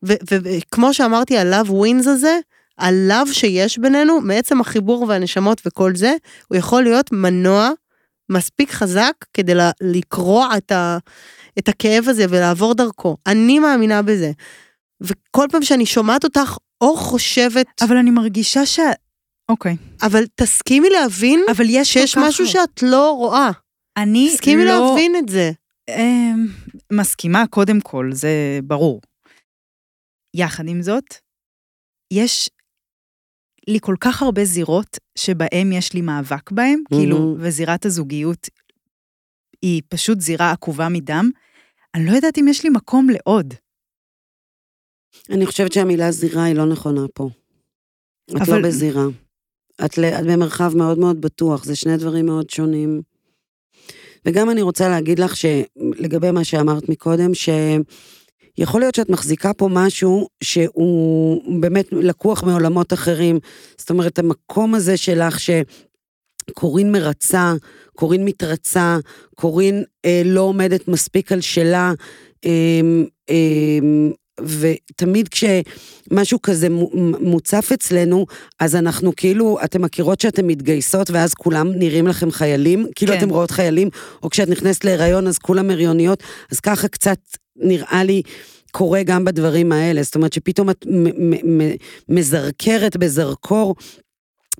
וכמו 0.03 0.95
שאמרתי, 0.95 1.39
ה-love 1.39 1.69
wins 1.69 2.09
הזה, 2.09 2.39
ה-love 2.79 3.33
שיש 3.33 3.79
בינינו, 3.79 4.21
מעצם 4.21 4.61
החיבור 4.61 5.07
והנשמות 5.09 5.63
וכל 5.67 5.97
זה, 5.97 6.15
הוא 6.49 6.59
יכול 6.59 6.83
להיות 6.83 7.13
מנוע 7.13 7.71
מספיק 8.33 8.71
חזק 8.71 9.13
כדי 9.35 9.53
לקרוע 9.81 10.57
את, 10.57 10.73
ה, 10.73 10.99
את 11.59 11.69
הכאב 11.69 12.09
הזה 12.09 12.27
ולעבור 12.29 12.75
דרכו. 12.75 13.17
אני 13.27 13.59
מאמינה 13.59 14.03
בזה. 14.03 14.33
וכל 15.01 15.47
פעם 15.51 15.63
שאני 15.63 15.87
שומעת 15.87 16.25
אותך, 16.25 16.57
או 16.81 16.97
חושבת, 16.97 17.67
אבל 17.83 17.97
אני 17.97 18.11
מרגישה 18.11 18.67
ש... 18.67 18.81
אוקיי. 19.49 19.77
אבל 20.03 20.25
תסכימי 20.35 20.91
להבין 20.91 21.45
אבל 21.51 21.65
יש 21.69 21.93
שיש. 21.93 22.17
משהו 22.17 22.47
שאת 22.47 22.83
לא 22.83 23.11
רואה. 23.11 23.51
אני 23.97 24.31
תסכימי 24.33 24.65
לא... 24.65 24.89
להבין 24.89 25.17
את 25.17 25.29
זה. 25.29 25.51
אמ, 25.91 26.47
מסכימה, 26.93 27.47
קודם 27.51 27.81
כל, 27.81 28.11
זה 28.13 28.61
ברור. 28.65 29.01
יחד 30.37 30.69
עם 30.69 30.83
זאת, 30.83 31.15
יש 32.13 32.51
לי 33.69 33.79
כל 33.81 33.95
כך 34.01 34.23
הרבה 34.23 34.45
זירות 34.45 34.99
שבהם 35.19 35.73
יש 35.73 35.93
לי 35.95 36.01
מאבק 36.01 36.51
בהם, 36.51 36.83
כאילו, 36.89 37.37
וזירת 37.39 37.87
הזוגיות 37.87 38.49
היא 39.63 39.83
פשוט 39.89 40.21
זירה 40.21 40.51
עקובה 40.51 40.89
מדם. 40.89 41.31
אני 41.95 42.07
לא 42.07 42.13
יודעת 42.13 42.39
אם 42.39 42.49
יש 42.49 42.65
לי 42.65 42.71
מקום 42.71 43.09
לעוד. 43.11 43.55
אני 45.31 45.47
חושבת 45.47 45.73
שהמילה 45.73 46.11
זירה 46.11 46.45
היא 46.45 46.55
לא 46.55 46.67
נכונה 46.67 47.01
פה. 47.15 47.29
את 48.31 48.37
אבל- 48.37 48.57
לא 48.63 48.69
בזירה. 48.69 49.05
את, 49.85 49.99
את 49.99 50.27
במרחב 50.27 50.73
מאוד 50.77 50.99
מאוד 50.99 51.21
בטוח, 51.21 51.65
זה 51.65 51.77
שני 51.77 51.97
דברים 51.97 52.27
מאוד 52.27 52.51
שונים. 52.51 53.03
וגם 54.27 54.51
אני 54.51 54.63
רוצה 54.63 54.89
להגיד 54.89 55.19
לך 55.19 55.35
שלגבי 55.37 56.31
מה 56.31 56.45
שאמרת 56.45 56.89
מקודם, 56.89 57.35
שיכול 58.57 58.81
להיות 58.81 58.95
שאת 58.95 59.11
מחזיקה 59.11 59.53
פה 59.53 59.69
משהו 59.71 60.29
שהוא 60.45 61.61
באמת 61.61 61.87
לקוח 61.93 62.43
מעולמות 62.43 62.93
אחרים. 62.93 63.39
זאת 63.79 63.91
אומרת, 63.91 64.19
המקום 64.19 64.75
הזה 64.75 64.97
שלך 64.97 65.39
שקורין 65.41 66.93
מרצה, 66.93 67.53
קורין 67.97 68.25
מתרצה, 68.25 68.99
קורין 69.35 69.85
אה, 70.05 70.23
לא 70.25 70.41
עומדת 70.41 70.89
מספיק 70.89 71.33
על 71.33 71.41
שלה, 71.41 71.93
אה, 72.45 72.51
אה, 73.31 73.79
ותמיד 74.41 75.29
כשמשהו 75.29 76.43
כזה 76.43 76.69
מו- 76.69 76.91
מוצף 77.21 77.73
אצלנו, 77.75 78.27
אז 78.61 78.77
אנחנו 78.77 79.13
כאילו, 79.17 79.59
אתם 79.65 79.83
מכירות 79.83 80.21
שאתן 80.21 80.47
מתגייסות 80.47 81.11
ואז 81.11 81.35
כולם 81.35 81.73
נראים 81.73 82.07
לכם 82.07 82.31
חיילים? 82.31 82.87
כאילו 82.95 83.13
כן. 83.13 83.19
אתם 83.19 83.29
רואות 83.29 83.51
חיילים, 83.51 83.89
או 84.23 84.31
כשאת 84.31 84.49
נכנסת 84.49 84.85
להיריון 84.85 85.27
אז 85.27 85.39
כולם 85.39 85.71
הריוניות, 85.71 86.23
אז 86.53 86.61
ככה 86.61 86.89
קצת 86.89 87.19
נראה 87.57 88.05
לי 88.05 88.23
קורה 88.71 89.03
גם 89.03 89.25
בדברים 89.25 89.73
האלה. 89.73 90.03
זאת 90.03 90.15
אומרת 90.15 90.33
שפתאום 90.33 90.71
את 90.71 90.87
מזרקרת 92.09 92.97
בזרקור. 92.97 93.75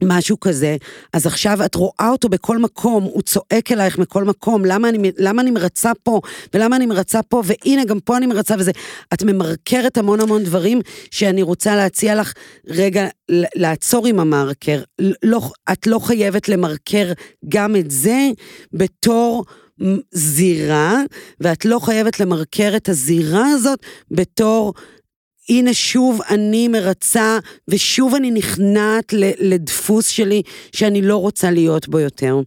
משהו 0.05 0.41
כזה, 0.41 0.77
אז 1.13 1.27
עכשיו 1.27 1.65
את 1.65 1.75
רואה 1.75 2.09
אותו 2.13 2.29
בכל 2.29 2.59
מקום, 2.59 3.05
הוא 3.05 3.23
צועק 3.23 3.73
אלייך 3.73 3.99
מכל 3.99 4.25
מקום, 4.25 4.65
למה 4.65 4.89
אני, 4.89 5.13
למה 5.19 5.43
אני 5.43 5.51
מרצה 5.51 5.93
פה, 6.03 6.21
ולמה 6.55 6.77
אני 6.77 6.87
מרצה 6.87 7.23
פה, 7.23 7.43
והנה 7.45 7.85
גם 7.85 8.01
פה 8.01 8.17
אני 8.17 8.27
מרצה 8.27 8.55
וזה. 8.59 8.71
את 9.15 9.23
ממרקרת 9.23 9.99
המון 9.99 10.21
המון 10.21 10.43
דברים 10.43 10.81
שאני 11.11 11.43
רוצה 11.43 11.77
להציע 11.77 12.15
לך 12.15 12.33
רגע 12.67 13.07
לעצור 13.55 14.07
עם 14.07 14.21
המרקר. 14.21 14.83
לא, 15.23 15.41
את 15.73 15.87
לא 15.87 15.99
חייבת 15.99 16.49
למרקר 16.49 17.13
גם 17.49 17.77
את 17.77 17.91
זה 17.91 18.29
בתור 18.73 19.45
זירה, 20.13 21.03
ואת 21.41 21.65
לא 21.65 21.79
חייבת 21.79 22.21
למרקר 22.21 22.73
את 22.77 22.89
הזירה 22.89 23.49
הזאת 23.49 23.79
בתור 24.11 24.75
הנה 25.49 25.75
שוב 25.75 26.21
אני 26.31 26.69
מרצה, 26.69 27.39
ושוב 27.69 28.15
אני 28.15 28.31
נכנעת 28.31 29.13
לדפוס 29.41 30.09
שלי 30.09 30.43
שאני 30.73 31.03
לא 31.03 31.17
רוצה 31.17 31.51
להיות 31.51 31.89
בו 31.89 31.99
יותר. 32.01 32.41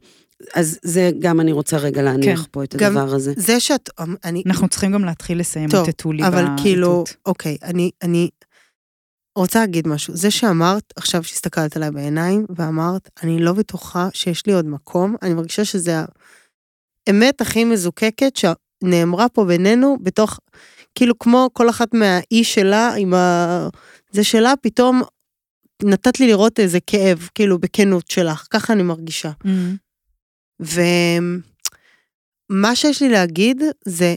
אז 0.53 0.79
זה 0.83 1.11
גם 1.19 1.39
אני 1.39 1.51
רוצה 1.51 1.77
רגע 1.77 2.01
להניח 2.01 2.41
כן. 2.41 2.47
פה 2.51 2.63
את 2.63 2.75
הדבר 2.75 3.15
הזה. 3.15 3.33
זה 3.37 3.59
שאת, 3.59 3.89
אני, 4.23 4.43
אנחנו 4.45 4.67
צריכים 4.67 4.91
גם 4.91 5.05
להתחיל 5.05 5.39
לסיים 5.39 5.69
טוב, 5.69 5.89
את 5.89 6.03
לי 6.05 6.27
אבל 6.27 6.45
כאילו, 6.61 6.95
באיתות. 6.95 7.15
אוקיי, 7.25 7.57
אני, 7.63 7.91
אני 8.03 8.29
רוצה 9.35 9.59
להגיד 9.59 9.87
משהו. 9.87 10.15
זה 10.15 10.31
שאמרת, 10.31 10.93
עכשיו 10.95 11.23
שהסתכלת 11.23 11.75
עליי 11.75 11.91
בעיניים, 11.91 12.45
ואמרת, 12.49 13.09
אני 13.23 13.39
לא 13.39 13.53
בטוחה 13.53 14.07
שיש 14.13 14.45
לי 14.45 14.53
עוד 14.53 14.65
מקום, 14.65 15.15
אני 15.21 15.33
מרגישה 15.33 15.65
שזה 15.65 16.01
האמת 17.07 17.41
הכי 17.41 17.64
מזוקקת 17.64 18.34
שנאמרה 18.36 19.30
פה 19.30 19.45
בינינו, 19.45 19.98
בתוך, 20.02 20.40
כאילו 20.95 21.19
כמו 21.19 21.49
כל 21.53 21.69
אחת 21.69 21.94
מהאי 21.94 22.44
שלה, 22.44 22.94
עם 22.98 23.14
ה... 23.14 23.69
זה 24.11 24.23
שלה, 24.23 24.53
פתאום 24.61 25.02
נתת 25.84 26.19
לי 26.19 26.27
לראות 26.27 26.60
איזה 26.60 26.80
כאב, 26.88 27.30
כאילו, 27.36 27.60
בכנות 27.60 28.07
שלך, 28.07 28.48
ככה 28.49 28.73
אני 28.73 28.84
מרגישה. 28.84 29.32
אמ, 29.45 29.76
ומה 32.49 32.76
שיש 32.76 33.02
לי 33.02 33.10
להגיד 33.10 33.61
זה, 33.86 34.15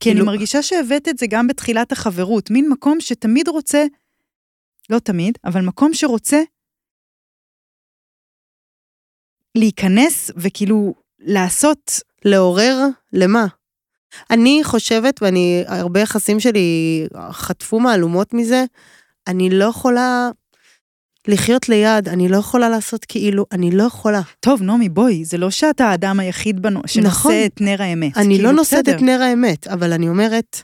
כי 0.00 0.10
אני 0.10 0.18
כאילו- 0.18 0.26
מרגישה 0.26 0.62
שהבאת 0.62 1.08
את 1.08 1.18
זה 1.18 1.26
גם 1.30 1.46
בתחילת 1.46 1.92
החברות, 1.92 2.50
מין 2.50 2.68
מקום 2.68 3.00
שתמיד 3.00 3.48
רוצה, 3.48 3.84
לא 4.90 4.98
תמיד, 4.98 5.38
אבל 5.44 5.60
מקום 5.60 5.94
שרוצה 5.94 6.42
להיכנס 9.54 10.30
וכאילו 10.36 10.94
לעשות, 11.20 12.00
לעורר 12.24 12.86
למה? 13.12 13.46
אני 14.30 14.60
חושבת, 14.64 15.22
ואני, 15.22 15.64
הרבה 15.66 16.00
יחסים 16.00 16.40
שלי 16.40 17.06
חטפו 17.30 17.80
מהלומות 17.80 18.34
מזה, 18.34 18.64
אני 19.26 19.50
לא 19.50 19.64
יכולה 19.64 20.30
לחיות 21.28 21.68
ליד, 21.68 22.08
אני 22.08 22.28
לא 22.28 22.36
יכולה 22.36 22.68
לעשות 22.68 23.04
כאילו, 23.04 23.46
אני 23.52 23.70
לא 23.70 23.82
יכולה. 23.82 24.20
טוב, 24.40 24.62
נעמי, 24.62 24.88
בואי, 24.88 25.24
זה 25.24 25.38
לא 25.38 25.50
שאתה 25.50 25.84
האדם 25.84 26.20
היחיד 26.20 26.62
בנו, 26.62 26.80
שנושא 26.86 27.08
נכון. 27.08 27.32
את 27.46 27.60
נר 27.60 27.82
האמת. 27.82 28.16
אני 28.16 28.34
כאילו, 28.34 28.50
לא 28.50 28.56
נושאת 28.56 28.84
בסדר. 28.84 28.96
את 28.96 29.02
נר 29.02 29.22
האמת, 29.22 29.66
אבל 29.66 29.92
אני 29.92 30.08
אומרת, 30.08 30.62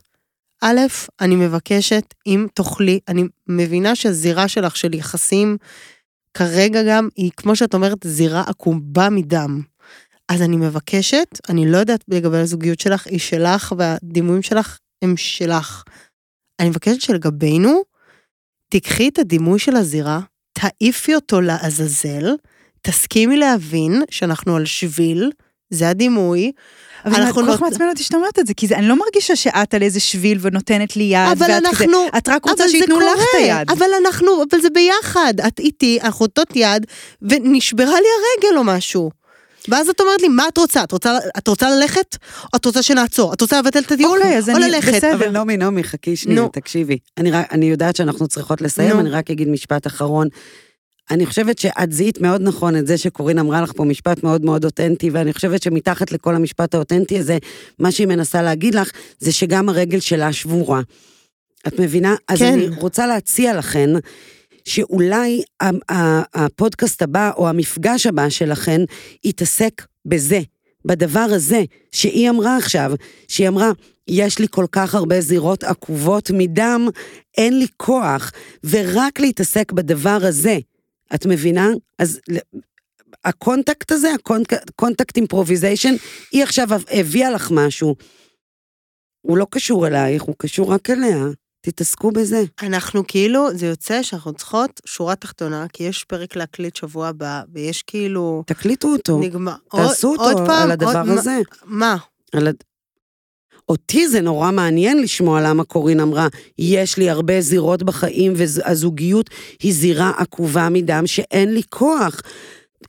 א', 0.63 0.81
אני 1.21 1.37
מבקשת, 1.37 2.15
אם 2.27 2.47
תוכלי, 2.55 3.01
אני 3.09 3.25
מבינה 3.49 3.95
שהזירה 3.95 4.49
שלך 4.49 4.77
של 4.77 4.95
יחסים, 4.95 5.57
כרגע 6.35 6.83
גם, 6.89 7.09
היא, 7.17 7.31
כמו 7.37 7.57
שאת 7.57 7.75
אומרת, 7.75 7.99
זירה 8.05 8.43
עקובה 8.47 9.11
מדם. 9.11 9.61
אז 10.29 10.43
אני 10.43 10.57
מבקשת, 10.57 11.27
אני 11.49 11.71
לא 11.71 11.77
יודעת 11.79 12.01
לגבי 12.09 12.39
הזוגיות 12.39 12.81
שלך, 12.81 13.07
היא 13.07 13.19
שלך, 13.19 13.75
והדימויים 13.79 14.43
שלך 14.43 14.79
הם 15.05 15.17
שלך. 15.17 15.83
אני 16.61 16.69
מבקשת 16.69 17.01
שלגבינו, 17.01 17.83
תיקחי 18.71 19.09
את 19.09 19.19
הדימוי 19.19 19.59
של 19.59 19.77
הזירה, 19.77 20.21
תעיפי 20.53 21.15
אותו 21.15 21.41
לעזאזל, 21.41 22.35
תסכימי 22.83 23.37
להבין 23.37 24.03
שאנחנו 24.11 24.57
על 24.57 24.65
שביל 24.67 25.31
זה 25.71 25.89
הדימוי. 25.89 26.53
אבל 27.05 27.15
אנחנו 27.15 27.35
כל 27.35 27.43
כך 27.43 27.49
נות- 27.49 27.61
מעצבן 27.61 27.89
אותי 27.89 28.03
אומרת 28.15 28.39
את 28.39 28.47
זה, 28.47 28.55
כי 28.55 28.67
זה- 28.67 28.77
אני 28.77 28.89
לא 28.89 28.97
מרגישה 28.97 29.37
שאת 29.37 29.75
על 29.75 29.83
איזה 29.83 30.01
שביל 30.01 30.39
ונותנת 30.41 30.97
לי 30.97 31.05
יד, 31.05 31.19
אבל 31.33 31.43
ואת 31.51 31.65
אנחנו, 31.65 31.85
כזה, 31.87 32.19
את 32.19 32.29
רק 32.29 32.45
רוצה 32.45 32.69
שייתנו 32.69 33.01
לך 33.01 33.07
את 33.31 33.35
היד. 33.39 33.71
אבל 33.71 33.87
אנחנו, 34.07 34.43
אבל 34.51 34.61
זה 34.61 34.69
ביחד, 34.71 35.35
את 35.49 35.59
איתי, 35.59 35.99
אנחנו 36.03 36.25
אותות 36.27 36.49
יד, 36.57 36.87
ונשברה 37.23 37.85
לי 38.01 38.07
הרגל 38.17 38.59
או 38.59 38.65
משהו. 38.65 39.11
ואז 39.69 39.89
את 39.89 40.01
אומרת 40.01 40.23
לי, 40.23 40.29
מה 40.29 40.49
את 40.49 40.59
רוצה? 40.59 40.83
את 40.85 40.93
רוצה, 40.93 41.19
את 41.39 41.49
רוצה 41.49 41.71
ללכת? 41.71 42.17
או 42.43 42.57
את 42.57 42.65
רוצה 42.65 42.83
שנעצור? 42.83 43.33
את 43.33 43.41
רוצה 43.41 43.59
לבטל 43.59 43.79
את 43.79 43.93
הטיול? 43.93 44.19
אוקיי, 44.19 44.39
אז 44.39 44.49
או 44.51 44.57
אני- 44.57 44.71
ללכת? 44.71 44.93
בסדר. 44.95 45.15
אבל 45.15 45.31
נעמי, 45.31 45.57
נעמי, 45.57 45.85
חכי 45.85 46.17
שנייה, 46.17 46.41
נו. 46.41 46.49
תקשיבי. 46.49 46.99
אני, 47.19 47.31
רק- 47.31 47.53
אני 47.53 47.67
יודעת 47.71 47.97
שאנחנו 47.97 48.29
צריכות 48.29 48.61
לסיים, 48.61 48.93
נו. 48.95 49.01
אני 49.01 49.11
רק 49.11 49.31
אגיד 49.31 49.49
משפט 49.49 49.87
אחרון. 49.87 50.29
אני 51.11 51.27
חושבת 51.27 51.59
שאת 51.59 51.93
זיהית 51.93 52.21
מאוד 52.21 52.43
נכון 52.43 52.77
את 52.77 52.87
זה 52.87 52.99
שקורין 52.99 53.39
אמרה 53.39 53.61
לך 53.63 53.73
פה 53.77 53.85
משפט 53.85 54.23
מאוד 54.23 54.45
מאוד 54.45 54.65
אותנטי, 54.65 55.11
ואני 55.11 55.33
חושבת 55.33 55.63
שמתחת 55.63 56.13
לכל 56.13 56.35
המשפט 56.35 56.75
האותנטי 56.75 57.19
הזה, 57.19 57.39
מה 57.79 57.91
שהיא 57.93 58.07
מנסה 58.07 58.43
להגיד 58.43 58.75
לך, 58.75 58.91
זה 59.19 59.33
שגם 59.33 59.69
הרגל 59.69 60.01
שלה 60.01 60.33
שבורה. 60.33 60.81
את 61.67 61.79
מבינה? 61.81 62.15
אז 62.29 62.39
כן. 62.39 62.53
אני 62.53 62.69
רוצה 62.69 63.07
להציע 63.07 63.57
לכן, 63.59 63.91
שאולי 64.67 65.43
הפודקאסט 66.35 67.03
הבא, 67.03 67.31
או 67.37 67.49
המפגש 67.49 68.07
הבא 68.07 68.29
שלכן, 68.29 68.81
יתעסק 69.25 69.87
בזה, 70.07 70.41
בדבר 70.85 71.27
הזה, 71.31 71.63
שהיא 71.93 72.31
אמרה 72.31 72.57
עכשיו, 72.57 72.93
שהיא 73.29 73.49
אמרה, 73.49 73.73
יש 74.09 74.39
לי 74.39 74.47
כל 74.51 74.67
כך 74.73 74.95
הרבה 74.95 75.21
זירות 75.21 75.65
עקובות 75.65 76.31
מדם, 76.35 76.89
אין 77.39 77.59
לי 77.59 77.67
כוח, 77.77 78.33
ורק 78.65 79.21
להתעסק 79.21 79.73
בדבר 79.73 80.19
הזה. 80.23 80.59
את 81.15 81.27
מבינה? 81.27 81.69
אז 81.99 82.21
הקונטקט 83.25 83.93
הזה, 83.93 84.09
ה 84.69 84.75
contact 84.75 85.17
improvisation, 85.17 85.95
היא 86.33 86.43
עכשיו 86.43 86.69
הביאה 86.91 87.31
לך 87.31 87.51
משהו. 87.51 87.95
הוא 89.21 89.37
לא 89.37 89.47
קשור 89.51 89.87
אלייך, 89.87 90.23
הוא 90.23 90.35
קשור 90.39 90.73
רק 90.73 90.91
אליה. 90.91 91.25
תתעסקו 91.71 92.11
בזה. 92.11 92.43
אנחנו 92.63 93.03
כאילו, 93.09 93.49
זה 93.55 93.67
יוצא 93.67 94.03
שאנחנו 94.03 94.33
צריכות 94.33 94.81
שורה 94.85 95.15
תחתונה, 95.15 95.67
כי 95.73 95.85
יש 95.85 96.05
פרק 96.05 96.37
להקליט 96.37 96.77
שבוע 96.77 97.09
הבא, 97.09 97.43
ויש 97.53 97.83
כאילו... 97.83 98.43
תקליטו 98.47 98.89
אותו, 98.93 99.19
נגמר. 99.21 99.55
תעשו 99.71 100.09
עוד- 100.09 100.19
אותו 100.19 100.39
עוד 100.39 100.47
פעם, 100.49 100.63
על 100.63 100.71
הדבר 100.71 100.99
עוד- 101.01 101.19
הזה. 101.19 101.41
מה? 101.65 101.97
על. 102.33 102.49
אותי 103.69 104.09
זה 104.09 104.21
נורא 104.21 104.51
מעניין 104.51 105.03
לשמוע 105.03 105.41
למה 105.41 105.65
קורין 105.65 106.01
אמרה, 106.01 106.29
יש 106.59 106.97
לי 106.97 107.11
הרבה 107.11 107.41
זירות 107.41 107.83
בחיים 107.83 108.33
והזוגיות 108.37 109.31
היא 109.63 109.75
זירה 109.75 110.13
עקובה 110.17 110.69
מדם 110.69 111.07
שאין 111.07 111.55
לי 111.55 111.63
כוח. 111.71 112.21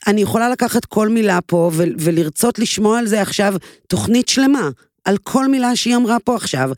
אני 0.07 0.21
יכולה 0.21 0.49
לקחת 0.49 0.85
כל 0.85 1.09
מילה 1.09 1.39
פה 1.45 1.71
ו- 1.73 1.83
ולרצות 1.99 2.59
לשמוע 2.59 2.99
על 2.99 3.07
זה 3.07 3.21
עכשיו 3.21 3.53
תוכנית 3.87 4.29
שלמה, 4.29 4.69
על 5.05 5.17
כל 5.23 5.47
מילה 5.47 5.75
שהיא 5.75 5.95
אמרה 5.95 6.17
פה 6.19 6.35
עכשיו. 6.35 6.69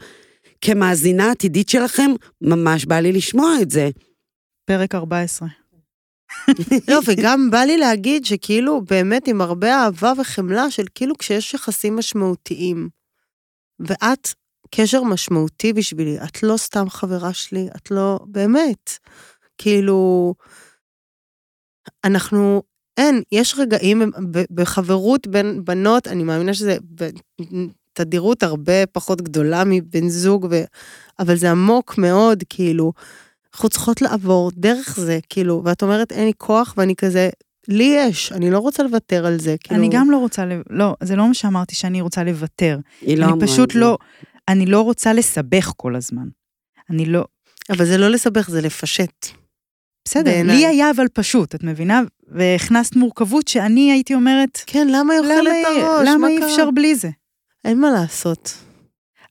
כמאזינה 0.62 1.32
עתידית 1.32 1.70
שלכם, 1.70 2.12
ממש 2.42 2.86
בא 2.86 3.00
לי 3.00 3.12
לשמוע 3.12 3.52
את 3.62 3.72
זה. 3.72 3.90
פרק 4.66 4.96
14. 4.96 5.48
לא, 6.88 7.00
וגם 7.06 7.52
בא 7.52 7.60
לי 7.60 7.78
להגיד 7.78 8.26
שכאילו, 8.26 8.82
באמת 8.82 9.28
עם 9.28 9.42
הרבה 9.42 9.76
אהבה 9.76 10.14
וחמלה 10.22 10.72
של 10.72 10.86
כאילו 10.96 11.18
כשיש 11.18 11.54
יחסים 11.54 11.96
משמעותיים, 11.96 12.90
ואת 13.80 14.28
קשר 14.76 15.04
משמעותי 15.04 15.74
בשבילי, 15.74 16.18
את 16.24 16.44
לא 16.44 16.58
סתם 16.58 16.90
חברה 16.90 17.34
שלי, 17.34 17.68
את 17.76 17.92
לא, 17.92 18.20
באמת. 18.28 18.92
כאילו, 19.58 20.34
אנחנו, 22.04 22.64
אין, 22.98 23.22
יש 23.32 23.56
רגעים 23.58 24.02
בחברות 24.52 25.28
בין 25.28 25.66
בנות, 25.66 26.08
אני 26.08 26.24
מאמינה 26.24 26.54
שזה 26.54 26.78
בתדירות 28.00 28.44
הרבה 28.44 28.86
פחות 28.86 29.22
גדולה 29.22 29.64
מבן 29.66 30.10
זוג, 30.10 30.48
ו... 30.52 30.64
אבל 31.20 31.36
זה 31.36 31.52
עמוק 31.52 31.98
מאוד, 31.98 32.44
כאילו, 32.50 32.94
אנחנו 33.54 33.70
צריכות 33.70 34.02
לעבור 34.02 34.52
דרך 34.56 35.00
זה, 35.00 35.20
כאילו, 35.30 35.62
ואת 35.66 35.84
אומרת, 35.84 36.12
אין 36.12 36.26
לי 36.26 36.32
כוח, 36.38 36.74
ואני 36.78 36.96
כזה, 36.96 37.30
לי 37.68 37.84
יש, 37.98 38.32
אני 38.32 38.52
לא 38.52 38.60
רוצה 38.60 38.84
לוותר 38.84 39.26
על 39.26 39.40
זה, 39.40 39.56
כאילו. 39.64 39.80
אני 39.80 39.90
גם 39.92 40.12
לא 40.12 40.18
רוצה, 40.18 40.46
ל- 40.46 40.62
לא, 40.70 40.96
זה 41.04 41.16
לא 41.16 41.28
מה 41.28 41.34
שאמרתי 41.34 41.76
שאני 41.76 42.02
רוצה 42.02 42.24
לוותר. 42.24 42.80
היא 43.02 43.18
לא 43.18 43.26
אני 43.26 43.34
אמרה 43.34 43.48
פשוט 43.48 43.70
את 43.70 43.74
זה. 43.74 43.80
לא, 43.80 43.98
אני 44.48 44.66
לא 44.66 44.82
רוצה 44.82 45.14
לסבך 45.14 45.74
כל 45.78 45.96
הזמן. 45.96 46.28
אני 46.90 47.06
לא, 47.06 47.26
אבל 47.70 47.86
זה 47.86 47.98
לא 47.98 48.10
לסבך, 48.10 48.50
זה 48.50 48.62
לפשט. 48.62 49.28
בסדר, 50.06 50.32
בעיניי. 50.32 50.56
לי 50.58 50.66
היה 50.66 50.92
אבל 50.92 51.06
פשוט, 51.14 51.56
את 51.56 51.64
מבינה? 51.64 52.02
והכנסת 52.28 52.96
מורכבות 52.96 53.48
שאני 53.48 53.92
הייתי 53.92 54.14
אומרת, 54.14 54.62
כן, 54.68 54.88
למה 54.92 55.14
היא 55.14 55.20
אוכלת 55.22 55.48
את 55.48 55.82
הראש? 55.84 56.08
למה 56.08 56.18
מה 56.18 56.28
אי? 56.28 56.46
אפשר 56.46 56.72
בלי 56.72 56.96
זה? 56.96 57.10
אין 57.66 57.80
מה 57.82 57.92
לעשות. 57.92 58.54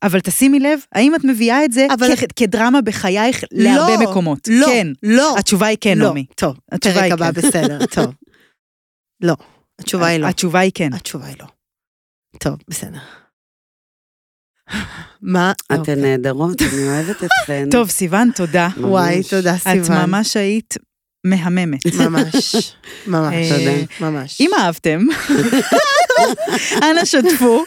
אבל 0.03 0.21
תשימי 0.21 0.61
לב, 0.61 0.81
האם 0.93 1.15
את 1.15 1.21
מביאה 1.25 1.65
את 1.65 1.73
זה 1.73 1.87
אבל- 1.95 2.17
כ- 2.17 2.33
כדרמה 2.37 2.81
בחייך 2.81 3.45
להרבה 3.53 3.95
לא, 4.05 4.11
מקומות? 4.11 4.49
לא, 4.51 4.67
כן. 4.67 4.87
לא. 5.03 5.35
התשובה 5.39 5.67
היא 5.67 5.79
כן, 5.81 5.99
לא. 5.99 6.07
נעמי. 6.07 6.27
טוב, 6.37 6.57
התשובה 6.73 6.95
פרק 6.95 7.05
היא 7.05 7.13
הבא 7.13 7.33
כן. 7.33 7.41
בסדר, 7.41 7.87
טוב. 7.97 8.15
לא, 9.21 9.35
התשובה 9.79 10.07
היא 10.07 10.21
לא. 10.21 10.27
התשובה 10.27 10.59
היא 10.61 10.73
כן. 10.75 10.93
התשובה 10.95 11.27
היא 11.27 11.37
לא. 11.41 11.47
טוב, 12.41 12.57
בסדר. 12.69 12.99
מה? 15.23 15.53
אתן 15.67 15.77
אוקיי. 15.81 15.97
נהדרות, 15.97 16.63
אני 16.63 16.89
אוהבת 16.89 17.17
אתכן. 17.25 17.69
טוב, 17.71 17.91
סיוון, 17.91 18.31
תודה. 18.37 18.69
וואי, 18.81 19.23
תודה, 19.31 19.57
את 19.57 19.61
סיוון. 19.63 19.97
ממש 20.11 20.37
היית 20.37 20.75
מהממת. 21.25 21.87
ממש, 21.87 22.55
ממש, 23.07 23.53
אה, 23.53 23.83
ממש. 24.01 24.41
אם 24.41 24.51
אהבתם, 24.59 25.01
אנא 26.83 27.05
שתפו, 27.05 27.65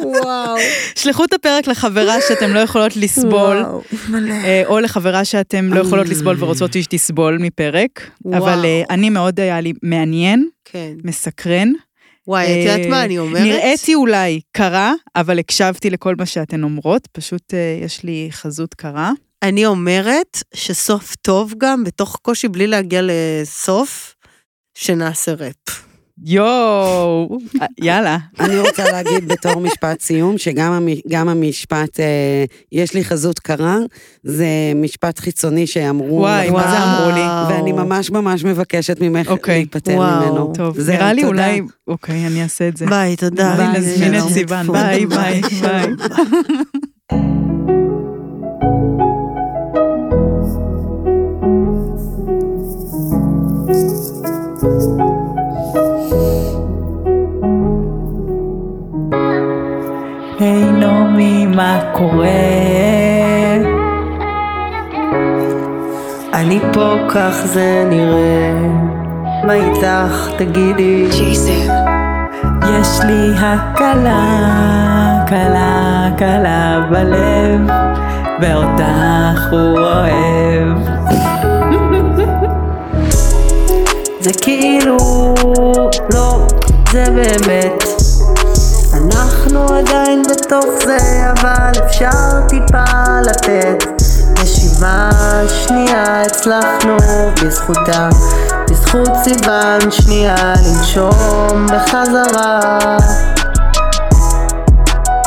וואו. 0.00 0.56
שלחו 0.94 1.24
את 1.24 1.32
הפרק 1.32 1.66
לחברה 1.68 2.16
שאתם 2.28 2.50
לא 2.54 2.58
יכולות 2.58 2.96
לסבול, 2.96 3.56
וואו. 3.56 3.82
אה, 4.30 4.62
או 4.66 4.80
לחברה 4.80 5.24
שאתם 5.24 5.72
לא 5.72 5.80
יכולות 5.80 6.08
לסבול 6.08 6.36
ורוצות 6.38 6.72
שהיא 6.72 6.84
תסבול 6.88 7.38
מפרק. 7.40 8.10
וואו. 8.24 8.38
אבל 8.38 8.64
אה, 8.64 8.82
אני 8.90 9.10
מאוד 9.10 9.40
היה 9.40 9.60
לי 9.60 9.72
מעניין, 9.82 10.48
כן. 10.64 10.92
מסקרן. 11.04 11.72
וואי, 12.28 12.44
את 12.44 12.68
יודעת 12.68 12.86
מה 12.90 13.04
אני 13.04 13.18
אומרת? 13.18 13.42
נראיתי 13.42 13.94
אולי 13.94 14.40
קרה, 14.52 14.92
אבל 15.16 15.38
הקשבתי 15.38 15.90
לכל 15.90 16.14
מה 16.18 16.26
שאתן 16.26 16.62
אומרות, 16.62 17.08
פשוט 17.12 17.54
יש 17.84 18.02
לי 18.04 18.28
חזות 18.32 18.74
קרה. 18.74 19.12
אני 19.42 19.66
אומרת 19.66 20.42
שסוף 20.54 21.14
טוב 21.22 21.54
גם, 21.58 21.84
בתוך 21.84 22.18
קושי 22.22 22.48
בלי 22.48 22.66
להגיע 22.66 23.00
לסוף, 23.04 24.14
שנעשה 24.74 25.32
ראפ. 25.32 25.84
יואו, 26.24 27.38
אה, 27.62 27.66
יאללה. 27.78 28.16
אני 28.40 28.58
רוצה 28.58 28.84
להגיד 28.92 29.28
בתור 29.28 29.60
משפט 29.60 30.00
סיום, 30.00 30.38
שגם 30.38 30.72
המ- 30.72 30.88
גם 31.08 31.28
המשפט, 31.28 32.00
אה, 32.00 32.44
יש 32.72 32.94
לי 32.94 33.04
חזות 33.04 33.38
קרה, 33.38 33.76
זה 34.24 34.46
משפט 34.76 35.18
חיצוני 35.18 35.66
שאמרו, 35.66 36.16
וואי, 36.18 36.50
מה 36.50 36.70
זה 36.70 36.78
אמרו 36.84 37.10
לי? 37.10 37.54
ואני 37.54 37.72
ממש 37.72 38.10
ממש 38.10 38.44
מבקשת 38.44 39.00
ממך 39.00 39.28
אוקיי. 39.30 39.54
להיפטר 39.58 39.92
וואו. 39.96 40.20
ממנו. 40.30 40.52
טוב, 40.56 40.80
זהו, 40.80 40.94
נראה 40.96 41.12
לי 41.12 41.22
תודה. 41.22 41.32
אולי, 41.46 41.60
אוקיי, 41.88 42.26
אני 42.26 42.42
אעשה 42.42 42.68
את 42.68 42.76
זה. 42.76 42.86
ביי, 42.86 43.16
תודה. 43.16 43.54
ביי, 43.56 43.68
נזמין 43.80 44.14
את. 44.14 44.22
סיוון. 44.32 44.66
ביי, 44.72 45.06
ביי, 45.06 45.40
ביי. 45.60 45.86
קורה? 62.00 62.28
אני 66.34 66.60
פה, 66.72 66.96
כך 67.08 67.34
זה 67.44 67.86
נראה. 67.90 68.52
מה 69.46 69.52
איתך, 69.52 70.30
תגידי? 70.38 71.08
יש 72.62 73.00
לי 73.06 73.32
הקלה, 73.36 74.24
קלה, 75.26 76.08
קלה 76.18 76.86
בלב, 76.90 77.60
ואותך 78.40 79.50
הוא 79.50 79.78
אוהב. 79.78 80.78
זה 84.24 84.30
כאילו, 84.42 84.96
לא, 86.14 86.46
זה 86.92 87.04
באמת. 87.04 87.84
אנחנו 88.94 89.66
עדיין 89.74 90.22
בתוך 90.50 90.84
זה, 90.84 90.98
אבל 91.32 91.84
אפשר 91.86 92.40
טיפה 92.48 93.20
לתת. 93.26 93.84
נשימה 94.42 95.10
שנייה 95.48 96.22
הצלחנו 96.22 96.96
בזכותה, 97.42 98.08
בזכות 98.70 99.08
סיוון 99.24 99.90
שנייה 99.90 100.54
לנשום 100.66 101.66
בחזרה. 101.66 102.96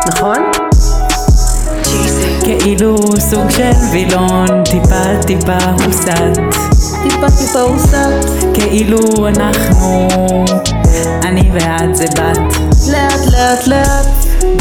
נכון? 0.07 0.51
כאילו 2.43 2.95
סוג 3.19 3.49
של 3.49 3.71
וילון, 3.91 4.63
טיפה 4.63 5.23
טיפה 5.27 5.57
הוסט. 5.85 6.09
טיפה 7.03 7.27
טיפה 7.37 7.59
הוסט. 7.59 7.95
כאילו 8.53 9.27
אנחנו, 9.27 10.07
אני 11.23 11.51
ואת 11.53 11.95
זה 11.95 12.05
בת. 12.05 12.57
לאט 12.91 13.25
לאט 13.31 13.67
לאט. 13.67 14.12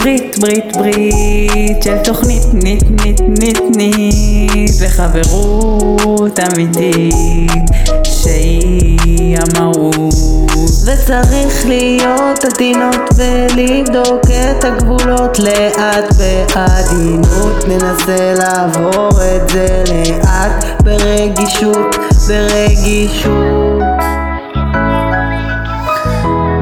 ברית 0.02 0.38
ברית 0.38 0.76
ברית 0.76 1.82
של 1.82 1.96
תוכנית 2.04 2.42
נית 2.52 2.82
נית 2.90 3.20
נית 3.20 3.60
נית 3.76 4.70
וחברות 4.80 6.40
אמיתית 6.40 7.14
שהיא 8.04 9.38
המהות. 9.38 10.14
וצריך 10.86 11.66
להיות 11.66 12.44
עדינות 12.44 13.10
ולבדוק 13.16 14.22
את 14.30 14.64
הגבולות 14.64 15.38
לאט 15.38 16.14
בעדינות. 16.18 17.68
ננסה 17.68 18.34
לעבור 18.38 19.10
את 19.10 19.48
זה 19.48 19.84
לאט 19.88 20.64
ברגישות 20.82 21.96
ברגישות. 22.28 23.82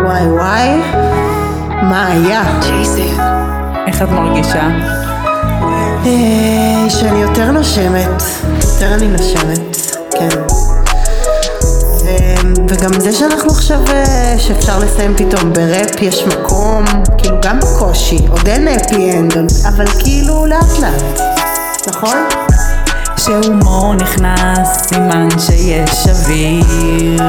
וואי 0.05 0.27
וואי 0.27 1.10
מה 1.82 2.07
היה? 2.07 2.43
איך 3.86 4.02
את 4.02 4.09
מרגישה? 4.09 4.69
אה, 6.07 6.90
שאני 6.90 7.23
יותר 7.23 7.51
נושמת, 7.51 8.23
יותר 8.61 8.94
אני 8.94 9.09
נושמת, 9.09 9.77
כן. 10.11 10.40
ו- 12.05 12.65
וגם 12.69 13.01
זה 13.01 13.12
שאנחנו 13.12 13.51
עכשיו, 13.51 13.78
אה, 13.93 14.35
שאפשר 14.39 14.78
לסיים 14.78 15.15
פתאום 15.16 15.52
בראפ, 15.52 16.02
יש 16.02 16.24
מקום, 16.27 16.85
כאילו 17.19 17.36
גם 17.43 17.61
בקושי, 17.61 18.19
עוד 18.31 18.48
אין 18.48 18.69
אפי 18.69 19.12
אנד, 19.19 19.32
אבל 19.69 19.86
כאילו 19.86 20.47
לאט 20.47 20.78
לאט, 20.82 21.20
נכון? 21.89 22.16
שהומור 23.16 23.94
נכנס, 23.94 24.69
סימן 24.89 25.28
שיש 25.39 26.07
אוויר 26.09 27.20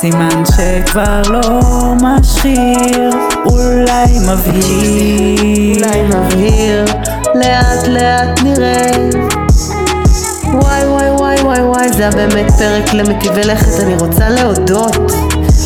סימן 0.00 0.42
שכבר 0.46 1.22
לא 1.30 1.60
משחיר, 1.94 3.10
אולי 3.46 4.18
מבהיר 4.18 5.30
אולי 5.76 6.02
מבהיר, 6.02 6.84
לאט 7.34 7.88
לאט 7.88 8.40
נראה. 8.42 9.08
וואי 10.52 10.86
וואי 10.86 11.10
וואי 11.10 11.42
וואי 11.42 11.62
וואי, 11.62 11.92
זה 11.92 12.02
היה 12.02 12.10
באמת 12.10 12.50
פרק 12.58 12.92
למטיבי 12.94 13.44
לכת. 13.44 13.80
אני 13.82 13.94
רוצה 13.94 14.28
להודות 14.28 15.12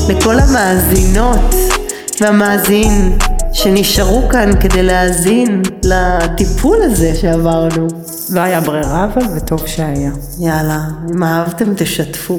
לכל 0.09 0.39
המאזינות 0.39 1.55
והמאזין 2.21 3.19
שנשארו 3.53 4.29
כאן 4.29 4.51
כדי 4.61 4.83
להאזין 4.83 5.63
לטיפול 5.85 6.77
הזה 6.83 7.15
שעברנו. 7.15 7.87
לא 8.31 8.41
היה 8.41 8.61
ברירה 8.61 9.05
אבל 9.05 9.23
וטוב 9.37 9.67
שהיה. 9.67 10.11
יאללה, 10.39 10.81
אם 11.15 11.23
אהבתם 11.23 11.75
תשתפו. 11.75 12.39